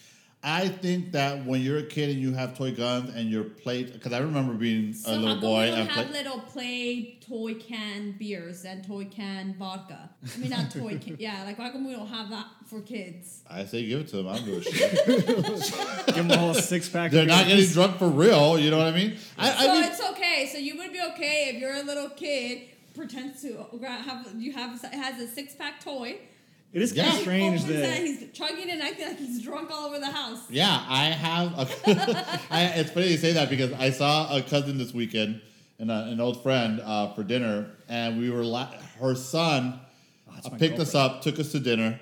I 0.45 0.69
think 0.69 1.13
that 1.13 1.45
when 1.47 1.61
you're 1.61 1.79
a 1.79 1.85
kid 1.85 2.11
and 2.11 2.19
you 2.19 2.35
have 2.35 2.59
toy 2.59 2.75
guns 2.75 3.15
and 3.15 3.31
you're 3.31 3.45
played, 3.45 3.93
because 3.93 4.13
I 4.13 4.19
remember 4.19 4.55
being 4.55 4.93
So 4.93 5.13
a 5.13 5.15
how 5.15 5.21
little 5.21 5.35
come 5.35 5.41
boy 5.41 5.61
we 5.61 5.67
don't 5.67 5.79
and 5.79 5.89
have 5.89 6.07
play, 6.09 6.23
little 6.23 6.41
play 6.41 7.19
toy 7.21 7.55
can 7.55 8.17
beers 8.19 8.65
and 8.65 8.85
toy 8.85 9.05
can 9.05 9.55
vodka? 9.57 10.11
I 10.35 10.39
mean, 10.39 10.51
not 10.51 10.73
toy 10.73 10.99
can. 10.99 11.17
Yeah, 11.21 11.45
like 11.45 11.61
why 11.61 11.71
come 11.71 11.87
we 11.87 11.93
don't 11.93 12.09
have 12.09 12.31
that 12.31 12.47
for 12.67 12.81
kids? 12.81 13.43
I 13.49 13.65
say 13.65 13.87
give 13.87 14.01
it 14.01 14.09
to 14.09 14.17
them. 14.17 14.29
I 14.29 14.37
don't 14.37 14.47
give 14.47 14.57
a 14.57 14.63
shit. 15.63 16.07
Give 16.07 16.17
them 16.17 16.31
a 16.33 16.37
whole 16.37 16.55
six 16.55 16.89
pack. 16.89 17.13
They're 17.13 17.23
of 17.23 17.29
not 17.29 17.47
getting 17.47 17.69
drunk 17.71 17.99
for 17.99 18.09
real. 18.09 18.59
You 18.59 18.73
know 18.73 18.79
what 18.79 18.89
I 18.89 18.97
mean? 18.97 19.17
I, 19.39 19.51
I 19.53 19.67
so 19.67 19.75
it's 19.81 20.11
okay. 20.11 20.49
So 20.51 20.59
you 20.59 20.77
would 20.79 20.93
be 20.93 21.01
okay 21.13 21.53
if 21.55 21.61
you're 21.61 21.77
a 21.77 21.85
little 21.85 22.11
kid 22.11 22.69
pretends 22.95 23.43
to 23.43 23.65
have 23.81 24.27
you 24.37 24.53
have 24.53 24.81
has 24.83 25.21
a 25.21 25.29
six 25.29 25.55
pack 25.55 25.83
toy. 25.83 26.19
It 26.73 26.81
is 26.81 26.93
kind 26.93 27.07
Yeah. 27.09 27.15
of 27.15 27.21
strange 27.21 27.61
opens 27.65 27.71
it, 27.77 27.83
that 27.83 27.99
he's 27.99 28.33
chugging 28.33 28.71
and 28.71 28.81
acting 28.83 29.07
like 29.09 29.19
he's 29.19 29.43
drunk 29.43 29.71
all 29.71 29.87
over 29.87 29.99
the 29.99 30.11
house. 30.11 30.41
Yeah, 30.51 30.85
I 30.89 31.05
have. 31.07 31.59
A, 31.59 31.67
I, 32.51 32.63
it's 32.77 32.91
funny 32.91 33.09
you 33.09 33.19
say 33.19 33.33
that 33.35 33.51
because 33.51 33.73
I 33.75 33.91
saw 33.91 34.35
a 34.35 34.41
cousin 34.43 34.79
this 34.79 34.95
weekend 34.95 35.43
and 35.79 35.91
a, 35.91 36.05
an 36.05 36.19
old 36.21 36.43
friend 36.43 36.81
uh, 36.81 37.13
for 37.13 37.25
dinner, 37.25 37.71
and 37.89 38.19
we 38.19 38.31
were 38.31 38.45
la- 38.45 38.73
her 39.01 39.15
son 39.15 39.81
Oh, 40.29 40.33
that's 40.35 40.47
uh, 40.47 40.51
my 40.51 40.59
picked 40.59 40.79
us 40.79 40.95
up, 40.95 41.21
took 41.21 41.39
us 41.39 41.53
to 41.53 41.61
dinner, 41.61 42.01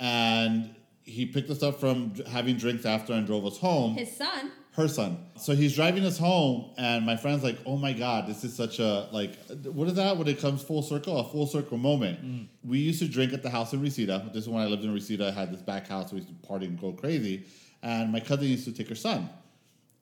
and 0.00 0.74
he 1.02 1.26
picked 1.26 1.50
us 1.50 1.62
up 1.62 1.78
from 1.78 2.14
having 2.26 2.56
drinks 2.56 2.84
after 2.86 3.12
and 3.12 3.26
drove 3.26 3.44
us 3.44 3.58
home. 3.58 3.94
His 3.94 4.16
son. 4.16 4.50
Her 4.76 4.88
son. 4.88 5.16
So 5.36 5.54
he's 5.54 5.74
driving 5.74 6.04
us 6.04 6.18
home, 6.18 6.70
and 6.76 7.04
my 7.06 7.16
friend's 7.16 7.42
like, 7.42 7.58
"Oh 7.64 7.78
my 7.78 7.94
god, 7.94 8.26
this 8.26 8.44
is 8.44 8.54
such 8.54 8.78
a 8.78 9.08
like, 9.10 9.38
what 9.64 9.88
is 9.88 9.94
that? 9.94 10.16
When 10.18 10.28
it 10.28 10.38
comes 10.38 10.62
full 10.62 10.82
circle, 10.82 11.18
a 11.18 11.24
full 11.24 11.46
circle 11.46 11.78
moment." 11.78 12.22
Mm. 12.24 12.46
We 12.62 12.78
used 12.78 12.98
to 12.98 13.08
drink 13.08 13.32
at 13.32 13.42
the 13.42 13.48
house 13.48 13.72
in 13.72 13.80
Reseda. 13.80 14.30
This 14.34 14.44
is 14.44 14.48
when 14.50 14.62
I 14.62 14.66
lived 14.66 14.84
in 14.84 14.92
Reseda. 14.92 15.28
I 15.28 15.30
had 15.30 15.50
this 15.50 15.62
back 15.62 15.88
house. 15.88 16.12
We 16.12 16.18
used 16.18 16.28
to 16.28 16.46
party 16.46 16.66
and 16.66 16.78
go 16.78 16.92
crazy, 16.92 17.46
and 17.82 18.12
my 18.12 18.20
cousin 18.20 18.48
used 18.48 18.66
to 18.66 18.72
take 18.72 18.88
her 18.90 18.94
son, 18.94 19.30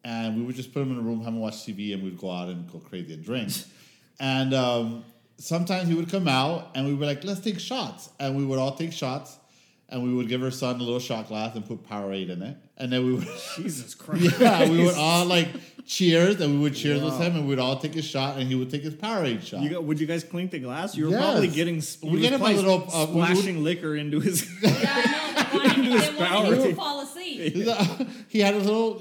and 0.05 0.37
we 0.37 0.43
would 0.43 0.57
just 0.57 0.75
put 0.75 0.83
him 0.83 0.91
in 0.91 0.99
a 0.99 1.03
room, 1.03 1.21
have 1.21 1.29
him 1.29 1.41
watch 1.41 1.65
TV, 1.65 1.95
and 1.95 2.03
we'd 2.03 2.19
go 2.19 2.31
out 2.31 2.49
and 2.49 2.71
go 2.71 2.81
crazy 2.81 3.15
and 3.15 3.25
drink. 3.25 3.53
and 4.19 4.53
um, 4.55 5.05
sometimes 5.39 5.89
he 5.89 5.95
would 5.95 6.11
come 6.11 6.27
out, 6.27 6.71
and 6.75 6.85
we 6.85 6.95
were 6.95 7.07
like, 7.07 7.23
"Let's 7.23 7.41
take 7.41 7.61
shots," 7.61 8.11
and 8.19 8.37
we 8.37 8.45
would 8.45 8.59
all 8.59 8.75
take 8.75 8.93
shots. 8.93 9.39
And 9.91 10.03
we 10.03 10.13
would 10.15 10.29
give 10.29 10.41
her 10.41 10.51
son 10.51 10.77
a 10.77 10.83
little 10.83 10.99
shot 10.99 11.29
glass 11.29 11.55
and 11.55 11.65
put 11.65 11.87
Powerade 11.89 12.31
in 12.31 12.43
it, 12.43 12.57
and 12.79 12.91
then 12.91 13.05
we 13.05 13.13
would 13.15 13.29
Jesus 13.57 13.95
Christ. 14.03 14.41
yeah, 14.41 14.69
we 14.69 14.83
would 14.83 14.95
all 14.95 15.27
like 15.27 15.49
cheers, 15.87 16.41
and 16.41 16.55
we 16.55 16.59
would 16.61 16.75
cheers 16.75 17.03
with 17.03 17.19
him, 17.19 17.37
and 17.37 17.47
we'd 17.47 17.59
all 17.59 17.79
take 17.79 17.95
a 17.95 18.03
shot, 18.03 18.39
and 18.39 18.49
he 18.49 18.55
would 18.55 18.71
take 18.71 18.83
his 18.83 18.95
Powerade 18.95 19.43
shot. 19.43 19.61
You 19.63 19.69
got, 19.71 19.85
would 19.85 20.01
you 20.01 20.07
guys 20.07 20.25
clink 20.25 20.51
the 20.51 20.59
glass? 20.59 20.97
You 20.97 21.05
were 21.05 21.11
Yes. 21.11 21.21
probably 21.23 21.49
getting 21.49 21.77
s- 21.79 21.99
We 22.03 22.19
get 22.21 22.33
him 22.33 22.41
a 22.41 22.45
probably 22.45 22.57
little, 22.57 22.89
uh, 22.93 23.07
we 23.07 23.15
would- 23.17 23.27
splashing 23.37 23.63
liquor 23.63 23.95
into 23.95 24.21
his. 24.21 24.49
Yeah, 24.63 24.71
I 24.73 25.53
know. 25.53 25.61
They 25.61 25.69
wanted, 25.69 25.85
his 25.93 26.09
they 26.11 26.25
wanted 26.25 26.53
him 26.53 26.59
Powerade. 26.59 26.69
to 26.71 26.75
fall 26.75 27.01
asleep. 27.03 28.09
he 28.29 28.41
had 28.41 28.55
a 28.55 28.59
little. 28.59 28.95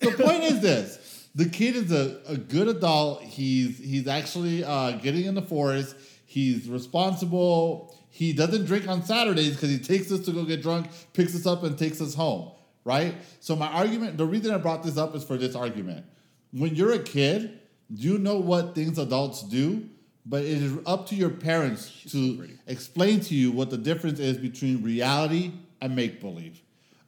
The 0.00 0.12
point 0.12 0.44
is 0.44 0.60
this: 0.60 1.26
the 1.34 1.46
kid 1.48 1.76
is 1.76 1.92
a, 1.92 2.20
a 2.28 2.36
good 2.36 2.68
adult. 2.68 3.22
He's 3.22 3.76
he's 3.78 4.06
actually 4.06 4.62
uh, 4.64 4.92
getting 4.92 5.24
in 5.26 5.34
the 5.34 5.42
forest. 5.42 5.96
He's 6.26 6.68
responsible. 6.68 7.94
He 8.18 8.32
doesn't 8.32 8.64
drink 8.64 8.88
on 8.88 9.04
Saturdays 9.04 9.54
because 9.54 9.70
he 9.70 9.78
takes 9.78 10.10
us 10.10 10.18
to 10.24 10.32
go 10.32 10.44
get 10.44 10.60
drunk, 10.60 10.88
picks 11.12 11.36
us 11.36 11.46
up, 11.46 11.62
and 11.62 11.78
takes 11.78 12.00
us 12.00 12.16
home. 12.16 12.50
Right. 12.82 13.14
So 13.38 13.54
my 13.54 13.68
argument, 13.68 14.18
the 14.18 14.26
reason 14.26 14.52
I 14.52 14.58
brought 14.58 14.82
this 14.82 14.98
up 14.98 15.14
is 15.14 15.22
for 15.22 15.36
this 15.36 15.54
argument. 15.54 16.04
When 16.50 16.74
you're 16.74 16.94
a 16.94 16.98
kid, 16.98 17.60
you 17.88 18.18
know 18.18 18.36
what 18.40 18.74
things 18.74 18.98
adults 18.98 19.44
do, 19.44 19.88
but 20.26 20.42
it 20.42 20.60
is 20.60 20.76
up 20.84 21.06
to 21.10 21.14
your 21.14 21.30
parents 21.30 21.92
to 22.10 22.48
explain 22.66 23.20
to 23.20 23.36
you 23.36 23.52
what 23.52 23.70
the 23.70 23.78
difference 23.78 24.18
is 24.18 24.36
between 24.36 24.82
reality 24.82 25.52
and 25.80 25.94
make 25.94 26.20
believe. 26.20 26.60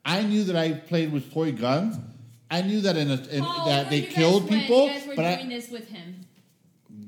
I 0.05 0.23
knew 0.23 0.45
that 0.45 0.55
I 0.55 0.75
played 0.75 1.13
with 1.13 1.33
toy 1.33 1.51
guns. 1.51 1.99
I 2.53 2.63
knew 2.63 2.83
that 2.83 2.97
in, 2.97 3.11
a, 3.11 3.21
in 3.31 3.43
Paul, 3.43 3.67
that 3.67 3.91
they 3.91 4.03
killed 4.03 4.49
when 4.49 4.61
people, 4.61 4.87
You 4.87 4.93
guys 4.93 5.07
were 5.09 5.17
but 5.17 5.37
doing 5.39 5.53
I, 5.53 5.57
this 5.57 5.71
with 5.71 5.89
him. 5.89 6.25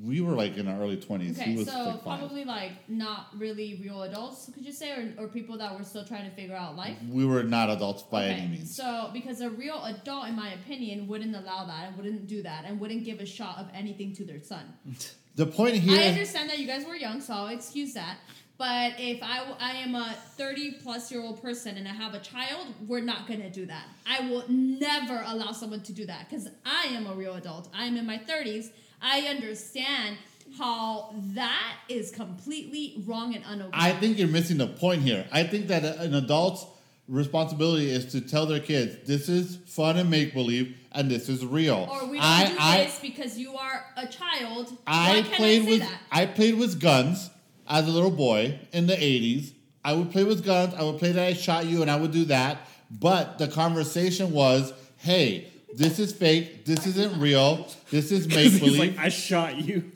We 0.04 0.20
were 0.20 0.32
like 0.34 0.56
in 0.56 0.66
our 0.68 0.80
early 0.80 0.96
twenties. 0.96 1.36
he 1.36 1.42
Okay, 1.42 1.56
was 1.56 1.70
so 1.70 1.84
like 1.84 2.02
probably 2.02 2.44
like 2.44 2.72
not 2.88 3.28
really 3.36 3.80
real 3.82 4.02
adults, 4.02 4.50
could 4.52 4.64
you 4.64 4.72
say, 4.72 4.90
or, 4.92 5.24
or 5.24 5.28
people 5.28 5.56
that 5.58 5.76
were 5.76 5.84
still 5.84 6.04
trying 6.04 6.28
to 6.28 6.34
figure 6.34 6.56
out 6.56 6.76
life. 6.76 6.96
We 7.08 7.24
were 7.24 7.42
not 7.44 7.70
adults 7.70 8.02
by 8.02 8.24
okay, 8.24 8.34
any 8.34 8.48
means. 8.48 8.76
so 8.76 9.10
because 9.12 9.40
a 9.40 9.50
real 9.50 9.82
adult, 9.84 10.28
in 10.28 10.34
my 10.36 10.52
opinion, 10.54 11.06
wouldn't 11.06 11.34
allow 11.36 11.64
that 11.66 11.88
and 11.88 11.96
wouldn't 11.96 12.26
do 12.26 12.42
that 12.42 12.64
and 12.66 12.80
wouldn't 12.80 13.04
give 13.04 13.20
a 13.20 13.26
shot 13.26 13.58
of 13.58 13.66
anything 13.74 14.12
to 14.16 14.24
their 14.24 14.40
son. 14.40 14.64
the 15.36 15.46
point 15.46 15.74
here 15.76 15.98
I 16.00 16.04
understand 16.08 16.50
that 16.50 16.58
you 16.58 16.66
guys 16.66 16.84
were 16.84 16.96
young, 16.96 17.20
so 17.20 17.34
I'll 17.34 17.48
excuse 17.48 17.94
that. 17.94 18.18
But 18.58 18.92
if 18.98 19.20
I, 19.22 19.44
I 19.58 19.72
am 19.78 19.94
a 19.96 20.14
30 20.36 20.72
plus 20.82 21.10
year 21.10 21.20
old 21.20 21.42
person 21.42 21.76
and 21.76 21.88
I 21.88 21.92
have 21.92 22.14
a 22.14 22.20
child, 22.20 22.68
we're 22.86 23.00
not 23.00 23.26
going 23.26 23.40
to 23.40 23.50
do 23.50 23.66
that. 23.66 23.86
I 24.06 24.28
will 24.28 24.44
never 24.48 25.22
allow 25.26 25.50
someone 25.52 25.80
to 25.82 25.92
do 25.92 26.06
that 26.06 26.28
because 26.28 26.48
I 26.64 26.84
am 26.90 27.06
a 27.06 27.14
real 27.14 27.34
adult. 27.34 27.68
I 27.74 27.86
am 27.86 27.96
in 27.96 28.06
my 28.06 28.18
30s. 28.18 28.66
I 29.02 29.22
understand 29.22 30.16
how 30.58 31.14
that 31.34 31.76
is 31.88 32.10
completely 32.10 33.02
wrong 33.06 33.34
and 33.34 33.44
unokay. 33.44 33.70
I 33.72 33.92
think 33.92 34.18
you're 34.18 34.28
missing 34.28 34.58
the 34.58 34.66
point 34.66 35.02
here. 35.02 35.26
I 35.32 35.44
think 35.44 35.68
that 35.68 35.84
an 35.84 36.14
adult's 36.14 36.66
responsibility 37.08 37.90
is 37.90 38.06
to 38.12 38.20
tell 38.20 38.46
their 38.46 38.60
kids 38.60 39.06
this 39.06 39.28
is 39.28 39.58
fun 39.66 39.98
and 39.98 40.08
make 40.08 40.32
believe 40.32 40.76
and 40.92 41.10
this 41.10 41.28
is 41.28 41.44
real. 41.44 41.88
Or 41.90 42.06
we 42.08 42.18
don't 42.18 42.26
I 42.26 42.46
do 42.46 42.56
I 42.58 42.84
this 42.84 42.98
because 43.00 43.38
you 43.38 43.56
are 43.56 43.84
a 43.96 44.06
child. 44.06 44.76
I 44.86 45.22
played 45.34 45.62
I 45.62 45.70
with 45.70 45.80
that? 45.80 46.00
I 46.10 46.26
played 46.26 46.58
with 46.58 46.80
guns 46.80 47.30
as 47.68 47.86
a 47.88 47.90
little 47.90 48.10
boy 48.10 48.58
in 48.72 48.86
the 48.86 49.02
eighties. 49.02 49.52
I 49.84 49.94
would 49.94 50.12
play 50.12 50.24
with 50.24 50.44
guns. 50.44 50.74
I 50.74 50.84
would 50.84 50.98
play 50.98 51.10
that 51.12 51.26
I 51.26 51.32
shot 51.32 51.66
you, 51.66 51.82
and 51.82 51.90
I 51.90 51.96
would 51.96 52.12
do 52.12 52.24
that. 52.26 52.68
But 52.90 53.38
the 53.38 53.48
conversation 53.48 54.32
was, 54.32 54.72
"Hey, 54.98 55.51
this 55.74 55.98
is 55.98 56.12
fake. 56.12 56.64
This 56.64 56.86
isn't 56.86 57.20
real. 57.20 57.68
This 57.90 58.12
is 58.12 58.26
make 58.34 58.58
believe." 58.60 58.78
like, 58.78 58.98
I 58.98 59.08
shot 59.08 59.56
you. 59.60 59.90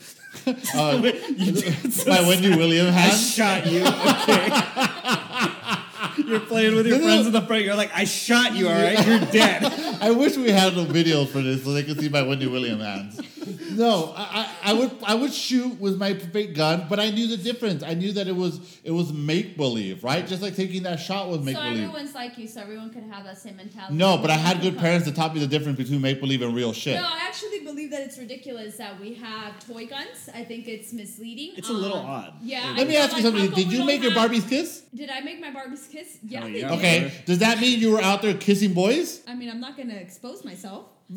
uh, 0.46 1.00
You 1.36 1.52
did 1.52 1.92
so 1.92 2.10
by 2.10 2.20
Wendy 2.22 2.50
Williams 2.54 2.94
I 2.94 3.08
shot 3.10 3.66
you. 3.66 3.80
Okay. 3.84 4.48
You're 6.28 6.40
playing 6.40 6.74
with 6.74 6.86
your 6.86 6.98
friends 6.98 7.26
in 7.26 7.32
the 7.32 7.42
front. 7.42 7.64
You're 7.64 7.74
like, 7.74 7.90
I 7.94 8.04
shot 8.04 8.54
you. 8.54 8.68
All 8.68 8.74
right, 8.74 9.06
you're 9.06 9.20
dead. 9.20 9.64
I 10.00 10.10
wish 10.10 10.36
we 10.36 10.50
had 10.50 10.74
the 10.74 10.84
video 10.84 11.24
for 11.24 11.40
this 11.40 11.64
so 11.64 11.72
they 11.72 11.82
could 11.84 12.00
see 12.00 12.08
my 12.08 12.22
Wendy 12.22 12.46
Williams 12.46 12.82
hands. 12.82 13.20
No, 13.72 14.12
I, 14.16 14.50
I, 14.64 14.70
I 14.70 14.72
would 14.72 14.90
I 15.04 15.14
would 15.14 15.32
shoot 15.32 15.78
with 15.80 15.98
my 15.98 16.14
fake 16.14 16.54
gun, 16.54 16.86
but 16.88 16.98
I 17.00 17.10
knew 17.10 17.26
the 17.28 17.36
difference. 17.36 17.82
I 17.82 17.94
knew 17.94 18.12
that 18.12 18.26
it 18.28 18.34
was 18.36 18.60
it 18.84 18.90
was 18.90 19.12
make 19.12 19.56
believe, 19.56 20.02
right? 20.04 20.26
Just 20.26 20.42
like 20.42 20.56
taking 20.56 20.82
that 20.84 20.96
shot 21.00 21.28
was 21.28 21.40
make 21.42 21.54
believe. 21.56 21.76
so 21.78 21.82
everyone's 21.84 22.14
like 22.14 22.38
you, 22.38 22.48
so 22.48 22.60
everyone 22.60 22.90
could 22.90 23.04
have 23.04 23.24
that 23.24 23.38
same 23.38 23.56
mentality. 23.56 23.94
No, 23.94 24.16
but 24.18 24.30
I 24.30 24.34
had 24.36 24.60
good 24.60 24.78
parents 24.78 25.06
that 25.06 25.14
taught 25.16 25.34
me 25.34 25.40
the 25.40 25.46
difference 25.46 25.76
between 25.78 26.00
make 26.00 26.20
believe 26.20 26.42
and 26.42 26.54
real 26.54 26.72
shit. 26.72 26.96
No, 26.96 27.02
I 27.06 27.20
actually 27.26 27.60
believe 27.60 27.90
that 27.90 28.00
it's 28.02 28.18
ridiculous 28.18 28.76
that 28.78 28.98
we 29.00 29.14
have 29.14 29.58
toy 29.66 29.86
guns. 29.86 30.28
I 30.34 30.44
think 30.44 30.68
it's 30.68 30.92
misleading. 30.92 31.52
It's 31.56 31.68
a 31.68 31.72
little 31.72 31.98
Um, 31.98 32.06
odd. 32.06 32.32
Yeah. 32.42 32.62
I 32.64 32.78
Let 32.78 32.86
me 32.88 32.94
feel 32.94 33.02
ask 33.02 33.16
you 33.16 33.22
like 33.22 33.34
something. 33.34 33.50
Did 33.54 33.72
you 33.72 33.84
make 33.84 34.02
your 34.02 34.12
have- 34.12 34.30
Barbies 34.30 34.48
kiss? 34.48 34.82
Did 34.94 35.10
I 35.10 35.20
make 35.20 35.40
my 35.40 35.50
Barbies 35.50 35.90
kiss? 35.90 36.18
Yeah. 36.22 36.40
Hell 36.40 36.48
they 36.52 36.60
yeah. 36.60 36.72
Okay. 36.74 37.12
Does 37.26 37.38
that 37.38 37.60
mean 37.60 37.78
you 37.80 37.92
were 37.92 38.00
out 38.00 38.22
there 38.22 38.34
kissing 38.34 38.72
boys? 38.72 39.20
I 39.28 39.34
mean, 39.34 39.50
I'm 39.50 39.60
not 39.60 39.76
gonna 39.76 39.94
expose 39.94 40.44
myself. 40.44 40.86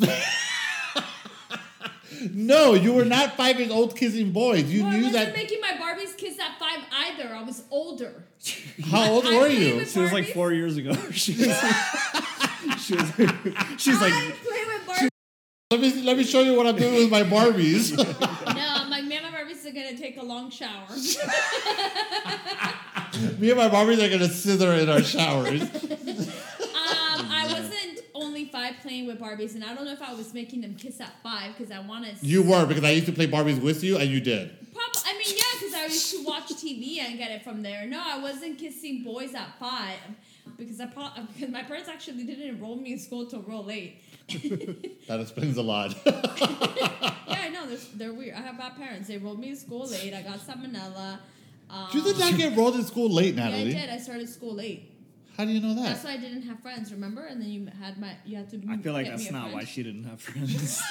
No, 2.33 2.73
you 2.73 2.93
were 2.93 3.05
not 3.05 3.35
five 3.37 3.59
years 3.59 3.71
old 3.71 3.95
kissing 3.95 4.31
boys. 4.31 4.63
You 4.65 4.83
well, 4.83 4.91
I 4.91 4.97
knew 4.97 5.03
wasn't 5.05 5.25
that. 5.25 5.35
making 5.35 5.61
my 5.61 5.71
Barbies 5.73 6.15
kiss 6.17 6.39
at 6.39 6.57
five 6.59 6.79
either. 6.91 7.33
I 7.33 7.43
was 7.43 7.63
older. 7.71 8.23
How 8.85 9.11
old 9.11 9.25
I 9.25 9.37
were 9.37 9.47
you? 9.47 9.85
She 9.85 9.99
was 9.99 10.11
like 10.11 10.27
four 10.33 10.51
years 10.51 10.77
ago. 10.77 10.91
She 11.11 11.33
was 11.33 11.47
like, 11.47 11.75
she 12.79 12.95
was, 12.95 13.11
she's 13.77 14.01
like, 14.01 14.13
I 14.13 14.31
play 14.43 14.65
with 14.67 14.85
Barbies. 14.87 15.09
Let 15.71 15.79
me 15.81 16.01
let 16.03 16.17
me 16.17 16.23
show 16.23 16.41
you 16.41 16.55
what 16.55 16.67
I'm 16.67 16.75
doing 16.75 16.95
with 16.95 17.11
my 17.11 17.23
Barbies. 17.23 17.95
no, 17.97 18.03
I'm 18.57 18.89
like, 18.89 19.03
me 19.05 19.17
and 19.17 19.31
my 19.31 19.37
Barbies 19.37 19.65
are 19.65 19.71
gonna 19.71 19.95
take 19.97 20.17
a 20.17 20.23
long 20.23 20.49
shower. 20.49 20.87
Me 23.39 23.49
and 23.51 23.57
my 23.57 23.69
Barbies 23.69 24.03
are 24.03 24.09
gonna 24.09 24.27
scissor 24.29 24.73
in 24.73 24.89
our 24.89 25.01
showers. 25.01 25.61
Um, 25.61 27.27
I 27.31 27.45
wasn't 27.51 27.99
only 28.13 28.38
five 28.51 28.75
playing 28.81 29.07
with 29.07 29.19
Barbies, 29.19 29.55
and 29.55 29.63
I 29.63 29.73
don't 29.73 29.85
know 29.85 29.91
if 29.93 30.01
I 30.01 30.13
was 30.13 30.33
making 30.33 30.61
them 30.61 30.75
kiss 30.75 30.99
at 31.01 31.11
five 31.23 31.55
because 31.57 31.71
I 31.71 31.79
wanted. 31.79 32.15
You 32.21 32.43
were 32.43 32.65
because 32.65 32.83
I 32.83 32.91
used 32.91 33.05
to 33.07 33.11
play 33.11 33.27
Barbies 33.27 33.61
with 33.61 33.83
you, 33.83 33.97
and 33.97 34.09
you 34.09 34.19
did. 34.21 34.49
Prob- 34.73 35.03
I 35.05 35.13
mean, 35.13 35.35
yeah, 35.37 35.43
because 35.59 35.73
I 35.73 35.85
used 35.85 36.11
to 36.15 36.23
watch 36.23 36.47
TV 36.49 36.99
and 36.99 37.17
get 37.17 37.31
it 37.31 37.43
from 37.43 37.61
there. 37.63 37.85
No, 37.87 38.01
I 38.05 38.19
wasn't 38.19 38.57
kissing 38.59 39.03
boys 39.03 39.33
at 39.35 39.57
five 39.59 39.97
because 40.57 40.79
I 40.79 40.85
pro- 40.87 41.09
because 41.33 41.49
my 41.49 41.63
parents 41.63 41.89
actually 41.89 42.23
didn't 42.23 42.47
enroll 42.47 42.75
me 42.75 42.93
in 42.93 42.99
school 42.99 43.25
till 43.25 43.41
real 43.41 43.63
late. 43.63 44.01
That 45.07 45.19
explains 45.21 45.57
a 45.57 45.63
lot. 45.63 45.95
Yeah, 47.29 47.41
I 47.45 47.49
know 47.49 47.65
they're, 47.67 47.77
they're 47.95 48.13
weird. 48.13 48.35
I 48.35 48.41
have 48.41 48.57
bad 48.57 48.75
parents. 48.75 49.07
They 49.07 49.15
enrolled 49.15 49.39
me 49.39 49.49
in 49.49 49.55
school 49.55 49.87
late. 49.87 50.13
I 50.13 50.21
got 50.23 50.39
salmonella. 50.39 51.19
Um, 51.69 51.87
you 51.93 52.01
did 52.03 52.17
not 52.17 52.35
get 52.35 52.51
enrolled 52.51 52.75
in 52.75 52.83
school 52.83 53.09
late, 53.09 53.35
Yeah, 53.35 53.45
I 53.47 53.49
Natalie. 53.51 53.73
did. 53.73 53.89
I 53.89 53.97
started 53.99 54.27
school 54.29 54.55
late. 54.55 54.91
How 55.37 55.45
do 55.45 55.51
you 55.51 55.61
know 55.61 55.73
that? 55.75 55.83
That's 55.83 56.01
that? 56.01 56.07
why 56.09 56.13
I 56.15 56.17
didn't 56.17 56.43
have 56.43 56.59
friends. 56.59 56.91
Remember? 56.91 57.25
And 57.25 57.41
then 57.41 57.49
you 57.49 57.67
had 57.79 57.99
my 57.99 58.15
you 58.25 58.37
had 58.37 58.49
to. 58.51 58.61
I 58.69 58.77
feel 58.77 58.93
like 58.93 59.07
that's 59.07 59.31
not 59.31 59.43
friend. 59.43 59.53
why 59.53 59.63
she 59.65 59.83
didn't 59.83 60.03
have 60.05 60.21
friends. 60.21 60.81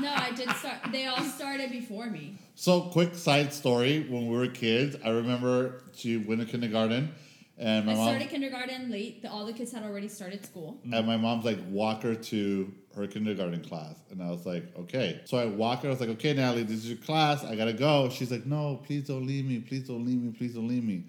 No, 0.00 0.12
I 0.12 0.32
did 0.34 0.50
start. 0.52 0.76
They 0.92 1.06
all 1.06 1.22
started 1.22 1.70
before 1.70 2.06
me. 2.06 2.36
So, 2.54 2.82
quick 2.82 3.14
side 3.14 3.52
story: 3.52 4.06
When 4.08 4.28
we 4.28 4.36
were 4.36 4.48
kids, 4.48 4.96
I 5.04 5.10
remember 5.10 5.82
she 5.94 6.16
went 6.16 6.40
to 6.40 6.46
kindergarten, 6.46 7.12
and 7.58 7.86
my 7.86 7.92
I 7.92 7.94
mom 7.94 8.08
started 8.08 8.28
kindergarten 8.30 8.90
late. 8.90 9.22
The, 9.22 9.30
all 9.30 9.46
the 9.46 9.52
kids 9.52 9.72
had 9.72 9.84
already 9.84 10.08
started 10.08 10.44
school. 10.44 10.78
Mm. 10.86 10.98
and 10.98 11.06
my 11.06 11.16
mom's 11.16 11.44
like, 11.44 11.58
walk 11.68 12.02
her 12.02 12.14
to 12.14 12.72
her 12.96 13.06
kindergarten 13.06 13.62
class. 13.62 13.96
And 14.10 14.22
I 14.22 14.30
was 14.30 14.46
like, 14.46 14.64
okay. 14.78 15.20
So 15.24 15.36
I 15.36 15.46
walk 15.46 15.82
her, 15.82 15.88
I 15.88 15.90
was 15.90 16.00
like, 16.00 16.10
okay, 16.10 16.32
Natalie, 16.32 16.62
this 16.62 16.78
is 16.78 16.88
your 16.88 16.98
class. 16.98 17.44
I 17.44 17.56
gotta 17.56 17.72
go. 17.72 18.08
She's 18.08 18.30
like, 18.30 18.46
no, 18.46 18.80
please 18.84 19.06
don't 19.06 19.26
leave 19.26 19.46
me. 19.46 19.60
Please 19.60 19.86
don't 19.86 20.04
leave 20.04 20.20
me. 20.20 20.32
Please 20.32 20.54
don't 20.54 20.68
leave 20.68 20.84
me. 20.84 21.04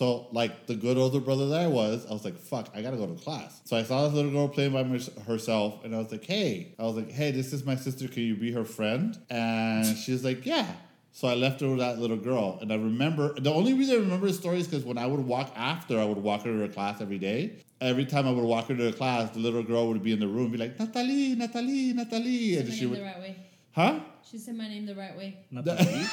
So, 0.00 0.28
like 0.32 0.66
the 0.66 0.74
good 0.74 0.96
older 0.96 1.20
brother 1.20 1.46
that 1.48 1.60
I 1.60 1.66
was, 1.66 2.06
I 2.08 2.14
was 2.14 2.24
like, 2.24 2.38
fuck, 2.38 2.70
I 2.74 2.80
gotta 2.80 2.96
go 2.96 3.06
to 3.06 3.22
class. 3.22 3.60
So 3.66 3.76
I 3.76 3.82
saw 3.82 4.04
this 4.04 4.14
little 4.14 4.30
girl 4.30 4.48
playing 4.48 4.72
by 4.72 4.82
herself, 5.26 5.84
and 5.84 5.94
I 5.94 5.98
was 5.98 6.10
like, 6.10 6.24
hey, 6.24 6.72
I 6.78 6.84
was 6.84 6.96
like, 6.96 7.10
hey, 7.10 7.32
this 7.32 7.52
is 7.52 7.66
my 7.66 7.76
sister. 7.76 8.08
Can 8.08 8.22
you 8.22 8.34
be 8.34 8.50
her 8.52 8.64
friend? 8.64 9.18
And 9.28 9.84
she's 10.04 10.24
like, 10.24 10.46
yeah. 10.46 10.66
So 11.12 11.28
I 11.28 11.34
left 11.34 11.60
her 11.60 11.68
with 11.68 11.80
that 11.80 11.98
little 11.98 12.16
girl, 12.16 12.56
and 12.62 12.72
I 12.72 12.76
remember 12.76 13.38
the 13.38 13.52
only 13.52 13.74
reason 13.74 13.96
I 13.96 13.98
remember 13.98 14.26
the 14.28 14.32
story 14.32 14.56
is 14.60 14.66
because 14.68 14.86
when 14.86 14.96
I 14.96 15.06
would 15.06 15.20
walk 15.20 15.52
after, 15.54 16.00
I 16.00 16.06
would 16.06 16.16
walk 16.16 16.44
her 16.44 16.50
to 16.50 16.60
her 16.60 16.68
class 16.68 17.02
every 17.02 17.18
day. 17.18 17.56
Every 17.82 18.06
time 18.06 18.26
I 18.26 18.30
would 18.30 18.42
walk 18.44 18.68
her 18.68 18.76
to 18.76 18.84
her 18.84 18.92
class, 18.92 19.28
the 19.32 19.40
little 19.40 19.62
girl 19.62 19.86
would 19.88 20.02
be 20.02 20.12
in 20.12 20.20
the 20.20 20.28
room, 20.28 20.44
and 20.44 20.52
be 20.52 20.58
like, 20.60 20.78
Natalie, 20.80 21.34
Natalie, 21.34 21.92
Natalie, 21.92 22.54
Said 22.54 22.64
and 22.64 22.72
she 22.74 22.86
would, 22.86 23.00
the 23.00 23.04
right 23.04 23.18
way. 23.20 23.36
huh? 23.72 24.00
She 24.30 24.38
said 24.38 24.54
my 24.56 24.66
name 24.66 24.86
the 24.86 24.94
right 24.94 25.14
way. 25.14 25.36
Natalie? 25.50 26.06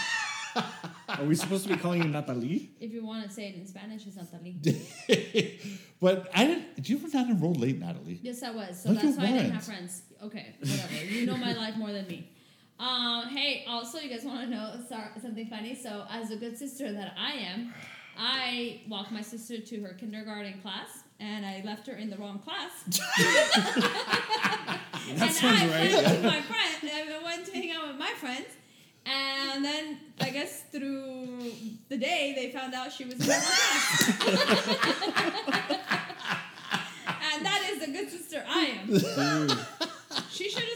Are 1.09 1.23
we 1.23 1.35
supposed 1.35 1.63
to 1.63 1.69
be 1.69 1.77
calling 1.77 2.03
you 2.03 2.09
Natalie? 2.09 2.71
If 2.79 2.91
you 2.91 3.05
want 3.05 3.27
to 3.27 3.33
say 3.33 3.47
it 3.47 3.55
in 3.55 3.65
Spanish, 3.65 4.05
it's 4.05 4.17
Natalie. 4.17 4.57
but 6.01 6.29
I 6.33 6.45
didn't. 6.45 6.75
Did 6.75 6.89
you 6.89 6.97
ever 6.97 7.07
not 7.13 7.29
enroll 7.29 7.53
late, 7.53 7.79
Natalie? 7.79 8.19
yes, 8.21 8.43
I 8.43 8.51
was. 8.51 8.81
So 8.83 8.93
that's 8.93 9.17
why 9.17 9.25
I 9.25 9.31
didn't 9.31 9.51
have 9.51 9.63
friends. 9.63 10.01
Okay, 10.21 10.55
whatever. 10.59 11.05
you 11.05 11.25
know 11.25 11.37
my 11.37 11.53
life 11.53 11.77
more 11.77 11.93
than 11.93 12.07
me. 12.07 12.29
Um, 12.79 13.29
hey, 13.29 13.65
also, 13.67 13.99
you 13.99 14.09
guys 14.09 14.23
want 14.23 14.41
to 14.41 14.47
know 14.49 14.73
something 15.21 15.47
funny? 15.47 15.73
So, 15.75 16.05
as 16.11 16.29
a 16.29 16.35
good 16.35 16.57
sister 16.57 16.91
that 16.91 17.15
I 17.17 17.31
am, 17.33 17.73
I 18.17 18.81
walked 18.87 19.11
my 19.11 19.21
sister 19.21 19.59
to 19.59 19.81
her 19.81 19.93
kindergarten 19.93 20.59
class, 20.61 21.03
and 21.19 21.45
I 21.45 21.63
left 21.65 21.87
her 21.87 21.93
in 21.93 22.09
the 22.09 22.17
wrong 22.17 22.39
class. 22.39 22.71
and 25.09 25.19
sounds 25.19 25.43
I 25.43 25.67
right, 25.67 25.91
went 25.91 26.07
with 26.07 26.23
my 26.23 26.41
friend. 26.41 26.91
I 26.93 27.21
went 27.23 27.45
to 27.47 27.51
hang 27.53 27.71
out 27.71 27.87
with 27.87 27.97
my 27.97 28.13
friends. 28.17 28.47
And 29.09 29.63
then 29.63 29.97
I 30.19 30.29
guess 30.31 30.63
through 30.71 31.39
the 31.89 31.97
day 31.97 32.33
they 32.35 32.51
found 32.51 32.73
out 32.73 32.91
she 32.91 33.05
was 33.05 33.13
in 33.13 33.19
the 33.19 33.27
wrong 33.27 33.41
class. 33.41 34.17
and 37.33 37.45
that 37.45 37.69
is 37.71 37.79
the 37.85 37.91
good 37.91 38.09
sister 38.09 38.43
I 38.47 38.65
am. 38.81 38.87
She 40.31 40.49
should 40.49 40.63
have. 40.63 40.71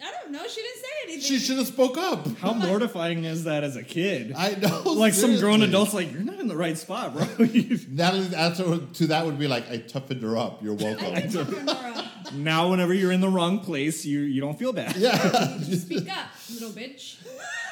I 0.00 0.12
don't 0.12 0.30
know. 0.32 0.46
She 0.46 0.62
didn't 0.62 0.76
say 0.76 0.86
anything. 1.04 1.20
She 1.22 1.38
should 1.38 1.58
have 1.58 1.66
spoke 1.66 1.98
up. 1.98 2.26
How 2.38 2.52
mortifying 2.52 3.24
is 3.24 3.44
that 3.44 3.64
as 3.64 3.74
a 3.76 3.82
kid? 3.82 4.32
I 4.36 4.54
know. 4.54 4.82
like 4.92 5.12
some 5.12 5.30
grown 5.38 5.58
seriously. 5.58 5.68
adults, 5.68 5.92
like 5.94 6.12
you're 6.12 6.22
not 6.22 6.38
in 6.38 6.46
the 6.46 6.56
right 6.56 6.78
spot, 6.78 7.14
bro. 7.14 7.26
You- 7.46 7.78
Natalie's 7.90 8.32
answer 8.32 8.78
to 8.78 9.06
that 9.08 9.26
would 9.26 9.38
be 9.40 9.48
like, 9.48 9.68
"I 9.70 9.78
toughened 9.78 10.22
her 10.22 10.36
up. 10.36 10.62
You're 10.62 10.74
welcome." 10.74 11.14
I 11.14 11.20
did 11.22 11.32
toughen 11.32 11.66
her 11.66 11.92
up. 11.96 12.32
now, 12.32 12.70
whenever 12.70 12.94
you're 12.94 13.10
in 13.12 13.20
the 13.20 13.28
wrong 13.28 13.58
place, 13.60 14.04
you 14.04 14.20
you 14.20 14.40
don't 14.40 14.58
feel 14.58 14.72
bad. 14.72 14.94
yeah. 14.96 15.58
Speak 15.62 16.08
up, 16.16 16.28
little 16.52 16.70
bitch. 16.70 17.16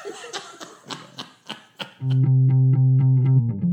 Thank 0.09 0.35
you. 3.61 3.66